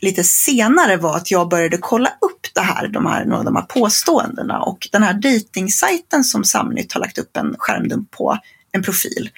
[0.04, 3.56] lite senare var att jag började kolla upp det här, de här, några av de
[3.56, 4.60] här påståendena.
[4.60, 8.38] Och den här dejtingsajten som Samnytt har lagt upp en skärmdump på
[8.72, 9.30] en profil,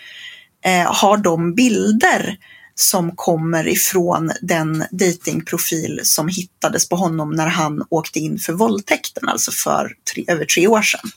[0.64, 2.38] eh, har de bilder
[2.74, 9.28] som kommer ifrån den datingprofil som hittades på honom när han åkte in för våldtäkten,
[9.28, 11.10] alltså för tre, över tre år sedan.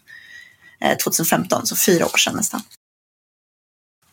[0.81, 2.61] Eh, 2015, så fyra år sedan nästan.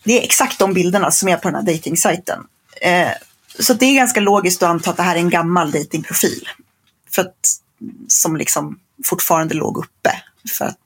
[0.04, 2.46] Det är exakt de bilderna som är på den här dejtingsajten.
[2.82, 3.10] Eh,
[3.58, 6.48] så det är ganska logiskt att anta att det här är en gammal datingprofil.
[7.10, 7.48] För att,
[8.08, 10.10] som liksom fortfarande låg uppe.
[10.58, 10.76] För att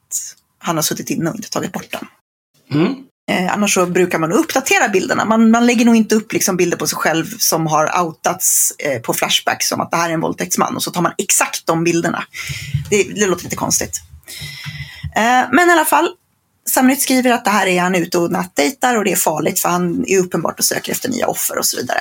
[0.59, 2.07] han har suttit inne och inte tagit bort den.
[2.81, 2.95] Mm.
[3.31, 5.25] Eh, annars så brukar man uppdatera bilderna.
[5.25, 9.01] Man, man lägger nog inte upp liksom bilder på sig själv som har outats eh,
[9.01, 11.85] på Flashback som att det här är en våldtäktsman och så tar man exakt de
[11.85, 12.25] bilderna.
[12.91, 14.01] Det, det låter lite konstigt.
[15.17, 16.09] Eh, men i alla fall,
[16.69, 19.69] Samnytt skriver att det här är han ute och nattdejtar och det är farligt för
[19.69, 22.01] han är uppenbart och söker efter nya offer och så vidare.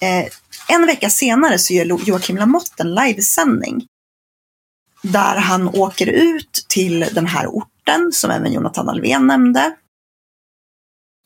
[0.00, 0.26] Eh,
[0.68, 3.86] en vecka senare så gör Joakim Lamotte en livesändning
[5.02, 9.76] där han åker ut till den här orten som även Jonathan Alvén nämnde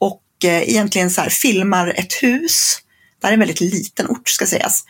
[0.01, 2.79] och eh, egentligen så här filmar ett hus.
[3.21, 4.85] Det här är en väldigt liten ort ska sägas.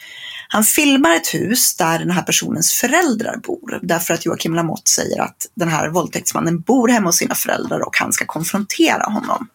[0.48, 3.80] Han filmar ett hus där den här personens föräldrar bor.
[3.82, 7.96] Därför att Joakim Lamotte säger att den här våldtäktsmannen bor hemma hos sina föräldrar och
[7.96, 9.48] han ska konfrontera honom.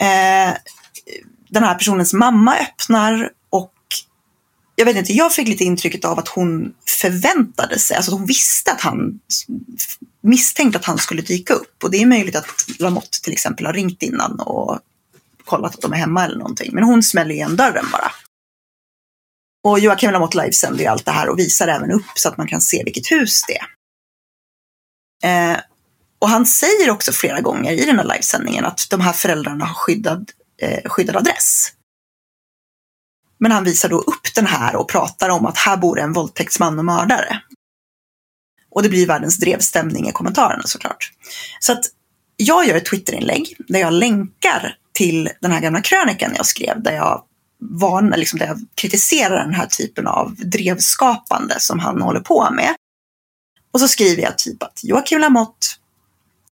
[0.00, 0.56] Eh,
[1.52, 3.72] den här personens mamma öppnar och
[4.74, 8.26] jag vet inte, jag fick lite intrycket av att hon förväntade sig, alltså att hon
[8.26, 9.20] visste att han
[10.20, 11.84] misstänkte att han skulle dyka upp.
[11.84, 14.78] Och det är möjligt att Lamotte till exempel har ringt innan och
[15.44, 16.74] kollat att de är hemma eller någonting.
[16.74, 18.12] Men hon smäller igen dörren bara.
[19.64, 22.48] Och Joakim Lamotte livesänder ju allt det här och visar även upp så att man
[22.48, 23.66] kan se vilket hus det är.
[25.52, 25.60] Eh,
[26.18, 29.74] och han säger också flera gånger i den här livesändningen att de här föräldrarna har
[29.74, 30.30] skyddad,
[30.62, 31.72] eh, skyddad adress.
[33.38, 36.78] Men han visar då upp den här och pratar om att här bor en våldtäktsman
[36.78, 37.42] och mördare.
[38.70, 41.12] Och det blir världens drevstämning i kommentarerna såklart.
[41.60, 41.84] Så att
[42.36, 46.92] jag gör ett Twitterinlägg där jag länkar till den här gamla krönikan jag skrev där
[46.92, 47.24] jag
[47.60, 52.74] varnar, liksom där jag kritiserar den här typen av drevskapande som han håller på med.
[53.72, 55.66] Och så skriver jag typ att Joakim Lamotte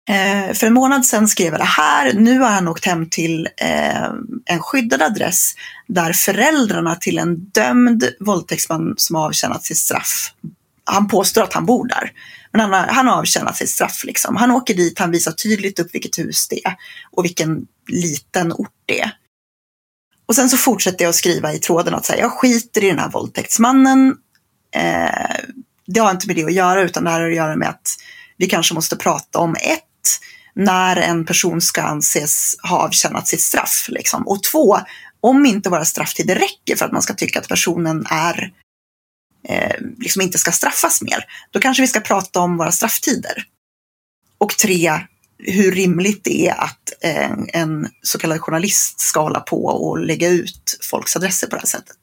[0.10, 2.14] eh, för en månad sedan skrev jag det här.
[2.14, 4.06] Nu har han åkt hem till eh,
[4.46, 5.54] en skyddad adress
[5.88, 10.34] där föräldrarna till en dömd våldtäktsman som har avtjänat sitt straff,
[10.90, 12.12] han påstår att han bor där,
[12.52, 14.04] men han har, han har avtjänat sitt straff.
[14.04, 14.36] Liksom.
[14.36, 16.76] Han åker dit, han visar tydligt upp vilket hus det är
[17.12, 19.12] och vilken liten ort det är.
[20.26, 23.00] Och sen så fortsätter jag att skriva i tråden att säga, jag skiter i den
[23.00, 24.16] här våldtäktsmannen.
[24.76, 25.36] Eh,
[25.86, 27.96] det har inte med det att göra, utan det här har att göra med att
[28.38, 29.84] vi kanske måste prata om ett,
[30.54, 33.86] när en person ska anses ha avtjänat sitt straff.
[33.90, 34.28] Liksom.
[34.28, 34.80] Och två,
[35.22, 38.54] om inte våra strafftider räcker för att man ska tycka att personen är
[39.48, 43.44] eh, liksom inte ska straffas mer, då kanske vi ska prata om våra strafftider.
[44.38, 44.92] Och tre,
[45.38, 50.30] hur rimligt det är att eh, en så kallad journalist ska hålla på och lägga
[50.30, 51.98] ut folks adresser på det här sättet.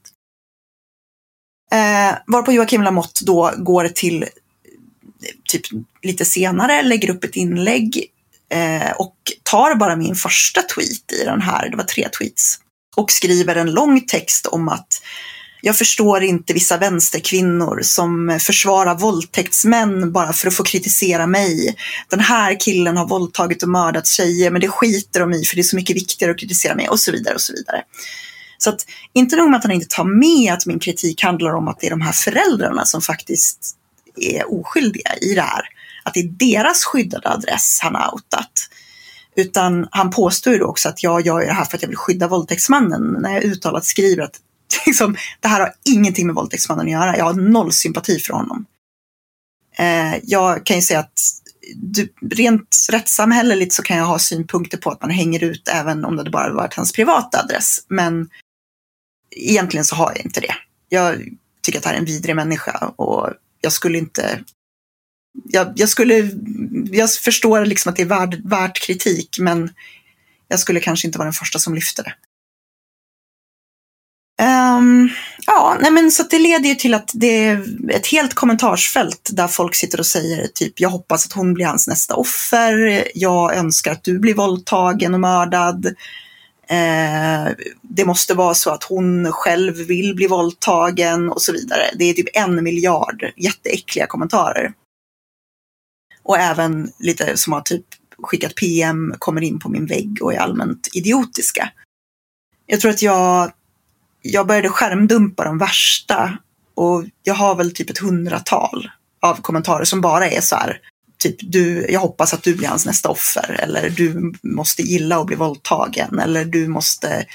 [1.72, 4.24] Eh, varpå Joakim Lamotte då går till
[5.58, 8.04] typ lite senare, lägger upp ett inlägg
[8.50, 12.58] eh, och tar bara min första tweet i den här, det var tre tweets,
[12.96, 15.02] och skriver en lång text om att
[15.60, 21.76] jag förstår inte vissa vänsterkvinnor som försvarar våldtäktsmän bara för att få kritisera mig.
[22.08, 25.60] Den här killen har våldtagit och mördat tjejer, men det skiter de i för det
[25.60, 27.82] är så mycket viktigare att kritisera mig och så vidare och så vidare.
[28.58, 31.68] Så att inte nog med att han inte tar med att min kritik handlar om
[31.68, 33.76] att det är de här föräldrarna som faktiskt
[34.16, 35.62] är oskyldiga i det här.
[36.02, 38.68] Att det är deras skyddade adress han har outat.
[39.36, 41.96] Utan han påstår ju då också att jag gör det här för att jag vill
[41.96, 43.16] skydda våldtäktsmannen.
[43.20, 44.40] När jag uttalat skriver att
[44.86, 47.16] liksom, det här har ingenting med våldtäktsmannen att göra.
[47.16, 48.66] Jag har noll sympati för honom.
[49.78, 51.20] Eh, jag kan ju säga att
[51.74, 56.16] du, rent rättssamhälleligt så kan jag ha synpunkter på att man hänger ut även om
[56.16, 57.78] det bara varit hans privata adress.
[57.88, 58.28] Men
[59.30, 60.54] egentligen så har jag inte det.
[60.88, 61.22] Jag
[61.62, 63.30] tycker att det här är en vidrig människa och
[63.66, 64.44] jag skulle inte...
[65.44, 66.30] Jag, jag skulle...
[66.90, 69.70] Jag förstår liksom att det är värd, värt kritik, men
[70.48, 72.14] jag skulle kanske inte vara den första som lyfter det.
[74.42, 75.10] Um,
[75.46, 79.48] ja, nej men så det leder ju till att det är ett helt kommentarsfält där
[79.48, 83.92] folk sitter och säger typ jag hoppas att hon blir hans nästa offer, jag önskar
[83.92, 85.94] att du blir våldtagen och mördad.
[86.68, 87.52] Eh,
[87.82, 91.82] det måste vara så att hon själv vill bli våldtagen och så vidare.
[91.98, 94.72] Det är typ en miljard jätteäckliga kommentarer.
[96.22, 97.84] Och även lite som har typ
[98.22, 101.72] skickat PM, kommer in på min vägg och är allmänt idiotiska.
[102.66, 103.52] Jag tror att jag
[104.22, 106.38] jag började skärmdumpa de värsta
[106.74, 108.90] och jag har väl typ ett hundratal
[109.20, 110.80] av kommentarer som bara är så här
[111.18, 113.60] typ, du, jag hoppas att du blir hans nästa offer.
[113.62, 116.18] Eller du måste gilla att bli våldtagen.
[116.18, 117.26] Eller du måste,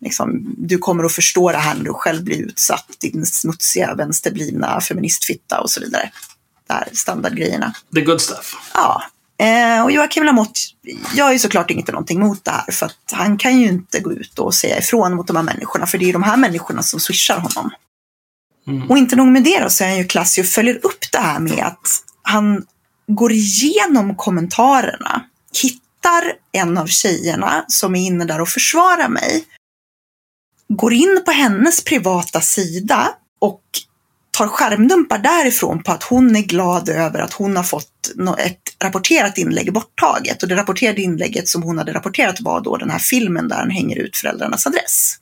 [0.00, 2.86] liksom, du kommer att förstå det här när du själv blir utsatt.
[2.98, 6.10] Din smutsiga vänsterblivna feministfitta och så vidare.
[6.66, 7.74] Det här standardgrejerna.
[7.94, 8.54] The good stuff.
[8.74, 9.02] Ja.
[9.40, 10.60] Eh, och Joakim Lamotte
[11.14, 12.72] gör ju såklart inte någonting mot det här.
[12.72, 15.86] För att han kan ju inte gå ut och säga ifrån mot de här människorna.
[15.86, 17.70] För det är de här människorna som swishar honom.
[18.66, 18.90] Mm.
[18.90, 21.18] Och inte nog med det då, så är han ju klassig och följer upp det
[21.18, 21.88] här med att
[22.22, 22.66] han
[23.08, 25.24] går igenom kommentarerna,
[25.62, 29.44] hittar en av tjejerna som är inne där och försvarar mig,
[30.68, 33.62] går in på hennes privata sida och
[34.30, 39.38] tar skärmdumpar därifrån på att hon är glad över att hon har fått ett rapporterat
[39.38, 40.42] inlägg borttaget.
[40.42, 43.70] Och det rapporterade inlägget som hon hade rapporterat var då den här filmen där han
[43.70, 45.16] hänger ut föräldrarnas adress.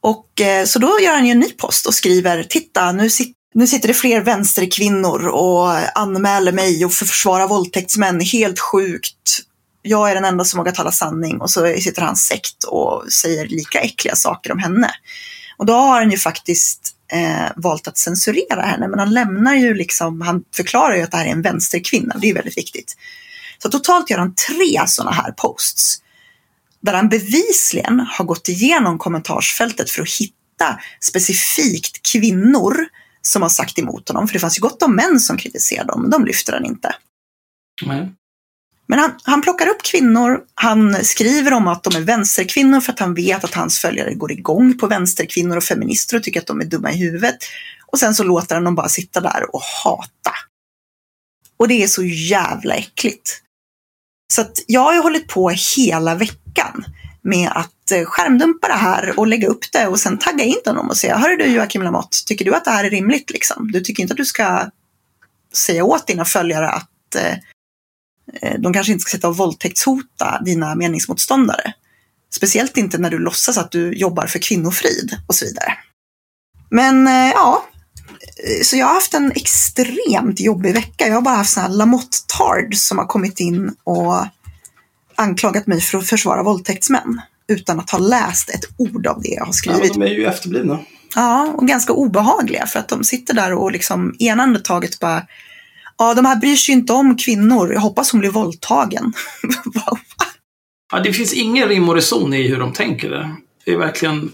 [0.00, 3.36] Och eh, så då gör han ju en ny post och skriver, titta nu, sit,
[3.54, 9.40] nu sitter det fler vänsterkvinnor och anmäler mig och försvarar våldtäktsmän, helt sjukt.
[9.82, 13.48] Jag är den enda som vågar tala sanning och så sitter hans sekt och säger
[13.48, 14.90] lika äckliga saker om henne.
[15.56, 19.74] Och då har han ju faktiskt eh, valt att censurera henne, men han lämnar ju
[19.74, 22.96] liksom, han förklarar ju att det här är en vänsterkvinna, det är ju väldigt viktigt.
[23.62, 25.98] Så totalt gör han tre sådana här posts
[26.80, 32.74] där han bevisligen har gått igenom kommentarsfältet för att hitta specifikt kvinnor
[33.22, 34.28] som har sagt emot honom.
[34.28, 36.94] För det fanns ju gott om män som kritiserade dem, men de lyfter han inte.
[37.86, 38.12] Nej.
[38.86, 42.98] Men han, han plockar upp kvinnor, han skriver om att de är vänsterkvinnor för att
[42.98, 46.60] han vet att hans följare går igång på vänsterkvinnor och feminister och tycker att de
[46.60, 47.36] är dumma i huvudet.
[47.86, 50.32] Och sen så låter han dem bara sitta där och hata.
[51.56, 53.42] Och det är så jävla äckligt.
[54.32, 56.84] Så att jag har ju hållit på hela veckan
[57.22, 60.88] med att eh, skärmdumpa det här och lägga upp det och sen tagga in honom
[60.88, 63.70] och säga Hörru du Joakim Lamotte, tycker du att det här är rimligt liksom?
[63.72, 64.70] Du tycker inte att du ska
[65.54, 67.32] säga åt dina följare att eh,
[68.42, 71.72] eh, de kanske inte ska sätta och våldtäktshota dina meningsmotståndare.
[72.34, 75.74] Speciellt inte när du låtsas att du jobbar för kvinnofrid och så vidare.
[76.70, 77.64] Men eh, ja,
[78.44, 81.06] eh, så jag har haft en extremt jobbig vecka.
[81.06, 84.26] Jag har bara haft sådana här Lamotte-tards som har kommit in och
[85.18, 89.40] anklagat mig för att försvara våldtäktsmän utan att ha läst ett ord av det jag
[89.40, 89.94] har Ja, skrivit.
[89.94, 90.78] de är ju efterblivna.
[91.14, 95.26] Ja, och ganska obehagliga för att de sitter där och liksom ena andetaget bara
[95.98, 97.72] Ja, de här bryr sig inte om kvinnor.
[97.72, 99.12] Jag hoppas hon blir våldtagen.
[100.92, 103.34] Ja, det finns ingen rim och reson i hur de tänker det.
[103.64, 104.32] Det är verkligen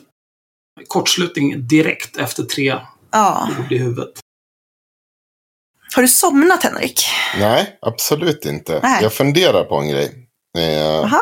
[0.89, 2.77] kortslutning direkt efter tre
[3.13, 3.49] ja.
[3.61, 4.13] ord i huvudet.
[5.95, 7.05] Har du somnat Henrik?
[7.39, 8.81] Nej, absolut inte.
[8.83, 9.03] Nej.
[9.03, 10.24] Jag funderar på en grej.
[10.59, 11.13] Eh,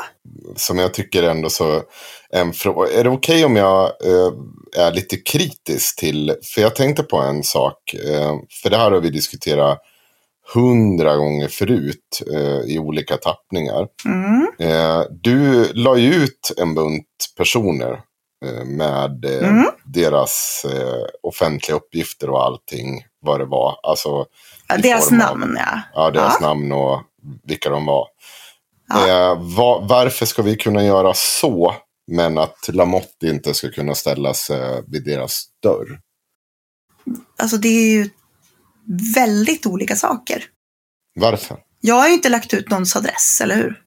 [0.57, 1.83] som jag tycker ändå så
[2.31, 2.91] en fråga.
[2.93, 4.33] Är det okej om jag eh,
[4.87, 9.01] är lite kritisk till, för jag tänkte på en sak, eh, för det här har
[9.01, 9.79] vi diskuterat
[10.55, 13.87] hundra gånger förut eh, i olika tappningar.
[14.05, 14.47] Mm.
[14.59, 17.07] Eh, du la ju ut en bunt
[17.37, 18.01] personer
[18.45, 19.67] eh, med eh, Mm.
[19.85, 23.77] deras eh, offentliga uppgifter och allting vad det var.
[23.83, 24.27] Alltså,
[24.69, 25.81] Ja, deras form av- namn, ja.
[25.95, 26.47] Ja, deras Ja.
[26.47, 27.01] namn och
[27.45, 28.07] vilka de var.
[28.89, 29.09] Ja.
[29.09, 31.75] Eh, va- varför ska vi kunna göra så,
[32.13, 36.01] men att Lamotte inte ska kunna ställas eh, vid deras dörr?
[37.39, 38.11] Alltså det är ju
[39.15, 40.45] väldigt olika saker.
[41.15, 41.59] Varför?
[41.81, 43.83] Jag har ju inte lagt ut någons adress, eller hur?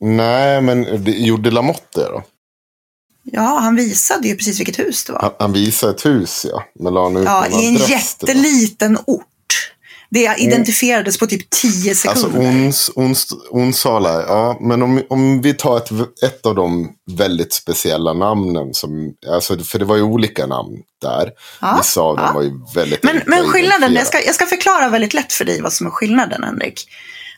[0.00, 2.22] Nej, men det, gjorde Lamotte det då?
[3.22, 5.20] Ja, han visade ju precis vilket hus det var.
[5.20, 6.64] Han, han visade ett hus, ja.
[6.74, 9.26] Men la han ut Ja, i en adress jätteliten ort.
[10.10, 12.40] Det identifierades på typ 10 Alltså sekunder.
[12.40, 14.58] ons, ons, Onsala, ja.
[14.60, 15.90] Men om, om vi tar ett,
[16.22, 18.74] ett av de väldigt speciella namnen.
[18.74, 21.30] Som, alltså, för det var ju olika namn där.
[21.60, 22.32] Ja, Vissa av dem ja.
[22.32, 25.60] var ju väldigt Men, men skillnaden, jag ska, jag ska förklara väldigt lätt för dig
[25.62, 26.88] vad som är skillnaden, Henrik.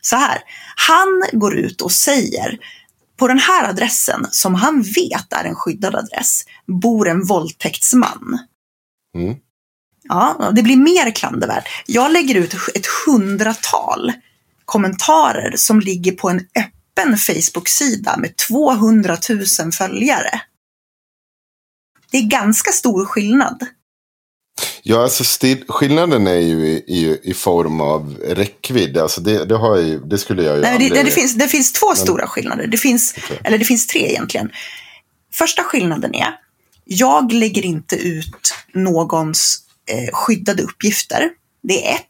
[0.01, 0.39] Så här,
[0.77, 2.59] han går ut och säger
[3.19, 8.39] på den här adressen, som han vet är en skyddad adress, bor en våldtäktsman.
[9.15, 9.35] Mm.
[10.09, 11.69] Ja, det blir mer klandervärt.
[11.87, 14.13] Jag lägger ut ett hundratal
[14.65, 19.17] kommentarer som ligger på en öppen Facebook-sida med 200
[19.61, 20.41] 000 följare.
[22.11, 23.67] Det är ganska stor skillnad.
[24.83, 28.99] Ja, alltså stil, skillnaden är ju i, i, i form av räckvidd.
[28.99, 30.93] Alltså det, det, har jag ju, det skulle jag ju Nej, det, aldrig...
[30.93, 32.67] det, det, finns, det finns två stora skillnader.
[32.67, 33.41] Det finns, Okej.
[33.45, 34.51] Eller det finns tre egentligen.
[35.33, 36.35] Första skillnaden är,
[36.85, 41.31] jag lägger inte ut någons eh, skyddade uppgifter.
[41.63, 42.05] Det är ett.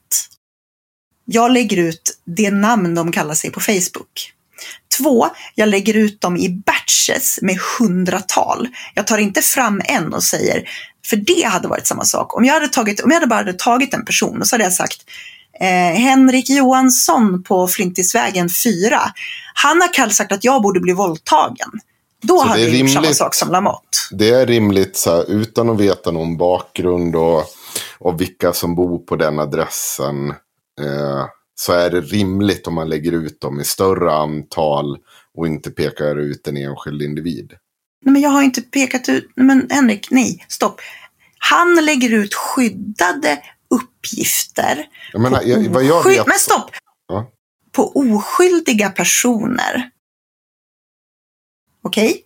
[1.25, 4.33] Jag lägger ut det namn de kallar sig på Facebook.
[4.99, 8.69] Två, jag lägger ut dem i batches med hundratal.
[8.95, 10.69] Jag tar inte fram en och säger,
[11.07, 12.37] för det hade varit samma sak.
[12.37, 14.65] Om jag hade, tagit, om jag hade bara hade tagit en person och så hade
[14.65, 15.05] jag sagt,
[15.61, 19.01] Eh, Henrik Johansson på Flintisvägen 4.
[19.55, 21.71] Han har kallt sagt att jag borde bli våldtagen.
[22.23, 23.17] Då Så det hade är jag gjort samma rimligt.
[23.17, 23.99] sak som Lamotte.
[24.13, 27.45] Det är rimligt så här, utan att veta någon bakgrund och,
[27.99, 30.31] och vilka som bor på den adressen.
[30.81, 34.99] Eh, så är det rimligt om man lägger ut dem i större antal
[35.35, 37.53] och inte pekar ut en enskild individ.
[38.05, 39.31] Nej, men jag har inte pekat ut...
[39.35, 40.81] Men Henrik, nej, stopp.
[41.39, 44.89] Han lägger ut skyddade uppgifter.
[45.13, 46.27] Jag menar, jag, vad jag vet...
[46.27, 46.71] Men stopp!
[47.09, 47.31] Ja.
[47.73, 49.91] På oskyldiga personer.
[51.83, 52.25] Okej?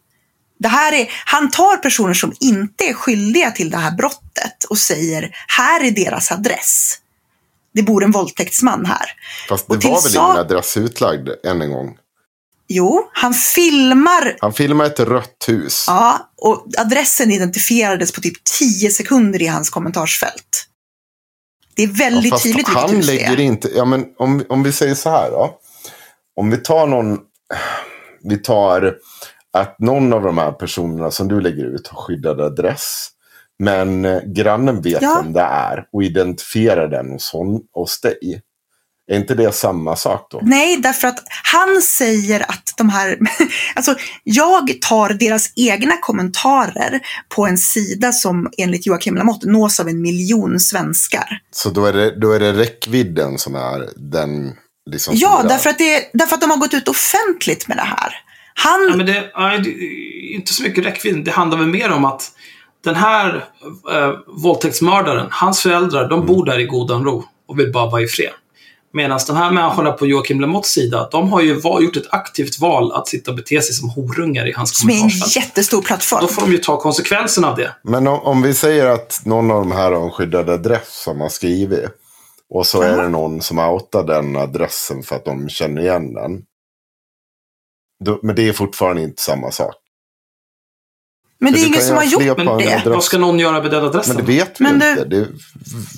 [0.63, 4.79] Det här är, han tar personer som inte är skyldiga till det här brottet och
[4.79, 6.99] säger här är deras adress.
[7.75, 9.07] Det bor en våldtäktsman här.
[9.49, 11.97] Fast det var väl ingen adress utlagd än en gång.
[12.69, 15.85] Jo, han filmar Han filmade ett rött hus.
[15.87, 20.67] Ja, och adressen identifierades på typ 10 sekunder i hans kommentarsfält.
[21.75, 23.41] Det är väldigt fast tydligt vilket han hus det lägger är.
[23.41, 25.59] inte, ja men om, om vi säger så här då.
[26.37, 27.19] Om vi tar någon,
[28.23, 28.95] vi tar
[29.53, 33.09] att någon av de här personerna som du lägger ut har skyddad adress.
[33.59, 35.21] Men eh, grannen vet Ja.
[35.25, 38.43] vem det är och identifierar den hos, hon, hos dig.
[39.11, 40.41] Är inte det samma sak då?
[40.43, 43.19] Nej, därför att han säger att de här...
[43.75, 49.89] Alltså, jag tar deras egna kommentarer på en sida som enligt Joakim Lamotte nås av
[49.89, 51.39] en miljon svenskar.
[51.51, 54.53] Så då är det, då är det räckvidden som är den
[54.91, 58.15] liksom Ja, därför att, det, därför att de har gått ut offentligt med det här.
[58.55, 58.87] Han...
[58.91, 61.25] Ja, men det, nej, det är inte så mycket räckvidd.
[61.25, 62.23] Det handlar väl mer om att
[62.85, 63.45] den här
[63.93, 68.07] eh, våldtäktsmördaren, hans föräldrar, de bor där i godan ro och vill bara vara i
[68.07, 68.31] fred.
[68.95, 72.59] Medan de här människorna på Joakim Lamottes sida, de har ju va- gjort ett aktivt
[72.61, 75.37] val att sitta och bete sig som horungar i hans som är en kommentarsfält.
[75.47, 76.21] jättestor plattform.
[76.23, 77.75] Då får de ju ta konsekvenserna av det.
[77.85, 81.21] Men om, om vi säger att någon av de här har en skyddad adress som
[81.21, 81.85] har skrivit.
[82.51, 86.43] Och så är det någon som outar den adressen för att de känner igen den.
[88.05, 89.75] Då, men det är fortfarande inte samma sak.
[91.41, 92.49] Men det är ingen som har gjort det.
[92.51, 92.87] adress.
[92.87, 94.17] Vad ska någon göra med den adressen?
[94.17, 95.05] Men det vet vi Men det- inte.
[95.05, 95.29] Det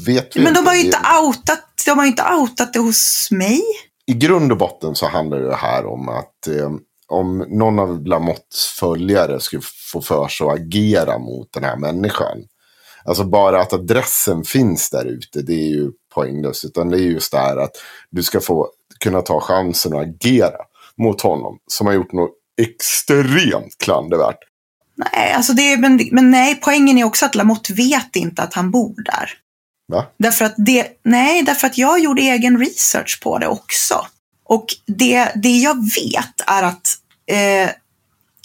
[0.06, 0.70] vet vi Men de inte.
[0.70, 3.60] har ju inte outat, de har ju inte outat det hos mig.
[4.06, 6.70] I grund och botten så handlar det här om att eh,
[7.09, 9.62] om någon av Lamotts följare skulle
[9.93, 12.39] få för sig att agera mot den här människan.
[13.05, 16.64] Alltså bara att adressen finns där ute, det är ju poänglöst.
[16.64, 17.76] Utan det är just det här att
[18.10, 18.68] du ska få
[19.05, 20.56] kunna ta chansen att agera
[21.02, 21.58] mot honom.
[21.66, 24.38] Som har gjort något extremt klandervärt.
[24.96, 28.54] Nej, alltså det är, men, men nej, poängen är också att Lamotte vet inte att
[28.54, 29.30] han bor där.
[29.92, 30.06] Va?
[30.18, 34.06] Därför att det, nej, därför att jag gjorde egen research på det också.
[34.44, 37.70] Och det, det jag vet är att, eh,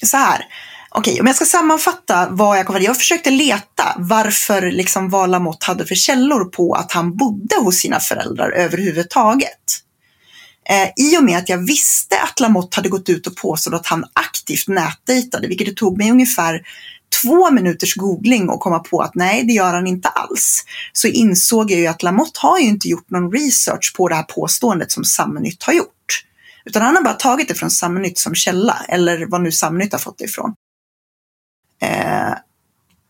[0.05, 0.45] så här,
[0.89, 5.29] okej, om jag ska sammanfatta vad jag kom fram Jag försökte leta varför, liksom vad
[5.29, 9.83] Lamotte hade för källor på att han bodde hos sina föräldrar överhuvudtaget.
[10.69, 13.87] Eh, I och med att jag visste att Lamotte hade gått ut och påstått att
[13.87, 16.61] han aktivt nätdejtade, vilket det tog mig ungefär
[17.23, 20.65] två minuters googling och komma på att nej, det gör han inte alls.
[20.93, 24.23] Så insåg jag ju att Lamotte har ju inte gjort någon research på det här
[24.23, 26.25] påståendet som Samnytt har gjort.
[26.65, 29.99] Utan han har bara tagit det från Samnytt som källa, eller vad nu Samnytt har
[29.99, 30.53] fått det ifrån.
[31.81, 32.33] Eh,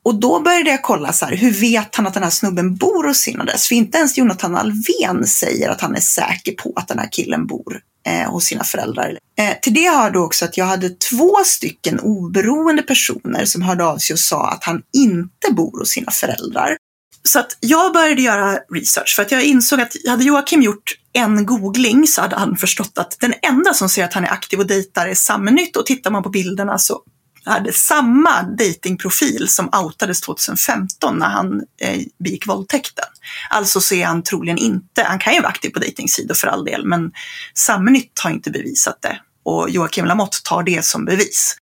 [0.10, 3.08] och då började jag kolla så här, hur vet han att den här snubben bor
[3.08, 3.68] hos sin adress?
[3.68, 7.48] För inte ens Jonathan Alven säger att han är säker på att den här killen
[7.48, 9.18] bor eh, hos sina föräldrar.
[9.40, 13.86] Eh, till det har då också att jag hade två stycken oberoende personer som hörde
[13.86, 16.78] av sig och sa att han inte bor hos sina föräldrar.
[17.24, 21.46] Så att jag började göra research för att jag insåg att hade Joakim gjort en
[21.46, 24.68] googling så hade han förstått att den enda som ser att han är aktiv och
[24.68, 27.02] dejtar är Samnytt och tittar man på bilderna så
[27.52, 33.06] hade samma datingprofil som outades 2015 när han eh, begick våldtäkten.
[33.50, 36.66] Alltså så är han troligen inte, han kan ju vara aktiv på dejtingsidor för all
[36.66, 37.12] del, men
[37.54, 41.56] Samnytt har inte bevisat det och Joakim Lamotte tar det som bevis.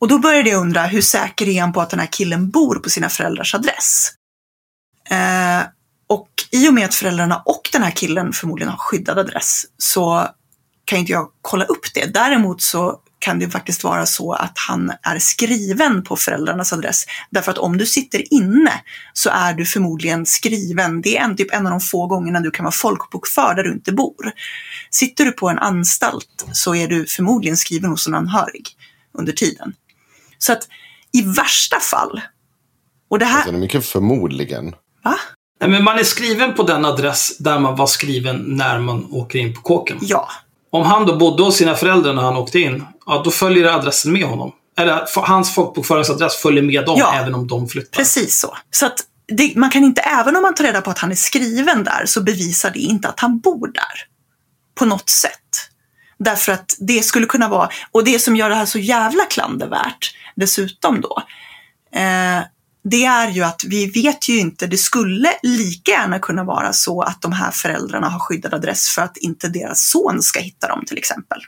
[0.00, 2.74] Och då började jag undra, hur säker är han på att den här killen bor
[2.74, 4.12] på sina föräldrars adress?
[5.10, 5.62] Eh,
[6.06, 10.28] och i och med att föräldrarna och den här killen förmodligen har skyddad adress så
[10.84, 12.14] kan inte jag kolla upp det.
[12.14, 17.04] Däremot så kan det faktiskt vara så att han är skriven på föräldrarnas adress.
[17.30, 18.72] Därför att om du sitter inne
[19.12, 21.00] så är du förmodligen skriven.
[21.00, 23.72] Det är en, typ en av de få gångerna du kan vara folkbokförd där du
[23.72, 24.32] inte bor.
[24.90, 28.68] Sitter du på en anstalt så är du förmodligen skriven hos en anhörig
[29.18, 29.72] under tiden.
[30.38, 30.68] Så att
[31.12, 32.20] i värsta fall,
[33.10, 33.36] och det här...
[33.36, 34.74] Alltså, det är mycket förmodligen.
[35.04, 35.14] Va?
[35.60, 39.38] Nej, men man är skriven på den adress där man var skriven när man åker
[39.38, 39.98] in på kåken.
[40.00, 40.28] Ja,
[40.70, 44.12] Om han då bodde hos sina föräldrar när han åkte in, ja, då följer adressen
[44.12, 44.52] med honom.
[44.78, 47.14] Eller hans folkbokföringsadress följer med dem Ja.
[47.14, 47.96] även om de flyttar.
[47.98, 48.56] Precis så.
[48.70, 51.14] Så att det, man kan inte, även om man tar reda på att han är
[51.14, 54.06] skriven där, så bevisar det inte att han bor där.
[54.78, 55.32] På något sätt.
[56.18, 60.14] Därför att det skulle kunna vara, och det som gör det här så jävla klandervärt
[60.36, 61.22] dessutom då,
[61.94, 62.42] eh,
[62.90, 67.02] det är ju att vi vet ju inte, det skulle lika gärna kunna vara så
[67.02, 70.84] att de här föräldrarna har skyddad adress för att inte deras son ska hitta dem
[70.86, 71.38] till exempel.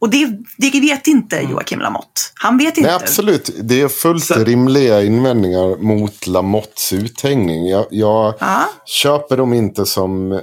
[0.00, 1.50] Och det, det vet inte Mm.
[1.52, 2.20] Joakim Lamotte.
[2.34, 2.90] Han vet inte.
[2.90, 3.50] Nej, absolut.
[3.62, 7.66] Det är fullt Så- rimliga invändningar mot Lamottes uthängning.
[7.68, 8.64] Jag, jag Ja.
[8.86, 10.40] köper dem inte som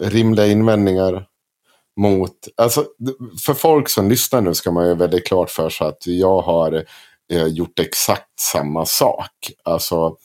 [0.00, 1.24] rimliga invändningar
[2.00, 2.32] mot...
[2.56, 2.84] Alltså,
[3.46, 6.84] för folk som lyssnar nu ska man ju väldigt klart för sig att jag har
[7.32, 9.30] eh, gjort exakt samma sak.
[9.64, 10.16] Alltså,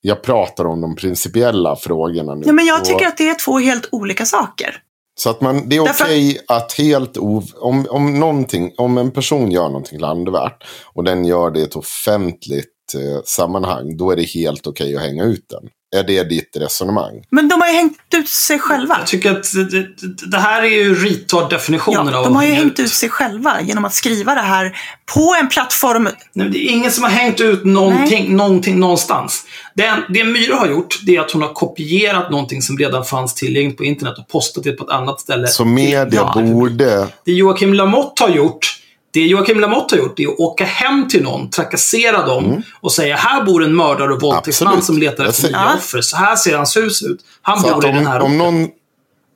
[0.00, 2.42] jag pratar om de principiella frågorna nu.
[2.46, 4.76] Ja, men jag Och- tycker att det är två helt olika saker.
[5.14, 9.10] Så att man, det är Därför- okej att helt ov, om, om, någonting, om en
[9.10, 10.64] person gör någonting klandervärt
[10.94, 15.02] och den gör det i ett offentligt eh, sammanhang, då är det helt okej att
[15.02, 15.68] hänga ut den.
[15.96, 17.24] Är det ditt resonemang?
[17.30, 18.96] Men de har ju hängt ut sig själva.
[18.98, 19.86] Jag tycker att det, det,
[20.30, 23.84] det här är ju retard-definitionen Ja, av de har ju hängt ut sig själva genom
[23.84, 24.76] att skriva det här
[25.14, 26.08] på en plattform.
[26.32, 29.44] Nej, det är ingen som har hängt ut någonting, någonting någonstans.
[29.74, 33.34] Det, det Myra har gjort, det är att hon har kopierat någonting som redan fanns
[33.34, 35.46] tillgängligt på internet och postat det på ett annat ställe.
[35.46, 37.08] Så media Ja, borde...
[37.24, 38.81] Det Joakim Lamotte har gjort,
[39.12, 42.92] det Joakim Lamotte har gjort, det är att åka hem till någon, trakassera dem och
[42.92, 44.82] säga här bor en mördare och våldtäktsman Mm.
[44.82, 46.00] Som letar efter nya offer.
[46.00, 47.20] Så här ser hans hus ut.
[47.42, 48.68] Han Så bor i den här om, någon...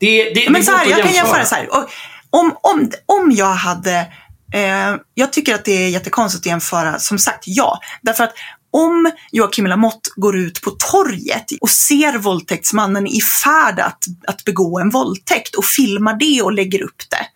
[0.01, 1.69] Det, det, Men det så går här, jag kan jämföra så här.
[2.31, 4.07] Om, om, om jag hade...
[4.55, 6.99] Eh, jag tycker att det är jättekonstigt att jämföra.
[6.99, 7.81] Som sagt, ja.
[8.03, 8.35] Därför att
[8.71, 14.81] om Joakim Lamotte går ut på torget och ser våldtäktsmannen i färd att, att begå
[14.81, 17.27] en våldtäkt och filmar det och lägger upp det.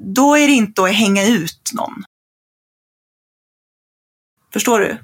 [0.00, 2.04] Då är det inte att hänga ut någon.
[4.52, 4.98] Förstår du?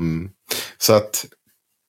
[0.00, 0.30] Mm.
[0.78, 1.26] Så att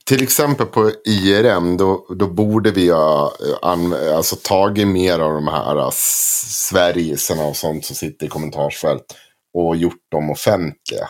[0.06, 3.34] till exempel på IRM då, då borde vi ha
[3.64, 9.16] eh, alltså, tagit mer av de här uh, Sverigesarna och sånt som sitter i kommentarsfält
[9.54, 11.10] och gjort dem offentliga.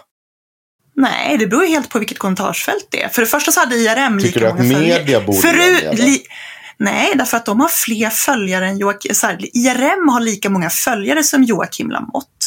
[0.95, 3.09] Nej, det beror ju helt på vilket kommentarsfält det är.
[3.09, 4.99] För det första så hade IRM Tycker lika du att många följare.
[4.99, 6.01] media borde Förut- göra det?
[6.03, 6.23] li-
[6.79, 9.15] Nej, därför att de har fler följare än Joakim...
[9.15, 12.45] Så här, IRM har lika många följare som Joakim Lamotte.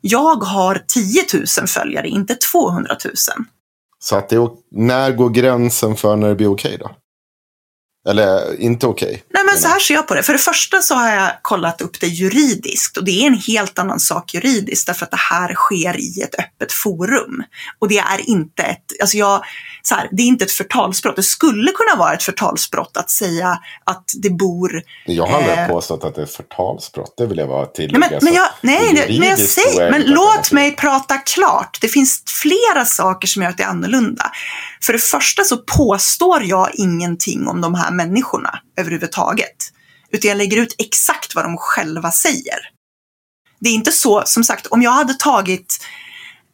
[0.00, 1.24] Jag har 10
[1.58, 3.14] 000 följare, inte 200 000.
[3.98, 6.90] Så att det är, när går gränsen för när det blir okej då?
[8.08, 9.22] Eller inte okej?
[9.34, 10.22] Nej, men så här ser jag på det.
[10.22, 13.78] För det första så har jag kollat upp det juridiskt och det är en helt
[13.78, 17.42] annan sak juridiskt därför att det här sker i ett öppet forum.
[17.78, 19.44] Och det är inte ett, alltså jag,
[19.82, 21.16] så här, det är inte ett förtalsbrott.
[21.16, 25.68] Det skulle kunna vara ett förtalsbrott att säga att det bor Jag har aldrig Eh.
[25.68, 27.14] påstått att det är förtalsbrott.
[27.16, 27.98] Det vill jag bara Nej, tillägga.
[27.98, 31.78] men, men Så jag, nej, men jag säger, men det låt mig prata klart.
[31.80, 34.30] Det finns flera saker som gör att det är annorlunda.
[34.82, 39.72] För det första så påstår jag ingenting om de här människorna överhuvudtaget.
[40.10, 42.58] Utan jag lägger ut exakt vad de själva säger.
[43.60, 45.78] Det är inte så, som sagt, om jag hade tagit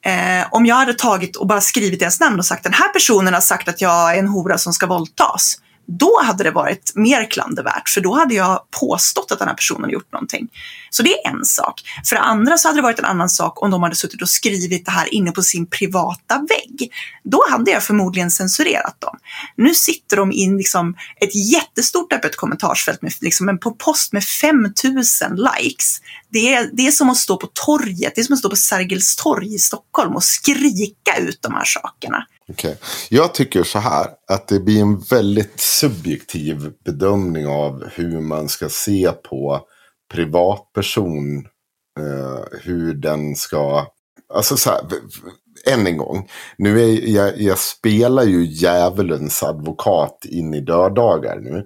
[0.04, 3.34] Eh, om jag hade tagit och bara skrivit deras namn och sagt den här personen
[3.34, 5.58] har sagt att jag är en hora som ska våldtas.
[5.86, 9.90] Då hade det varit mer klandervärt, för då hade jag påstått att den här personen
[9.90, 10.48] gjort någonting.
[10.94, 11.82] Så det är en sak.
[12.04, 14.28] För det andra så hade det varit en annan sak om de hade suttit och
[14.28, 16.92] skrivit det här inne på sin privata vägg.
[17.24, 19.18] Då hade jag förmodligen censurerat dem.
[19.56, 24.24] Nu sitter de i liksom ett jättestort öppet kommentarsfält med liksom en på post med
[24.24, 26.00] 5000 likes.
[26.30, 28.56] Det är, det är som att stå på torget, det är som att stå på
[28.56, 32.26] Sergels torg i Stockholm och skrika ut de här sakerna.
[32.48, 32.78] Okej.
[33.08, 38.68] Jag tycker så här att det blir en väldigt subjektiv bedömning av hur man ska
[38.68, 39.66] se på
[40.12, 41.38] privatperson.
[42.00, 43.86] Eh, hur den ska...
[44.34, 44.80] Alltså så här,
[45.66, 46.28] än en gång.
[46.58, 51.56] Nu är jag, jag spelar ju djävulens advokat in i döddagar nu.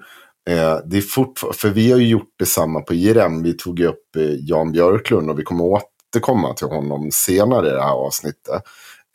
[0.50, 3.42] Eh, det är fortfar- för vi har ju gjort detsamma på IRM.
[3.42, 7.70] Vi tog ju upp eh, Jan Björklund och vi kommer återkomma till honom senare i
[7.70, 8.62] det här avsnittet.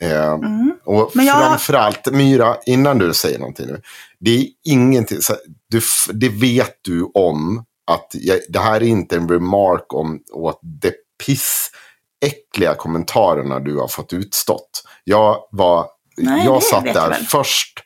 [0.02, 0.72] Eh, Mm.
[0.84, 3.80] och Men jag- framförallt, Myra, innan du säger någonting nu.
[4.20, 5.34] Det är ingenting, så,
[5.70, 5.80] du,
[6.12, 10.94] det vet du om att jag, det här är inte en remark om åt det
[11.26, 14.82] pissäckliga kommentarerna du har fått utstått.
[15.04, 15.86] Jag var,
[16.16, 17.24] Nej, jag satt där väl.
[17.24, 17.78] först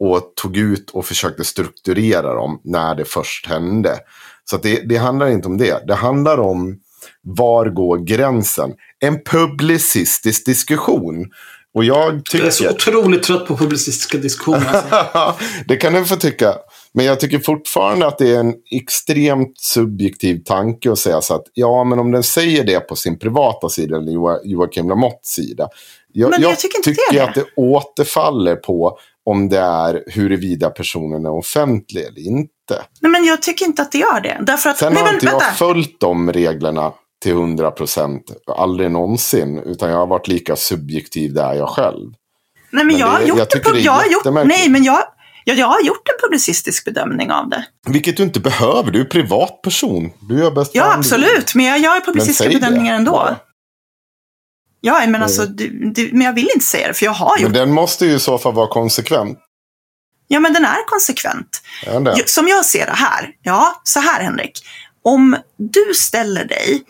[0.00, 3.98] och tog ut och försökte strukturera dem när det först hände.
[4.44, 5.86] Så att det, det handlar inte om det.
[5.86, 6.78] Det handlar om
[7.22, 8.72] var går gränsen?
[9.00, 11.26] En publicistisk diskussion.
[11.74, 12.74] Och jag Jag är så tycker...
[12.74, 14.66] otroligt trött på publicistiska diskussioner.
[14.74, 15.44] Alltså.
[15.66, 16.54] det kan du få tycka.
[16.94, 21.44] Men jag tycker fortfarande att det är en extremt subjektiv tanke att säga så att
[21.54, 25.68] ja, men om den säger det på sin privata sida eller Joa- Joakim Lamottes sida.
[26.12, 30.04] Jag, Men jag, jag tycker inte det tycker att det återfaller på om det är
[30.06, 32.50] huruvida personen är offentlig eller inte.
[33.00, 34.38] Nej, men jag tycker inte att det gör det.
[34.46, 35.44] Därför att, Sen nej, har inte vänta.
[35.44, 36.92] jag följt de reglerna
[37.22, 38.32] till 100 procent.
[38.56, 39.58] Aldrig någonsin.
[39.58, 42.08] Utan jag har varit lika subjektiv där jag själv.
[42.70, 44.24] Nej, men, Men jag har det- gjort jag det är jag har gjort.
[44.46, 44.98] Nej, men jag,
[45.44, 47.64] ja, jag har gjort en publicistisk bedömning av det.
[47.86, 48.90] Vilket du inte behöver.
[48.90, 50.10] Du är privatperson.
[50.20, 51.54] Du gör bäst Ja, absolut.
[51.54, 52.60] Men jag gör publicistiska säg det.
[52.60, 53.26] bedömningar ändå.
[53.28, 53.36] Ja.
[54.84, 57.42] Ja, men alltså, du, du, men jag vill inte säga det, för jag har gjort
[57.42, 59.38] Men den måste ju i så fall vara konsekvent.
[60.28, 61.62] Ja, men den är konsekvent.
[61.86, 62.14] Är?
[62.18, 64.64] Jo, Som jag ser det här, ja, så här Henrik.
[65.04, 66.82] Om du ställer dig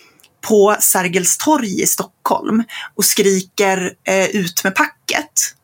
[0.48, 2.64] på Sergels torg i Stockholm
[2.94, 5.54] och skriker eh, ut med packet,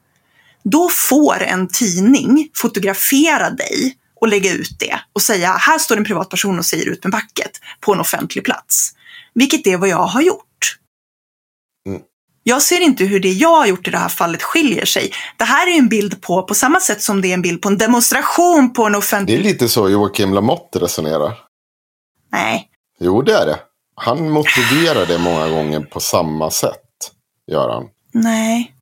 [0.65, 6.05] då får en tidning fotografera dig och lägga ut det och säga här står en
[6.05, 8.95] privatperson och säger ut med packet på en offentlig plats.
[9.35, 10.79] Vilket är vad jag har gjort.
[11.87, 12.01] Mm.
[12.43, 15.13] Jag ser inte hur det jag har gjort i det här fallet skiljer sig.
[15.37, 17.69] Det här är en bild på, på samma sätt som det är en bild på
[17.69, 19.39] en demonstration på en Det offentlig...
[19.39, 21.39] är lite så Joakim Lamotte resonerar.
[22.33, 22.69] Nej.
[23.01, 23.59] Jo, det är det.
[23.95, 26.85] Han motiverar det många gånger på samma sätt.
[27.47, 27.85] Gör han.
[28.13, 28.75] Nej.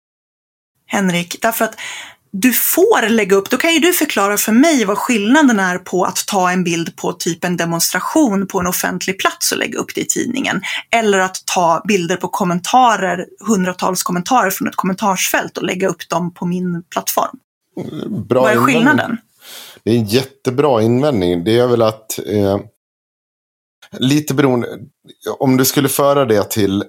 [0.86, 1.76] Henrik, därför att
[2.30, 6.04] du får lägga upp, då kan ju du förklara för mig vad skillnaden är på
[6.04, 9.94] att ta en bild på typ en demonstration på en offentlig plats och lägga upp
[9.94, 10.60] det i tidningen.
[10.90, 16.34] Eller att ta bilder på kommentarer, hundratals kommentarer från ett kommentarsfält och lägga upp dem
[16.34, 17.38] på min plattform.
[18.28, 18.74] Bra vad är invändning.
[18.74, 19.18] skillnaden?
[19.84, 21.44] Det är en jättebra invändning.
[21.44, 22.58] Det är väl att eh,
[23.98, 24.68] lite beroende.
[25.38, 26.84] Om du skulle föra det till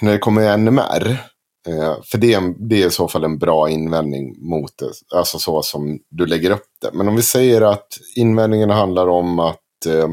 [0.00, 1.29] när det kommer NMR.
[1.68, 5.18] Eh, för det är, en- det är i så fall en bra invändning mot det.
[5.18, 6.90] Alltså så som du lägger upp det.
[6.92, 10.08] Men om vi säger att invändningen handlar om att eh,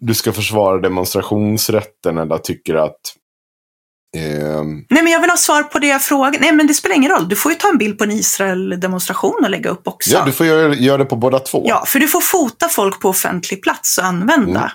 [0.00, 3.00] du ska försvara demonstrationsrätten eller tycker att
[4.16, 6.40] eh, Nej, men jag vill ha svar på det jag frågar.
[6.40, 7.28] Nej, men det spelar ingen roll.
[7.28, 10.10] Du får ju ta en bild på en Israel-demonstration och lägga upp också.
[10.10, 11.62] Ja, du får göra, göra det på båda två.
[11.66, 14.60] Ja, för du får fota folk på offentlig plats och använda.
[14.60, 14.70] Mm.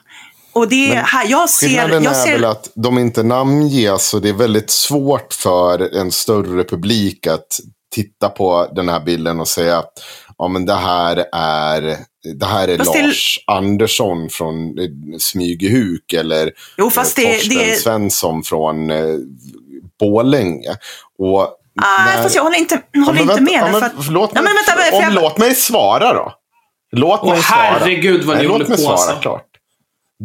[0.54, 1.68] Och det är Men här, jag ser...
[1.68, 5.96] Skillnaden Jag är ser väl att de inte namnges och det är väldigt svårt för
[5.98, 7.48] en större publik att
[7.96, 9.92] titta på den här bilden och säga att
[10.38, 11.98] ja, men det här är,
[12.40, 17.34] det här är Fast det- Lars Andersson från eh, Smygehuk eller jo, fast eh, det,
[17.38, 18.98] Torsten det, Svensson från eh,
[20.00, 20.70] Borlänge.
[21.20, 21.48] Och
[21.82, 23.62] Nej, när- fast jag håller inte, Ja, håller inte vänta, med.
[23.62, 26.34] ja, men att, Låt Ja, mig, men vänta, för om, jag- låt mig svara då.
[26.92, 27.60] Låt Åh, mig svara.
[27.60, 29.16] herregud vad ni Nej, håller låt mig på svara alltså.
[29.22, 29.46] klart.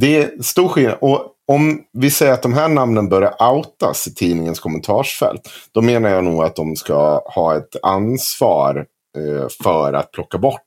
[0.01, 0.99] Det är stor skillnad.
[1.01, 5.49] Och om vi säger att de här namnen börjar outas i tidningens kommentarsfält.
[5.73, 8.87] Då menar jag nog att de ska ha ett ansvar
[9.19, 10.61] eh, för att plocka bort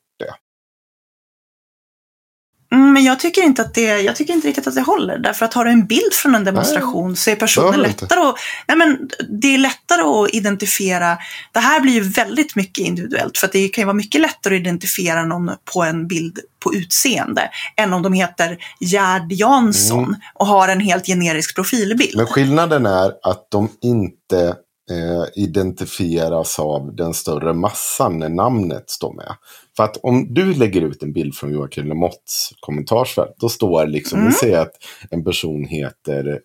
[2.76, 5.18] men jag tycker, inte att det, jag tycker inte riktigt att det håller.
[5.18, 8.36] Därför att har du en bild från en demonstration så är personen lättare att...
[8.68, 9.10] Nej, men
[9.42, 11.18] det är lättare att identifiera.
[11.52, 13.38] Det här blir ju väldigt mycket individuellt.
[13.38, 16.74] För att det kan ju vara mycket lättare att identifiera någon på en bild på
[16.74, 17.50] utseende.
[17.78, 22.18] Än om de heter Gerd Jansson och har en helt generisk profilbild.
[22.18, 24.56] Men skillnaden är att de inte
[24.92, 29.36] eh, identifieras av den större massan när namnet står med.
[29.82, 34.20] För att om du lägger ut en bild från Joakim Lamotts kommentarsfält, då står liksom,
[34.20, 34.32] Mm.
[34.32, 34.72] vi säger att
[35.12, 36.40] en person heter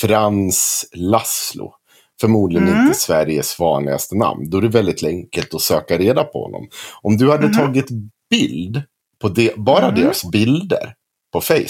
[0.00, 1.72] Frans Laszlo.
[2.20, 2.82] Förmodligen Mm.
[2.86, 4.50] inte Sveriges vanligaste namn.
[4.50, 6.68] Då är det väldigt enkelt att söka reda på honom.
[7.02, 7.56] Om du hade Mhm.
[7.56, 7.86] tagit
[8.30, 8.82] bild
[9.20, 10.00] på det, bara Mm.
[10.00, 10.94] deras bilder
[11.32, 11.68] på Facebook.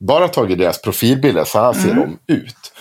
[0.00, 2.16] Bara tagit deras profilbilder, så här ser Mm.
[2.26, 2.72] de ut.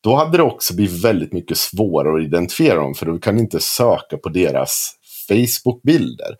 [0.00, 2.94] Då hade det också blivit väldigt mycket svårare att identifiera dem.
[2.94, 4.92] För du kan inte söka på deras
[5.28, 6.36] Facebook-bilder.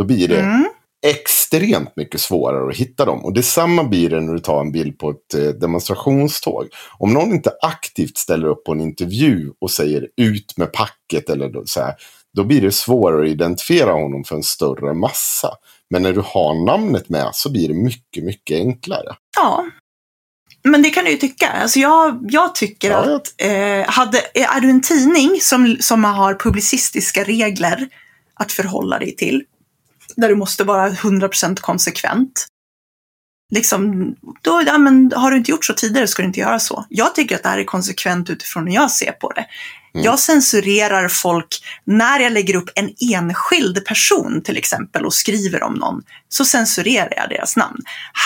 [0.00, 0.64] Då blir det Mm.
[1.06, 3.24] extremt mycket svårare att hitta dem.
[3.24, 6.68] Och detsamma blir det när du tar en bild på ett eh, demonstrationståg.
[6.98, 11.62] Om någon inte aktivt ställer upp på en intervju och säger ut med packet eller
[11.64, 11.94] så här,
[12.36, 15.50] då blir det svårare att identifiera honom för en större massa.
[15.90, 19.16] Men när du har namnet med så blir det mycket, mycket enklare.
[19.36, 19.66] Ja.
[20.64, 21.46] Men det kan du ju tycka.
[21.48, 26.34] Alltså jag, jag tycker Ja, att eh, hade, är du en tidning som, som har
[26.34, 27.88] publicistiska regler
[28.34, 29.42] att förhålla dig till,
[30.16, 32.46] där du måste vara 100% konsekvent,
[33.50, 36.86] liksom, då, ja, men, har du inte gjort så tidigare ska du inte göra så.
[36.88, 39.46] Jag tycker att det här är konsekvent utifrån hur jag ser på det.
[39.94, 40.04] Mm.
[40.04, 45.74] Jag censurerar folk när jag lägger upp en enskild person till exempel och skriver om
[45.74, 47.78] någon, så censurerar jag deras namn.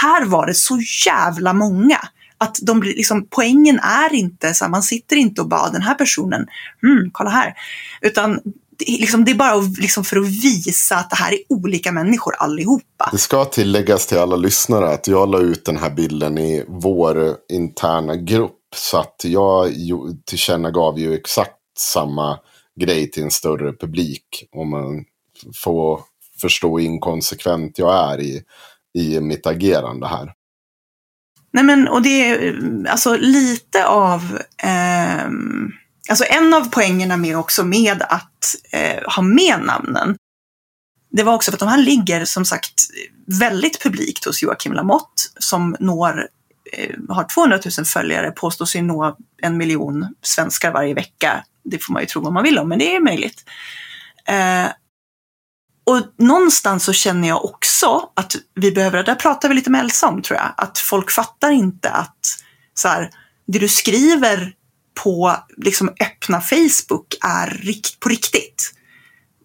[0.02, 1.98] Här var det så jävla många
[2.38, 5.94] att de blir, liksom, poängen är inte så man sitter inte och bara den här
[5.94, 6.46] personen,
[6.82, 7.54] hmm, kolla här.
[8.00, 8.40] Utan
[8.78, 11.92] det är, liksom, det är bara liksom, för att visa att det här är olika
[11.92, 13.08] människor allihopa.
[13.12, 17.36] Det ska tilläggas till alla lyssnare att jag la ut den här bilden i vår
[17.48, 18.60] interna grupp.
[18.76, 19.72] Så att jag
[20.24, 22.38] tillkännagav ju exakt samma
[22.80, 24.48] grej till en större publik.
[24.52, 25.04] Om man
[25.64, 26.00] får
[26.40, 28.42] förstå inkonsekvent jag är i,
[28.98, 30.32] i mitt agerande här.
[31.52, 32.56] Nej men, och det är
[32.88, 35.28] alltså lite av, eh,
[36.08, 40.16] alltså en av poängerna med också med att eh, ha med namnen,
[41.10, 42.82] det var också för att de här ligger som sagt
[43.26, 46.28] väldigt publikt hos Joakim Lamotte som når,
[46.72, 51.44] eh, har 200 000 följare, påstår sig nå en miljon svenskar varje vecka.
[51.64, 53.44] Det får man ju tro vad man vill om, men det är möjligt.
[54.26, 54.66] Eh,
[55.86, 60.08] och någonstans så känner jag också att vi behöver, där pratar vi lite med Elsa
[60.08, 62.18] om tror jag, att folk fattar inte att
[62.74, 63.10] så här,
[63.46, 64.54] det du skriver
[65.02, 68.72] på liksom öppna Facebook är rikt, på riktigt.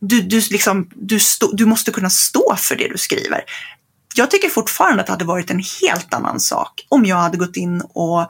[0.02, 3.44] Du, du, liksom, du, stå, du måste kunna stå för det du skriver.
[4.16, 7.58] Jag tycker fortfarande att det hade varit en helt annan sak om jag hade gått
[7.58, 8.22] in och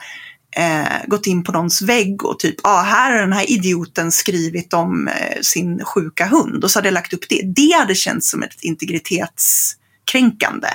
[0.56, 4.74] eh, gått in på någons vägg och typ, ah, här har den här idioten skrivit
[4.74, 7.42] om eh, sin sjuka hund och så hade jag lagt upp det.
[7.56, 10.68] Det hade känts som ett integritetskränkande.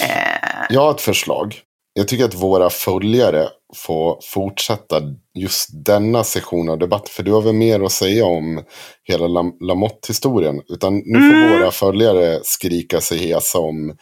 [0.00, 0.66] Eh.
[0.70, 1.60] Jag har ett förslag.
[1.94, 5.00] Jag tycker att våra följare får fortsätta
[5.34, 7.08] just denna session av debatt.
[7.08, 8.62] För du har väl mer att säga om
[9.04, 9.26] hela
[9.60, 10.62] Lamotte-historien.
[10.68, 11.58] Utan nu får mm.
[11.58, 13.96] våra följare skrika sig hesa om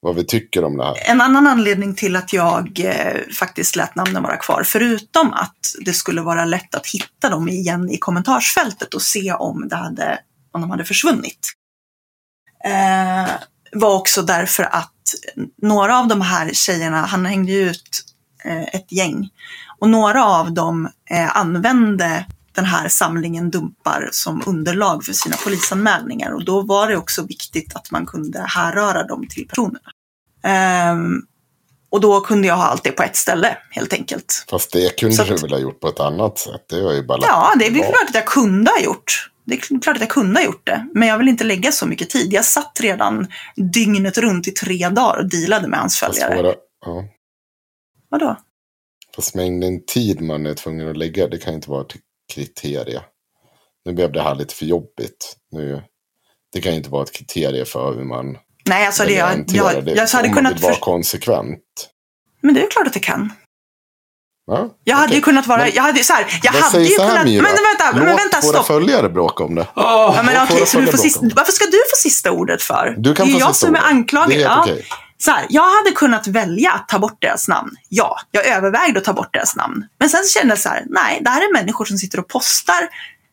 [0.00, 0.94] vad vi tycker om det här.
[1.10, 5.92] En annan anledning till att jag eh, faktiskt lät namnen vara kvar, förutom att det
[5.92, 10.18] skulle vara lätt att hitta dem igen i kommentarsfältet och se om, det hade,
[10.52, 11.52] om de hade försvunnit,
[12.64, 13.30] eh,
[13.72, 14.90] var också därför att
[15.62, 18.13] några av de här tjejerna, han hängde ut eh,
[18.50, 19.30] ett gäng,
[19.78, 26.32] och några av dem eh, använde den här samlingen dumpar som underlag för sina polisanmälningar
[26.32, 29.90] och då var det också viktigt att man kunde härröra dem till personerna.
[30.92, 31.26] Um,
[31.90, 34.44] och då kunde jag ha allt det på ett ställe helt enkelt.
[34.50, 36.64] Fast det kunde att, du väl ha gjort på ett annat sätt?
[36.68, 39.30] Det var ju bara Ja, det är väl klart att jag kunde ha gjort.
[39.46, 40.86] Det är klart att jag kunde ha gjort det.
[40.94, 42.32] Men jag vill inte lägga så mycket tid.
[42.32, 43.26] Jag satt redan
[43.56, 46.54] dygnet runt i tre dagar och dealade med hans följare.
[46.86, 47.04] Ja.
[48.14, 48.36] Vadå?
[49.16, 51.94] Fast mängden tid man är tvungen att lägga, det kan inte vara ett
[52.34, 53.02] kriterie.
[53.84, 55.36] Nu blev det här lite för jobbigt.
[55.50, 55.82] Nu,
[56.52, 59.96] det kan inte vara ett kriterie för hur man Nej, alltså det, jag, jag, jag,
[59.96, 60.52] jag hade kunnat...
[60.52, 61.60] Om man vara konsekvent.
[62.40, 63.32] Men det är klart att det kan.
[64.46, 65.16] Ja, jag hade okay.
[65.16, 67.42] ju kunnat vara, jag hade så här, jag hade ju kunnat, Mira?
[67.42, 68.54] men vänta, Låt men vänta, stopp.
[68.54, 69.60] våra följare bråka om det.
[69.62, 72.62] Oh, ja, men okej, okay, så du får sista, varför ska du få sista ordet
[72.62, 72.94] för?
[72.98, 74.30] Du kan det är få jag sista som är anklagad.
[74.30, 74.62] Det är ja.
[74.62, 74.82] okay.
[75.24, 77.70] Så här, jag hade kunnat välja att ta bort deras namn.
[77.88, 79.84] Ja, jag övervägde att ta bort deras namn.
[79.98, 82.88] Men sen kände jag så här, nej, det här är människor som sitter och postar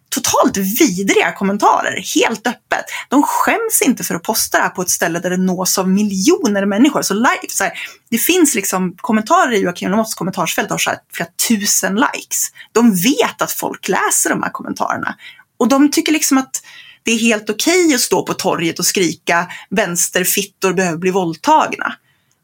[0.09, 2.85] totalt vidriga kommentarer, helt öppet.
[3.09, 5.89] De skäms inte för att posta det här på ett ställe där det nås av
[5.89, 7.01] miljoner människor.
[7.01, 7.73] Så, live, så här,
[8.09, 12.51] det finns liksom kommentarer i Joakim Lamottes kommentarsfält har så här, flera tusen likes.
[12.72, 15.15] De vet att folk läser de här kommentarerna.
[15.57, 16.61] Och de tycker liksom att
[17.03, 21.95] det är helt okej okay att stå på torget och skrika vänsterfittor behöver bli våldtagna.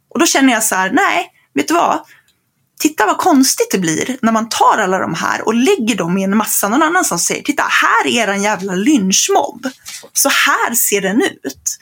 [0.09, 1.99] Och då känner jag så här, nej, vet du vad?
[2.79, 6.23] Titta vad konstigt det blir när man tar alla de här och lägger dem i
[6.23, 9.67] en massa någon annan som säger titta här är en jävla lynchmobb.
[10.13, 11.77] Så här ser den ut.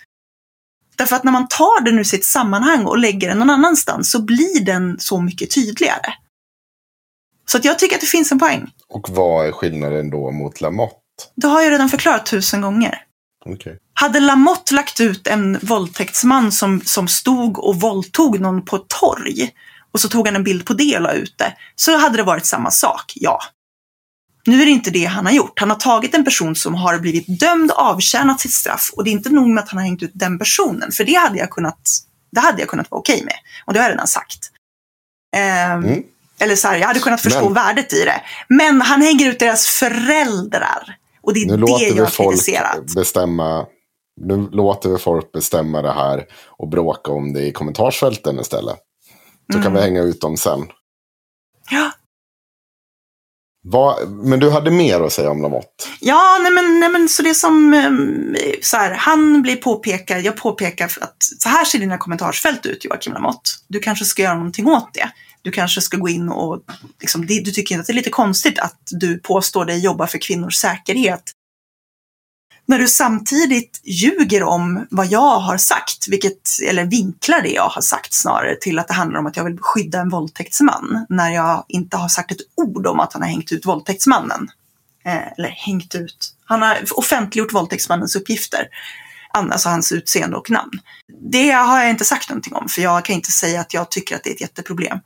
[0.96, 4.22] Därför att när man tar den ur sitt sammanhang och lägger den någon annanstans så
[4.22, 6.14] blir den så mycket tydligare.
[7.46, 8.72] Så att jag tycker att det finns en poäng.
[8.88, 11.05] Och vad är skillnaden då mot Lamotte?
[11.36, 13.02] Det har jag redan förklarat tusen gånger.
[13.46, 13.74] Okay.
[13.94, 19.52] Hade Lamotte lagt ut en våldtäktsman som, som stod och våldtog någon på ett torg
[19.92, 22.24] och så tog han en bild på det och la ut det, så hade det
[22.24, 23.40] varit samma sak, ja.
[24.46, 25.60] Nu är det inte det han har gjort.
[25.60, 29.12] Han har tagit en person som har blivit dömd avtjänat sitt straff och det är
[29.12, 31.90] inte nog med att han har hängt ut den personen, för det hade jag kunnat,
[32.32, 33.36] det hade jag kunnat vara okej okay med.
[33.66, 34.52] Och det har jag redan sagt.
[35.36, 36.04] Um, mm.
[36.40, 37.54] Eller så här, jag hade kunnat förstå Men.
[37.54, 38.22] värdet i det.
[38.48, 40.98] Men han hänger ut deras föräldrar.
[41.26, 42.96] Och det är nu det jag har kritiserat.
[42.96, 43.66] Bestämma,
[44.22, 48.78] nu låter vi folk bestämma det här och bråka om det i kommentarsfälten istället.
[49.52, 49.64] Så mm.
[49.64, 50.68] kan vi hänga ut dem sen.
[51.72, 51.92] Ja.
[53.68, 55.86] Vad, men du hade mer att säga om Lamotte?
[56.00, 60.38] Ja, nej men, nej men så det som, ehm, så här, han blir påpekad, jag
[60.38, 63.50] påpekar att så här ser dina kommentarsfält ut Joakim Lamotte.
[63.68, 65.12] Du kanske ska göra någonting åt det.
[65.46, 66.64] Du kanske ska gå in och,
[67.02, 70.18] liksom, du tycker inte att det är lite konstigt att du påstår dig jobba för
[70.18, 71.32] kvinnors säkerhet
[72.68, 77.82] när du samtidigt ljuger om vad jag har sagt, vilket, eller vinklar det jag har
[77.82, 81.66] sagt snarare till att det handlar om att jag vill skydda en våldtäktsman, när jag
[81.68, 84.50] inte har sagt ett ord om att han har hängt ut våldtäktsmannen.
[85.06, 88.68] Eh, eller hängt ut, han har offentliggjort våldtäktsmannens uppgifter,
[89.32, 90.80] alltså hans utseende och namn.
[91.32, 94.16] Det har jag inte sagt någonting om, för jag kan inte säga att jag tycker
[94.16, 95.00] att det är ett jätteproblem.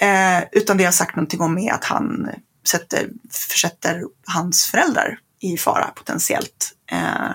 [0.00, 2.30] Eh, utan det jag har sagt någonting om är att han
[2.68, 6.72] sätter, försätter hans föräldrar i fara potentiellt.
[6.90, 7.30] Eh,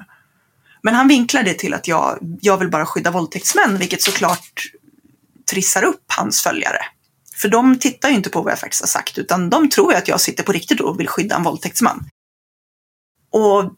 [0.81, 4.63] men han vinklar det till att jag, jag vill bara skydda våldtäktsmän, vilket såklart
[5.51, 6.79] trissar upp hans följare.
[7.35, 9.97] För de tittar ju inte på vad jag faktiskt har sagt, utan de tror ju
[9.97, 12.05] att jag sitter på riktigt och vill skydda en våldtäktsman.
[13.31, 13.71] Och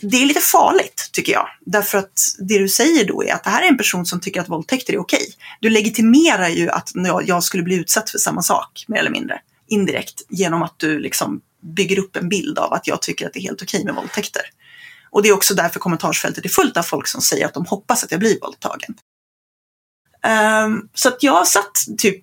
[0.00, 1.48] det är lite farligt, tycker jag.
[1.60, 4.40] Därför att det du säger då är att det här är en person som tycker
[4.40, 5.26] att våldtäkter är okej.
[5.60, 6.90] Du legitimerar ju att
[7.24, 9.40] jag skulle bli utsatt för samma sak, mer eller mindre.
[9.68, 13.38] Indirekt, genom att du liksom bygger upp en bild av att jag tycker att det
[13.38, 14.42] är helt okej med våldtäkter.
[15.10, 18.04] Och det är också därför kommentarsfältet är fullt av folk som säger att de hoppas
[18.04, 18.94] att jag blir våldtagen.
[20.66, 22.22] Um, så att jag satt typ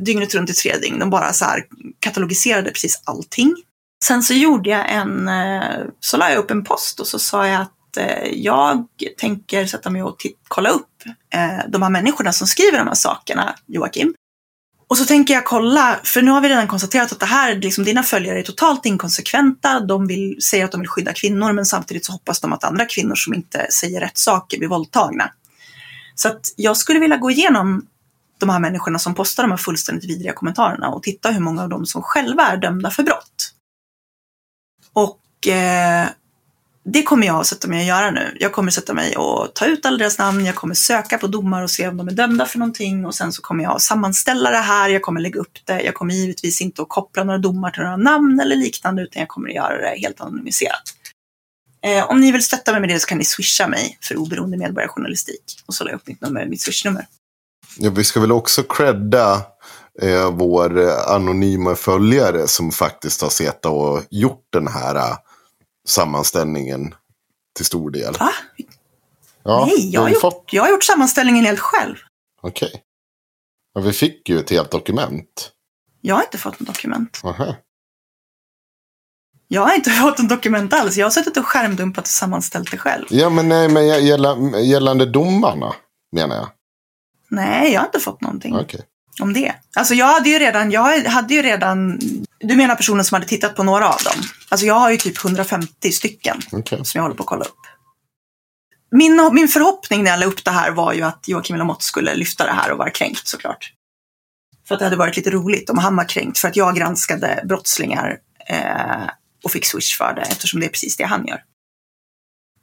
[0.00, 1.64] dygnet runt i tre dygn och bara så här
[2.00, 3.56] katalogiserade precis allting.
[4.02, 7.46] Sen så gjorde jag en, eh, så la jag upp en post och så sa
[7.46, 8.86] jag att eh, jag
[9.18, 10.88] tänker sätta mig och kolla upp
[11.34, 14.14] eh, de här människorna som skriver de här sakerna, Joakim.
[14.88, 17.84] Och så tänker jag kolla, för nu har vi redan konstaterat att det här, liksom,
[17.84, 19.80] dina följare är totalt inkonsekventa.
[19.80, 22.84] De vill, säger att de vill skydda kvinnor men samtidigt så hoppas de att andra
[22.84, 25.30] kvinnor som inte säger rätt saker blir våldtagna.
[26.14, 27.86] Så att jag skulle vilja gå igenom
[28.38, 31.68] de här människorna som postar de här fullständigt vidriga kommentarerna och titta hur många av
[31.68, 33.31] dem som själva är dömda för brott.
[34.92, 36.08] Och eh,
[36.84, 38.36] det kommer jag sätta mig att göra nu.
[38.40, 41.62] Jag kommer sätta mig och ta ut alla deras namn, jag kommer söka på domar
[41.62, 44.56] och se om de är dömda för någonting och sen så kommer jag sammanställa det
[44.56, 45.82] här, jag kommer lägga upp det.
[45.82, 49.28] Jag kommer givetvis inte att koppla några domar till några namn eller liknande utan jag
[49.28, 50.82] kommer att göra det helt anonymiserat.
[51.84, 54.56] Eh, om ni vill stötta mig med det så kan ni swisha mig för oberoende
[54.56, 55.62] medborgarjournalistik.
[55.66, 57.06] Och så la jag upp mitt nummer, mitt swishnummer.
[57.78, 59.42] Ja, vi ska väl också credda
[60.00, 65.16] eh, vår anonyma följare som faktiskt har sett och gjort den här uh,
[65.88, 66.94] sammanställningen
[67.56, 68.14] till stor del.
[68.20, 68.30] Va?
[69.42, 70.48] Ja, Nej, jag har, gjort, fått...
[70.50, 71.96] jag har gjort sammanställningen helt själv.
[72.42, 72.68] Okej.
[72.68, 72.80] Okay.
[73.74, 75.50] Ja, vi fick ju ett helt dokument.
[76.00, 77.20] Jag har inte fått något dokument.
[77.24, 77.54] Aha.
[79.48, 80.96] Jag har inte fått något dokument alls.
[80.96, 83.06] Jag har suttit och skärmdumpat och sammanställt det själv.
[83.10, 83.86] Ja, men nej, men
[84.64, 85.74] gällande domarna
[86.12, 86.48] menar jag.
[87.28, 88.80] Nej, jag har inte fått någonting okay.
[89.22, 89.54] Om det.
[89.76, 91.98] Alltså jag hade ju redan, jag hade ju redan,
[92.40, 94.22] du menar personen som hade tittat på några av dem?
[94.48, 96.84] Alltså jag har ju typ 150 stycken okay.
[96.84, 97.58] som jag håller på att kolla upp.
[98.90, 102.14] Min, min förhoppning när jag la upp det här var ju att Joakim Lamotte skulle
[102.14, 103.72] lyfta det här och vara kränkt såklart.
[104.68, 107.42] För att det hade varit lite roligt om han var kränkt för att jag granskade
[107.44, 108.18] brottslingar
[108.48, 109.08] eh,
[109.44, 111.40] och fick swish för det eftersom det är precis det han gör.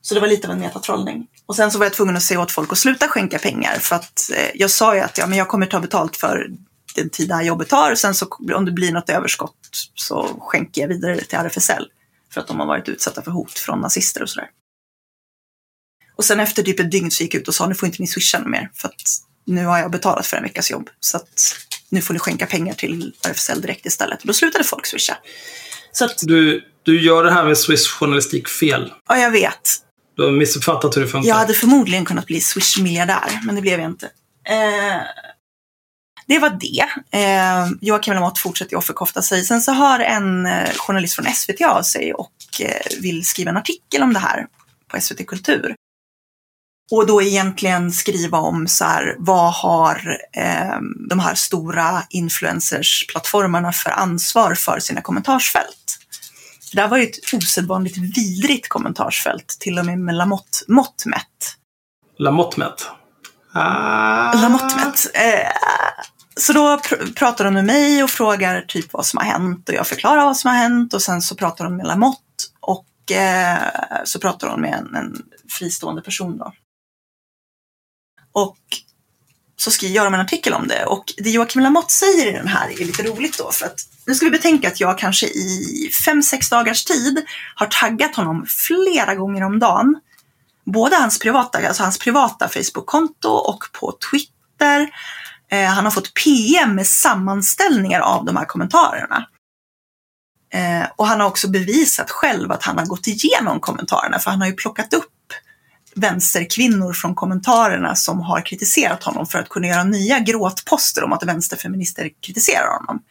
[0.01, 1.27] Så det var lite av en metatrollning.
[1.45, 3.95] Och sen så var jag tvungen att säga åt folk att sluta skänka pengar för
[3.95, 6.49] att eh, jag sa ju att ja, men jag kommer ta betalt för
[6.95, 7.95] den tid det här jobbet tar.
[7.95, 9.55] Sen så om det blir något överskott
[9.95, 11.85] så skänker jag vidare till RFSL
[12.33, 14.49] för att de har varit utsatta för hot från nazister och sådär.
[16.15, 18.01] Och sen efter typ ett dygn så gick jag ut och sa nu får inte
[18.01, 19.01] ni swisha mer för att
[19.45, 21.55] nu har jag betalat för en veckas jobb så att
[21.89, 24.21] nu får ni skänka pengar till RFSL direkt istället.
[24.21, 25.17] Och då slutade folk swisha.
[25.91, 28.93] Så att, du, du gör det här med Swish-journalistik fel.
[29.07, 29.88] Ja, jag vet.
[30.19, 31.29] Du har missuppfattat hur det funkar.
[31.29, 34.05] Jag hade förmodligen kunnat bli Swish-miljardär, men det blev jag inte.
[34.45, 35.01] Eh,
[36.27, 36.85] det var det.
[37.19, 39.43] Eh, Joakim Lamotte fortsätter offerkofta sig.
[39.43, 43.57] Sen så hör en eh, journalist från SVT av sig och eh, vill skriva en
[43.57, 44.47] artikel om det här
[44.87, 45.75] på SVT Kultur.
[46.91, 50.79] Och då egentligen skriva om så här, vad har eh,
[51.09, 55.78] de här stora influencers-plattformarna för ansvar för sina kommentarsfält?
[56.73, 61.55] Det här var ju ett osedvanligt vidrigt kommentarsfält, till och med med Lamotte-mått mätt.
[62.17, 62.87] Lamotte-mätt?
[63.53, 64.33] Ah.
[64.33, 65.11] Lamotte-mätt.
[65.13, 65.51] Eh,
[66.35, 69.75] så då pr pratar de med mig och frågar typ vad som har hänt och
[69.75, 73.57] jag förklarar vad som har hänt och sen så pratar de med Lamotte och eh,
[74.05, 76.53] så pratar de med en, en fristående person då.
[78.31, 78.57] Och
[79.55, 80.85] så skriver de en artikel om det.
[80.85, 83.51] Och det Joakim Lamotte säger i den här är lite roligt då.
[83.51, 83.79] För att
[84.09, 87.25] nu ska vi betänka att jag kanske i fem sex dagars tid
[87.55, 89.99] har taggat honom flera gånger om dagen.
[90.65, 94.89] Både hans privata, alltså hans privata Facebook-konto och på Twitter.
[95.51, 99.27] Eh, han har fått PM med sammanställningar av de här kommentarerna.
[100.53, 104.41] Eh, och han har också bevisat själv att han har gått igenom kommentarerna för han
[104.41, 105.33] har ju plockat upp
[105.95, 111.23] vänsterkvinnor från kommentarerna som har kritiserat honom för att kunna göra nya gråtposter om att
[111.23, 113.03] vänsterfeminister kritiserar honom.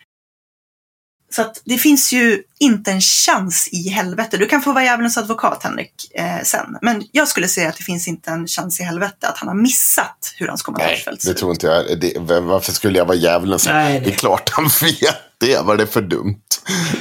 [1.31, 4.37] Så att det finns ju inte en chans i helvete.
[4.37, 6.79] Du kan få vara djävulens advokat Henrik eh, sen.
[6.83, 9.55] Men jag skulle säga att det finns inte en chans i helvete att han har
[9.55, 11.35] missat hur hans kommentarsfält ser ut.
[11.35, 12.01] det tror inte jag.
[12.01, 13.65] Det, varför skulle jag vara djävulens?
[13.65, 15.28] Det är klart han vet.
[15.41, 15.59] Det?
[15.65, 16.37] Var det för dumt?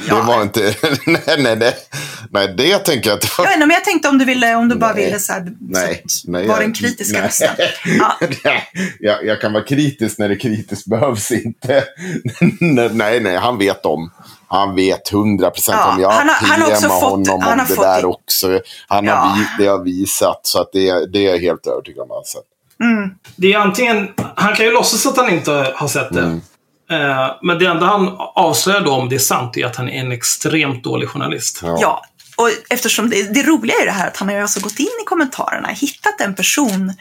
[0.08, 0.14] Ja.
[0.16, 0.74] Det var inte...
[1.06, 1.74] nej, nej, nej.
[2.30, 3.44] Nej, det tänker jag att det var...
[3.44, 5.04] Jag, inte, men jag tänkte om du, ville, om du bara Nej.
[5.04, 7.26] ville så här, Nej, så, nej, var jag- den kritiska nej.
[7.26, 7.48] rösten.
[7.98, 8.16] Ja.
[9.00, 11.84] jag, jag kan vara kritisk när det kritiskt behövs inte.
[12.92, 14.12] nej, nej, han vet om.
[14.48, 17.40] Han vet hundra procent Ja, om jag han har- han har också PMar fått- honom
[17.42, 18.06] han om har det fått där det.
[18.06, 18.60] också.
[18.88, 19.14] Han Ja.
[19.14, 22.10] har det har visat, så att det, det är jag helt övertygad om.
[22.10, 22.38] Alltså.
[23.36, 26.20] Det är antingen, han kan ju låtsas att han inte har sett det.
[26.20, 26.40] Mm.
[26.90, 30.00] Eh, men det enda han avslöjar då, om det är sant, är att han är
[30.00, 31.60] en extremt dålig journalist.
[31.62, 31.78] Ja.
[31.80, 32.04] Ja,
[32.36, 34.86] och eftersom det, det roliga är det här att han har ju alltså gått in
[35.02, 36.92] i kommentarerna, hittat en person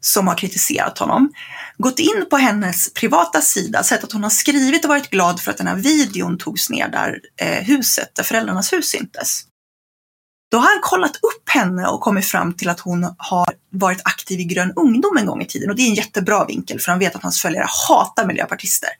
[0.00, 1.32] som har kritiserat honom,
[1.78, 5.50] gått in på hennes privata sida, sett att hon har skrivit och varit glad för
[5.50, 9.42] att den här videon togs ner där eh, huset, där föräldrarnas hus syntes.
[10.50, 14.40] Då har han kollat upp henne och kommit fram till att hon har varit aktiv
[14.40, 15.70] i Grön ungdom en gång i tiden.
[15.70, 18.90] Och det är en jättebra vinkel för han vet att hans följare hatar miljöpartister.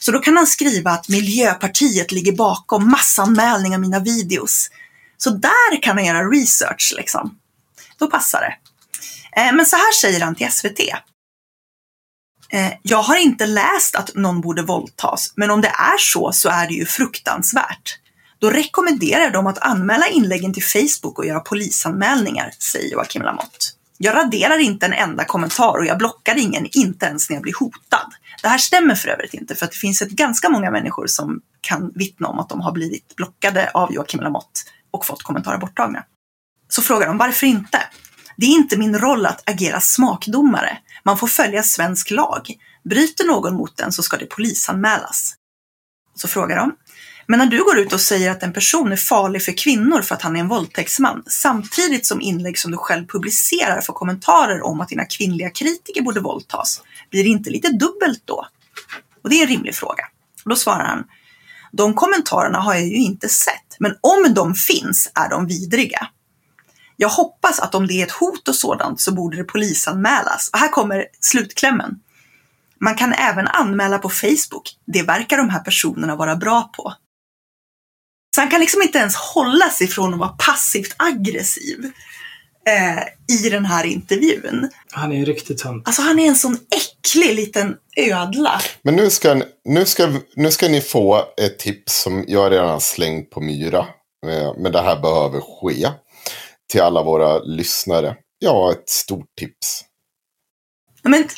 [0.00, 4.70] Så då kan han skriva att Miljöpartiet ligger bakom massanmälning av mina videos.
[5.16, 7.38] Så där kan han göra research liksom.
[7.98, 8.56] Då passar det.
[9.40, 10.80] Eh, men så här säger han till SVT.
[12.52, 16.48] Eh, jag har inte läst att någon borde våldtas, men om det är så så
[16.48, 17.98] är det ju fruktansvärt.
[18.42, 23.66] Då rekommenderar de att anmäla inläggen till Facebook och göra polisanmälningar, säger Joakim Lamotte.
[23.98, 27.54] Jag raderar inte en enda kommentar och jag blockar ingen, inte ens när jag blir
[27.58, 28.12] hotad.
[28.42, 31.40] Det här stämmer för övrigt inte, för att det finns ett ganska många människor som
[31.60, 34.60] kan vittna om att de har blivit blockade av Joakim Lamotte
[34.90, 36.04] och fått kommentarer borttagna.
[36.68, 37.78] Så frågar de varför inte?
[38.36, 40.78] Det är inte min roll att agera smakdomare.
[41.04, 42.54] Man får följa svensk lag.
[42.84, 45.34] Bryter någon mot den så ska det polisanmälas.
[46.14, 46.76] Så frågar de.
[47.26, 50.14] Men när du går ut och säger att en person är farlig för kvinnor för
[50.14, 54.80] att han är en våldtäktsman, samtidigt som inlägg som du själv publicerar får kommentarer om
[54.80, 58.46] att dina kvinnliga kritiker borde våldtas, blir det inte lite dubbelt då?
[59.22, 60.04] Och det är en rimlig fråga.
[60.44, 61.04] Och då svarar han,
[61.72, 66.08] de kommentarerna har jag ju inte sett, men om de finns är de vidriga.
[66.96, 70.50] Jag hoppas att om det är ett hot och sådant så borde det polisanmälas.
[70.52, 72.00] Och här kommer slutklämmen.
[72.80, 74.76] Man kan även anmäla på Facebook.
[74.86, 76.94] Det verkar de här personerna vara bra på.
[78.34, 81.92] Så han kan liksom inte ens hålla sig från att vara passivt aggressiv
[82.68, 84.70] eh, i den här intervjun.
[84.90, 85.86] Han är ju riktigt tönt.
[85.86, 88.60] Alltså han är en sån äcklig liten ödla.
[88.82, 93.30] Men nu ska, nu, ska, nu ska ni få ett tips som jag redan slängt
[93.30, 93.86] på Myra.
[94.26, 95.88] Eh, Men det här behöver ske.
[96.72, 98.16] Till alla våra lyssnare.
[98.38, 99.84] Ja, ett stort tips.
[101.02, 101.28] Men,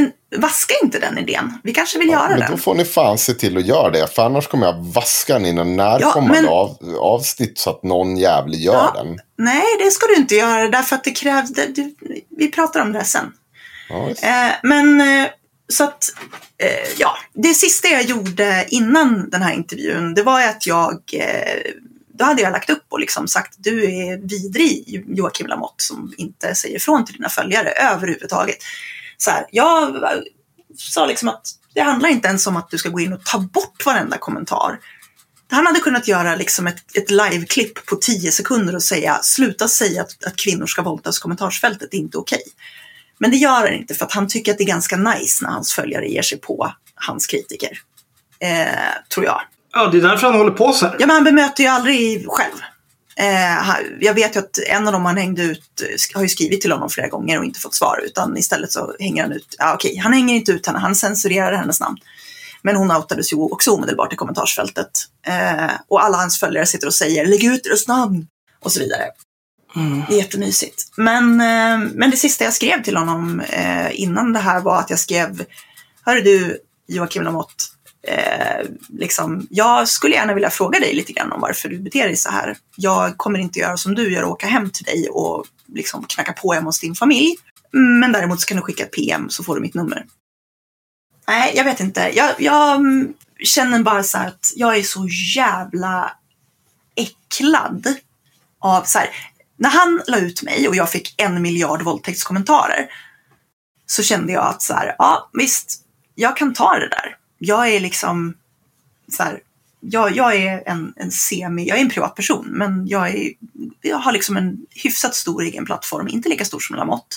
[0.00, 1.58] men vaska inte den idén.
[1.62, 2.50] Vi kanske vill göra Men den.
[2.50, 4.14] då får ni fan se till att göra det.
[4.14, 8.16] För annars kommer jag vaska den i någon närkommande men- av, avsnitt så att någon
[8.16, 8.92] jävlig gör Ja.
[9.02, 9.18] den.
[9.38, 11.50] Nej, det ska du inte göra därför att det krävs...
[11.50, 11.90] Det, det,
[12.38, 13.32] vi pratar om det sen.
[13.88, 14.08] Ja.
[14.08, 15.26] Eh, men eh,
[15.72, 16.04] så att,
[16.58, 21.72] eh, ja, det sista jag gjorde innan den här intervjun, det var att jag, eh,
[22.18, 26.54] då hade jag lagt upp och liksom sagt du är vidrig Joakim Lamotte som inte
[26.54, 28.56] säger ifrån till dina följare överhuvudtaget.
[29.24, 30.04] Så här, jag
[30.76, 33.38] sa liksom att det handlar inte ens om att du ska gå in och ta
[33.38, 34.78] bort varenda kommentar.
[35.50, 40.02] Han hade kunnat göra liksom ett, ett live-klipp på 10 sekunder och säga sluta säga
[40.02, 42.42] att, att kvinnor ska våldtas i kommentarsfältet, det är inte okej.
[43.18, 45.50] Men det gör han inte för att han tycker att det är ganska nice när
[45.50, 47.78] hans följare ger sig på hans kritiker.
[48.38, 49.42] Eh, tror jag.
[49.72, 50.96] Ja, det är därför han håller på så här.
[50.98, 52.56] Ja, men han bemöter ju aldrig själv.
[53.16, 55.82] Eh, jag vet ju att en av dem han hängde ut
[56.14, 58.00] har ju skrivit till honom flera gånger och inte fått svar.
[58.04, 61.56] Utan istället så hänger han ut, ja okej, han hänger inte ut henne, han censurerar
[61.56, 61.98] hennes namn.
[62.62, 64.90] Men hon outades ju också omedelbart i kommentarsfältet.
[65.26, 68.26] Eh, och alla hans följare sitter och säger lägg ut deras namn
[68.60, 69.04] och så vidare.
[70.08, 70.92] Det är jättemysigt.
[70.96, 74.90] Men, eh, men det sista jag skrev till honom eh, innan det här var att
[74.90, 75.44] jag skrev
[76.04, 76.58] Hörru du
[76.88, 77.64] Joakim Lamotte,
[78.06, 82.16] eh, liksom, jag skulle gärna vilja fråga dig lite grann om varför du beter dig
[82.16, 82.56] så här.
[82.76, 86.32] Jag kommer inte göra som du gör och åka hem till dig och liksom knacka
[86.32, 87.36] på hemma hos din familj.
[87.72, 90.06] Men däremot så kan du skicka ett PM så får du mitt nummer.
[91.28, 92.10] Nej, jag vet inte.
[92.14, 93.14] Jag, jag mm,
[93.44, 96.12] känner bara så att jag är så jävla
[96.96, 97.94] äcklad
[98.60, 99.08] av så här,
[99.56, 102.88] när han la ut mig och jag fick en miljard våldtäktskommentarer
[103.86, 105.80] så kände jag att så här, ja visst,
[106.14, 107.16] jag kan ta det där.
[107.44, 108.34] Jag är liksom
[109.08, 109.40] så här,
[109.80, 113.32] jag, jag är en, en semi, jag är en privatperson men jag, är,
[113.80, 117.16] jag har liksom en hyfsat stor egen plattform, inte lika stor som Lamotte.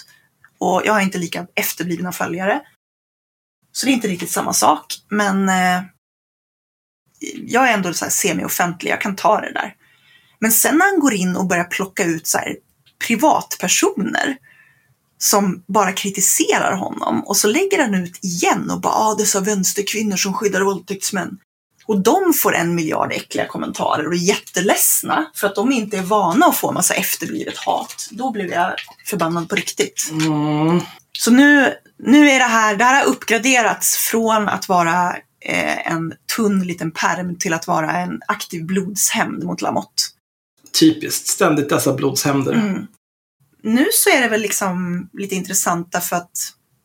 [0.57, 2.61] Och jag har inte lika efterblivna följare.
[3.71, 5.83] Så det är inte riktigt samma sak, men eh,
[7.45, 9.75] jag är ändå så här semi-offentlig, jag kan ta det där.
[10.39, 12.57] Men sen när han går in och börjar plocka ut så här
[13.07, 14.37] privatpersoner
[15.17, 20.15] som bara kritiserar honom och så lägger han ut igen och bara ah, dessa vänsterkvinnor
[20.15, 21.37] som skyddar våldtäktsmän.
[21.85, 26.01] Och de får en miljard äckliga kommentarer och är jätteledsna för att de inte är
[26.01, 28.07] vana att få massa efterblivet hat.
[28.11, 28.73] Då blev jag
[29.05, 30.09] förbannad på riktigt.
[30.11, 30.81] Mm.
[31.11, 36.13] Så nu, nu är det här, det här har uppgraderats från att vara eh, en
[36.35, 40.03] tunn liten perm till att vara en aktiv blodshämnd mot Lamotte.
[40.79, 41.27] Typiskt.
[41.27, 42.53] Ständigt dessa blodshämnder.
[42.53, 42.87] Mm.
[43.63, 46.31] Nu så är det väl liksom lite intressant därför att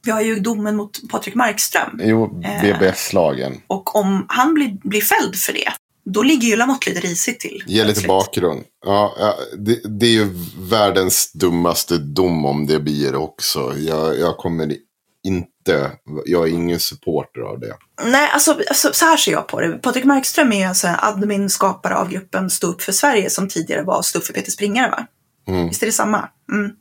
[0.04, 2.00] vi har ju domen mot Patrik Markström.
[2.02, 2.62] Jo, Eh.
[2.62, 3.60] BBS-lagen.
[3.66, 5.72] Och om han blir, blir fälld för det,
[6.04, 7.62] då ligger ju Lamotte lite risigt till.
[7.66, 8.64] Ge lite bakgrund.
[8.86, 10.28] Ja, ja, det, det är ju
[10.58, 13.74] världens dummaste dom om det blir också.
[13.78, 14.76] Jag, jag kommer
[15.24, 15.90] inte,
[16.26, 17.74] jag är ingen supporter av det.
[18.04, 19.72] Nej, alltså, alltså så här ser jag på det.
[19.72, 24.02] Patrik Markström är alltså admin, skapare av gruppen Stå upp för Sverige som tidigare var
[24.02, 25.06] Stå upp för Peter Springare va?
[25.48, 25.68] Mm.
[25.68, 26.28] Visst är det samma?
[26.52, 26.72] Mm.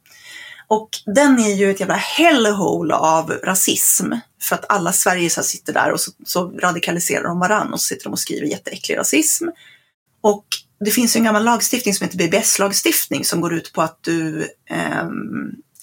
[0.67, 4.13] Och den är ju ett jävla hellhole av rasism.
[4.41, 8.03] För att alla Sverigesar sitter där och så, så radikaliserar de varann och så sitter
[8.03, 9.47] de och skriver jätteäcklig rasism.
[10.21, 10.45] Och
[10.85, 14.41] det finns ju en gammal lagstiftning som heter BBS-lagstiftning som går ut på att du
[14.69, 15.07] eh,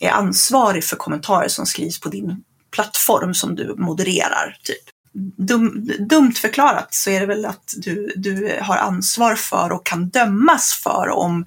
[0.00, 4.58] är ansvarig för kommentarer som skrivs på din plattform som du modererar.
[4.62, 4.97] Typ.
[5.36, 10.08] Dum, dumt förklarat så är det väl att du, du har ansvar för och kan
[10.08, 11.46] dömas för om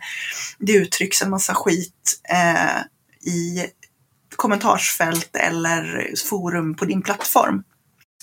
[0.59, 2.81] det uttrycks en massa skit eh,
[3.31, 3.65] i
[4.35, 7.63] kommentarsfält eller forum på din plattform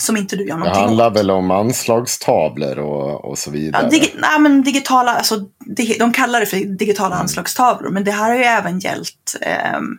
[0.00, 1.16] som inte du gör Det någonting handlar åt.
[1.16, 3.82] väl om anslagstavlor och, och så vidare.
[3.82, 8.12] Ja, digi- nej, men digitala, alltså, dig- de kallar det för digitala anslagstavlor, men det
[8.12, 9.98] här har ju även gällt ehm,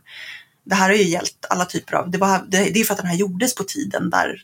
[0.66, 2.98] det här har ju gällt alla typer av, det, var, det, det är för att
[3.00, 4.36] den här gjordes på tiden där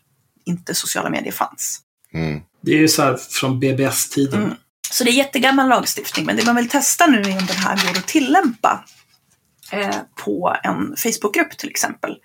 [0.45, 1.81] inte sociala medier fanns.
[2.13, 2.41] Mm.
[2.61, 4.43] Det är ju så här från BBS-tiden.
[4.43, 4.55] Mm.
[4.91, 7.88] Så det är jättegammal lagstiftning, men det man vill testa nu är om den här
[7.88, 8.85] går att tillämpa
[9.72, 12.17] eh, på en Facebookgrupp till exempel.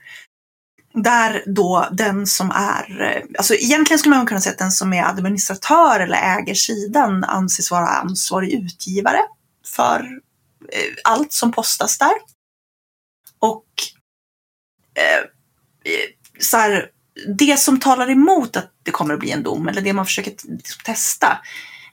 [0.95, 4.93] Där då den som är, eh, alltså egentligen skulle man kunna säga att den som
[4.93, 9.21] är administratör eller äger sidan anses vara ansvarig utgivare
[9.67, 10.01] för
[10.73, 12.15] eh, allt som postas där.
[13.39, 13.67] Och
[14.95, 15.19] eh,
[15.93, 16.11] eh,
[16.41, 16.91] så här,
[17.27, 20.31] det som talar emot att det kommer att bli en dom, eller det man försöker
[20.31, 21.39] liksom testa,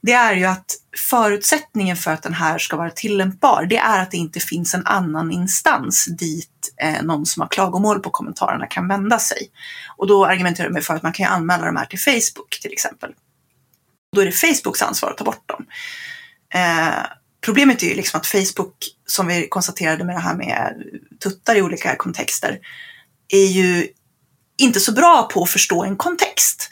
[0.02, 0.76] det är ju att
[1.10, 4.86] förutsättningen för att den här ska vara tillämpbar, det är att det inte finns en
[4.86, 9.52] annan instans dit eh, någon som har klagomål på kommentarerna kan vända sig.
[9.98, 12.72] Och då argumenterar de för att man kan ju anmäla de här till Facebook till
[12.72, 13.14] exempel.
[14.16, 15.66] Då är det Facebooks ansvar att ta bort dem.
[16.54, 17.06] Eh,
[17.42, 18.76] problemet är ju liksom att Facebook,
[19.06, 20.84] som vi konstaterade med det här med
[21.24, 22.60] tuttar i olika kontexter,
[23.30, 23.88] är ju
[24.58, 26.70] inte så bra på att förstå en kontext.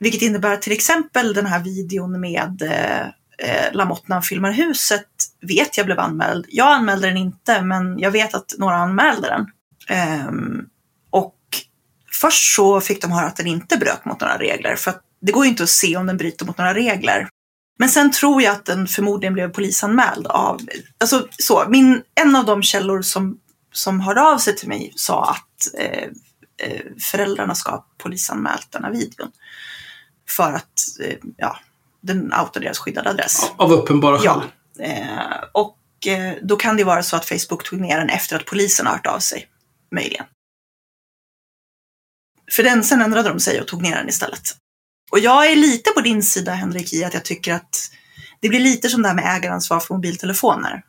[0.00, 3.00] Vilket innebär att till exempel den här videon med eh,
[3.48, 5.06] eh Lamotte när han filmar huset
[5.40, 6.46] vet jag blev anmäld.
[6.48, 9.46] Jag anmälde den inte, men jag vet att några anmälde den.
[9.88, 10.66] Ehm,
[11.10, 11.36] och
[12.12, 15.32] först så fick de höra att den inte bröt mot några regler, för att det
[15.32, 17.28] går ju inte att se om den bryter mot några regler.
[17.78, 20.60] Men sen tror jag att den förmodligen blev polisanmäld av,
[21.00, 23.38] alltså så, min, en av de källor som,
[23.72, 26.08] som hörde av sig till mig sa att eh,
[27.00, 29.32] föräldrarna ska polisanmält den här videon.
[30.28, 31.58] För att, eh, ja,
[32.00, 33.52] den outar deras skyddade adress.
[33.56, 34.42] Av uppenbara skäl.
[34.78, 34.84] Ja.
[34.84, 38.44] Eh, och eh, då kan det vara så att Facebook tog ner den efter att
[38.44, 39.48] polisen har hört av sig.
[39.94, 40.26] Möjligen.
[42.52, 44.56] För den, sen ändrade de sig och tog ner den istället.
[45.10, 47.90] Och jag är lite på din sida Henrik i att jag tycker att
[48.40, 50.82] det blir lite som det här med ägaransvar för mobiltelefoner.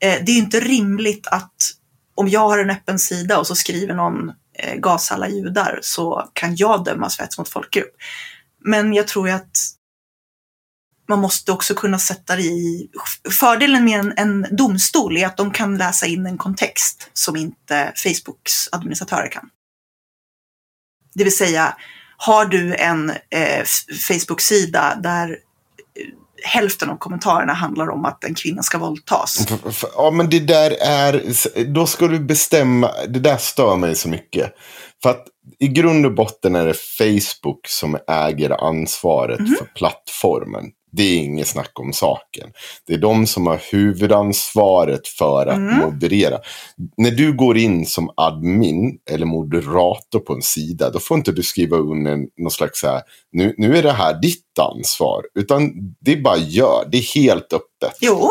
[0.00, 1.70] Eh, det är ju inte rimligt att
[2.14, 6.30] om jag har en öppen sida och så skriver någon eh, gasa alla judar så
[6.32, 7.94] kan jag dömas för hets mot folkgrupp.
[8.64, 9.56] Men jag tror ju att
[11.08, 12.90] man måste också kunna sätta det i...
[13.30, 17.92] Fördelen med en, en domstol är att de kan läsa in en kontext som inte
[17.96, 19.50] Facebooks administratörer kan.
[21.14, 21.76] Det vill säga,
[22.16, 23.64] har du en eh,
[24.08, 25.38] Facebook-sida där
[26.44, 29.46] hälften av kommentarerna handlar om att en kvinna ska våldtas.
[29.96, 31.22] Ja, men det där är...
[31.64, 32.90] Då ska du bestämma...
[33.08, 34.52] Det där stör mig så mycket.
[35.02, 35.24] För att
[35.58, 40.64] i grund och botten är det Facebook som äger ansvaret för plattformen.
[40.96, 42.50] Det är inget snack om saken.
[42.86, 46.38] Det är de som har huvudansvaret för att moderera.
[46.96, 51.42] När du går in som admin eller moderator på en sida, då får inte du
[51.42, 53.02] skriva under någon slags så här,
[53.32, 55.22] nu, nu är det här ditt ansvar.
[55.34, 57.98] Utan det är bara gör, det är helt öppet.
[58.00, 58.30] Jo,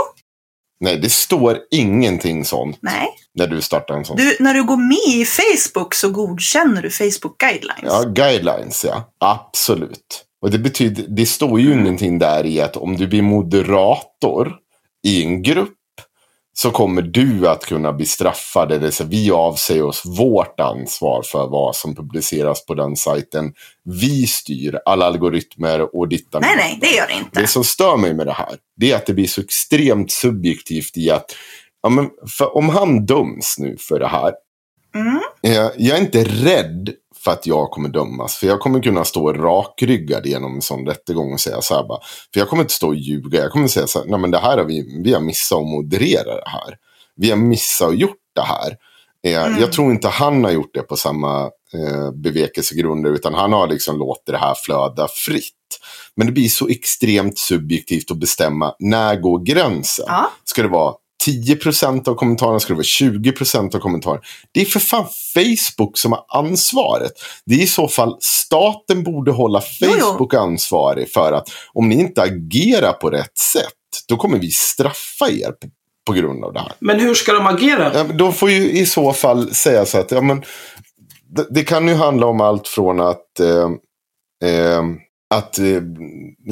[0.83, 3.09] Nej, det står ingenting sånt nej.
[3.33, 4.17] när du startar en sån.
[4.17, 7.83] Du, när du går med i Facebook så godkänner du Facebook guidelines.
[7.83, 9.13] Ja, guidelines, ja.
[9.19, 10.25] Absolut.
[10.43, 14.55] Och det betyder, det står ju ingenting där i att om du blir moderator
[15.03, 15.69] i en grupp
[16.53, 18.71] så kommer du att kunna bli straffad.
[18.71, 23.53] Eller så vi avsäger oss vårt ansvar för vad som publiceras på den sajten.
[23.83, 26.41] Vi styr alla algoritmer och dittan.
[26.41, 27.41] Nej, nej, det gör det inte.
[27.41, 30.97] Det som stör mig med det här, det är att det blir så extremt subjektivt
[30.97, 31.25] i att
[31.83, 32.09] ja, men
[32.53, 34.33] om han döms nu för det här.
[34.95, 35.19] Mm.
[35.43, 36.93] eh, Jag är inte rädd
[37.23, 38.35] för att jag kommer dömas.
[38.35, 41.99] För jag kommer kunna stå rakryggad genom en sån rättegång och säga så här bara.
[42.33, 43.39] För jag kommer inte stå och ljuga.
[43.41, 45.63] Jag kommer säga så här, nej men det här har vi, vi har missat att
[45.67, 46.77] moderera det här.
[47.15, 48.77] Vi har missat att gjort det här.
[49.25, 51.43] Eh, Jag tror inte han har gjort det på samma
[51.73, 53.11] eh, bevekelsegrunder.
[53.11, 55.53] Utan han har liksom låtit det här flöda fritt.
[56.15, 60.05] Men det blir så extremt subjektivt att bestämma när går gränsen.
[60.07, 60.31] Ja.
[60.43, 60.93] Ska det vara
[61.27, 62.59] 10% av kommentarerna?
[62.59, 64.21] Ska det vara 20% av kommentarerna?
[64.51, 67.11] Det är för fan Facebook som har ansvaret.
[67.45, 69.61] Det är i så fall staten borde hålla.
[69.61, 73.73] Facebook ansvarig för att om ni inte agerar på rätt sätt,
[74.07, 75.67] då kommer vi straffa er på,
[76.07, 76.71] på grund av det här.
[76.79, 77.91] Men hur ska de agera?
[77.93, 80.43] Ja, Då får ju i så fall säga så att ja, men,
[81.35, 83.69] det, det kan ju handla om allt från att eh,
[84.49, 84.83] eh,
[85.33, 85.65] att eh,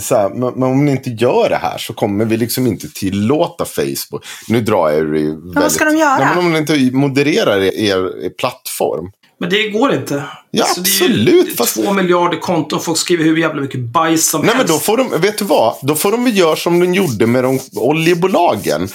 [0.01, 2.87] så här, men, men om ni inte gör det här så kommer vi liksom inte
[2.93, 4.25] tillåta Facebook.
[4.47, 5.55] Nu drar jag det väldigt...
[5.55, 6.17] vad ska de göra?
[6.17, 9.11] Nej, men om ni inte modererar er, er plattform.
[9.39, 10.23] Men det går inte.
[10.51, 12.79] Ja, Så det är ju absolut, fast- Två miljarder konton.
[12.81, 14.73] Folk skriver hur jävla mycket bajs som Nej, men helst.
[14.73, 15.75] då får de, vet du vad?
[15.81, 18.87] Då får de väl göra som de gjorde med de oljebolagen.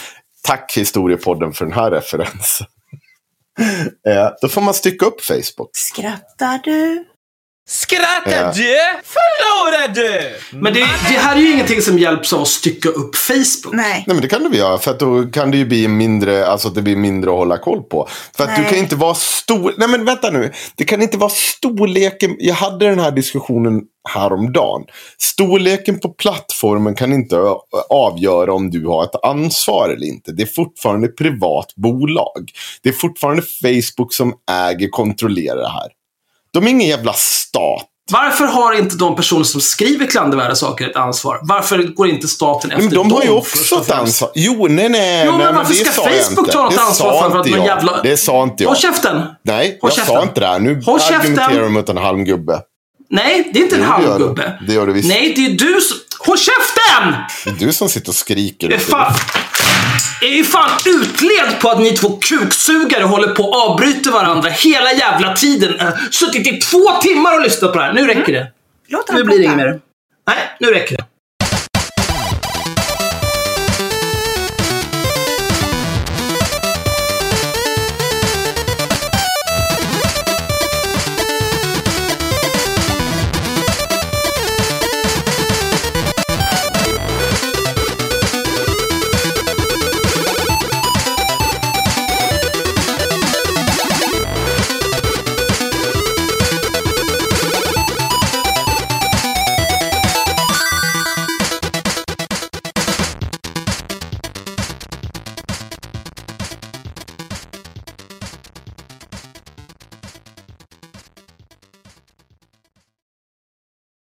[0.42, 2.66] Tack Historiepodden för den här referensen.
[4.08, 5.70] eh, då får man stycka upp Facebook.
[5.76, 7.04] Skrattar du?
[7.68, 8.52] Skrattar Ja.
[8.52, 8.76] du?
[9.04, 10.36] Förlorar du?
[10.58, 13.74] Men det, det här är ju ingenting som hjälps av att stycka upp Facebook.
[13.74, 14.04] Nej.
[14.06, 16.46] Nej men det kan du väl göra för att då kan det ju bli mindre,
[16.46, 18.08] alltså att det blir mindre att hålla koll på.
[18.36, 18.70] För att du Nej.
[18.70, 20.52] kan inte vara stor, nej men vänta nu.
[20.76, 24.82] Det kan inte vara storleken, jag hade den här diskussionen häromdagen.
[25.18, 27.36] Storleken på plattformen kan inte
[27.90, 30.32] avgöra om du har ett ansvar eller inte.
[30.32, 32.50] Det är fortfarande ett privat bolag.
[32.82, 35.88] Det är fortfarande Facebook som äger, kontrollerar det här.
[36.56, 37.82] De är ingen jävla stat.
[38.12, 41.38] Varför har inte de personer som skriver klandervärda saker ett ansvar?
[41.42, 44.30] Varför går inte staten efter Men de har ju dem också ett ansvar.
[44.34, 45.22] Jo, nej, nej.
[45.26, 47.66] Jo, men nej, varför ska Facebook ta Det ansvar för- för att någon jag.
[47.66, 48.70] jävla- Det sa inte jag.
[48.70, 49.22] Håll käften!
[49.44, 50.14] Nej, Håll jag käften.
[50.14, 50.58] sa inte det här.
[50.58, 51.20] Nu Håll käften.
[51.20, 52.60] argumenterar du mot en halmgubbe.
[53.10, 54.02] Nej, det är inte en Jo, det
[54.42, 54.58] gör.
[54.66, 55.08] Det det visst.
[55.08, 55.98] Nej, det är du som...
[56.18, 57.14] Håll käften!
[57.44, 58.68] Det är du som sitter och skriker.
[58.68, 59.14] Det är fan...
[60.20, 64.50] Jag är ju fan utled på att ni två kuksugare håller på och avbryter varandra
[64.50, 65.92] hela jävla tiden.
[66.10, 67.92] Suttit i två timmar och lyssnat på det här.
[67.92, 68.52] Nu räcker det.
[68.88, 69.80] Låt Nu blir det inget mer.
[70.26, 71.04] Nej, nu räcker det.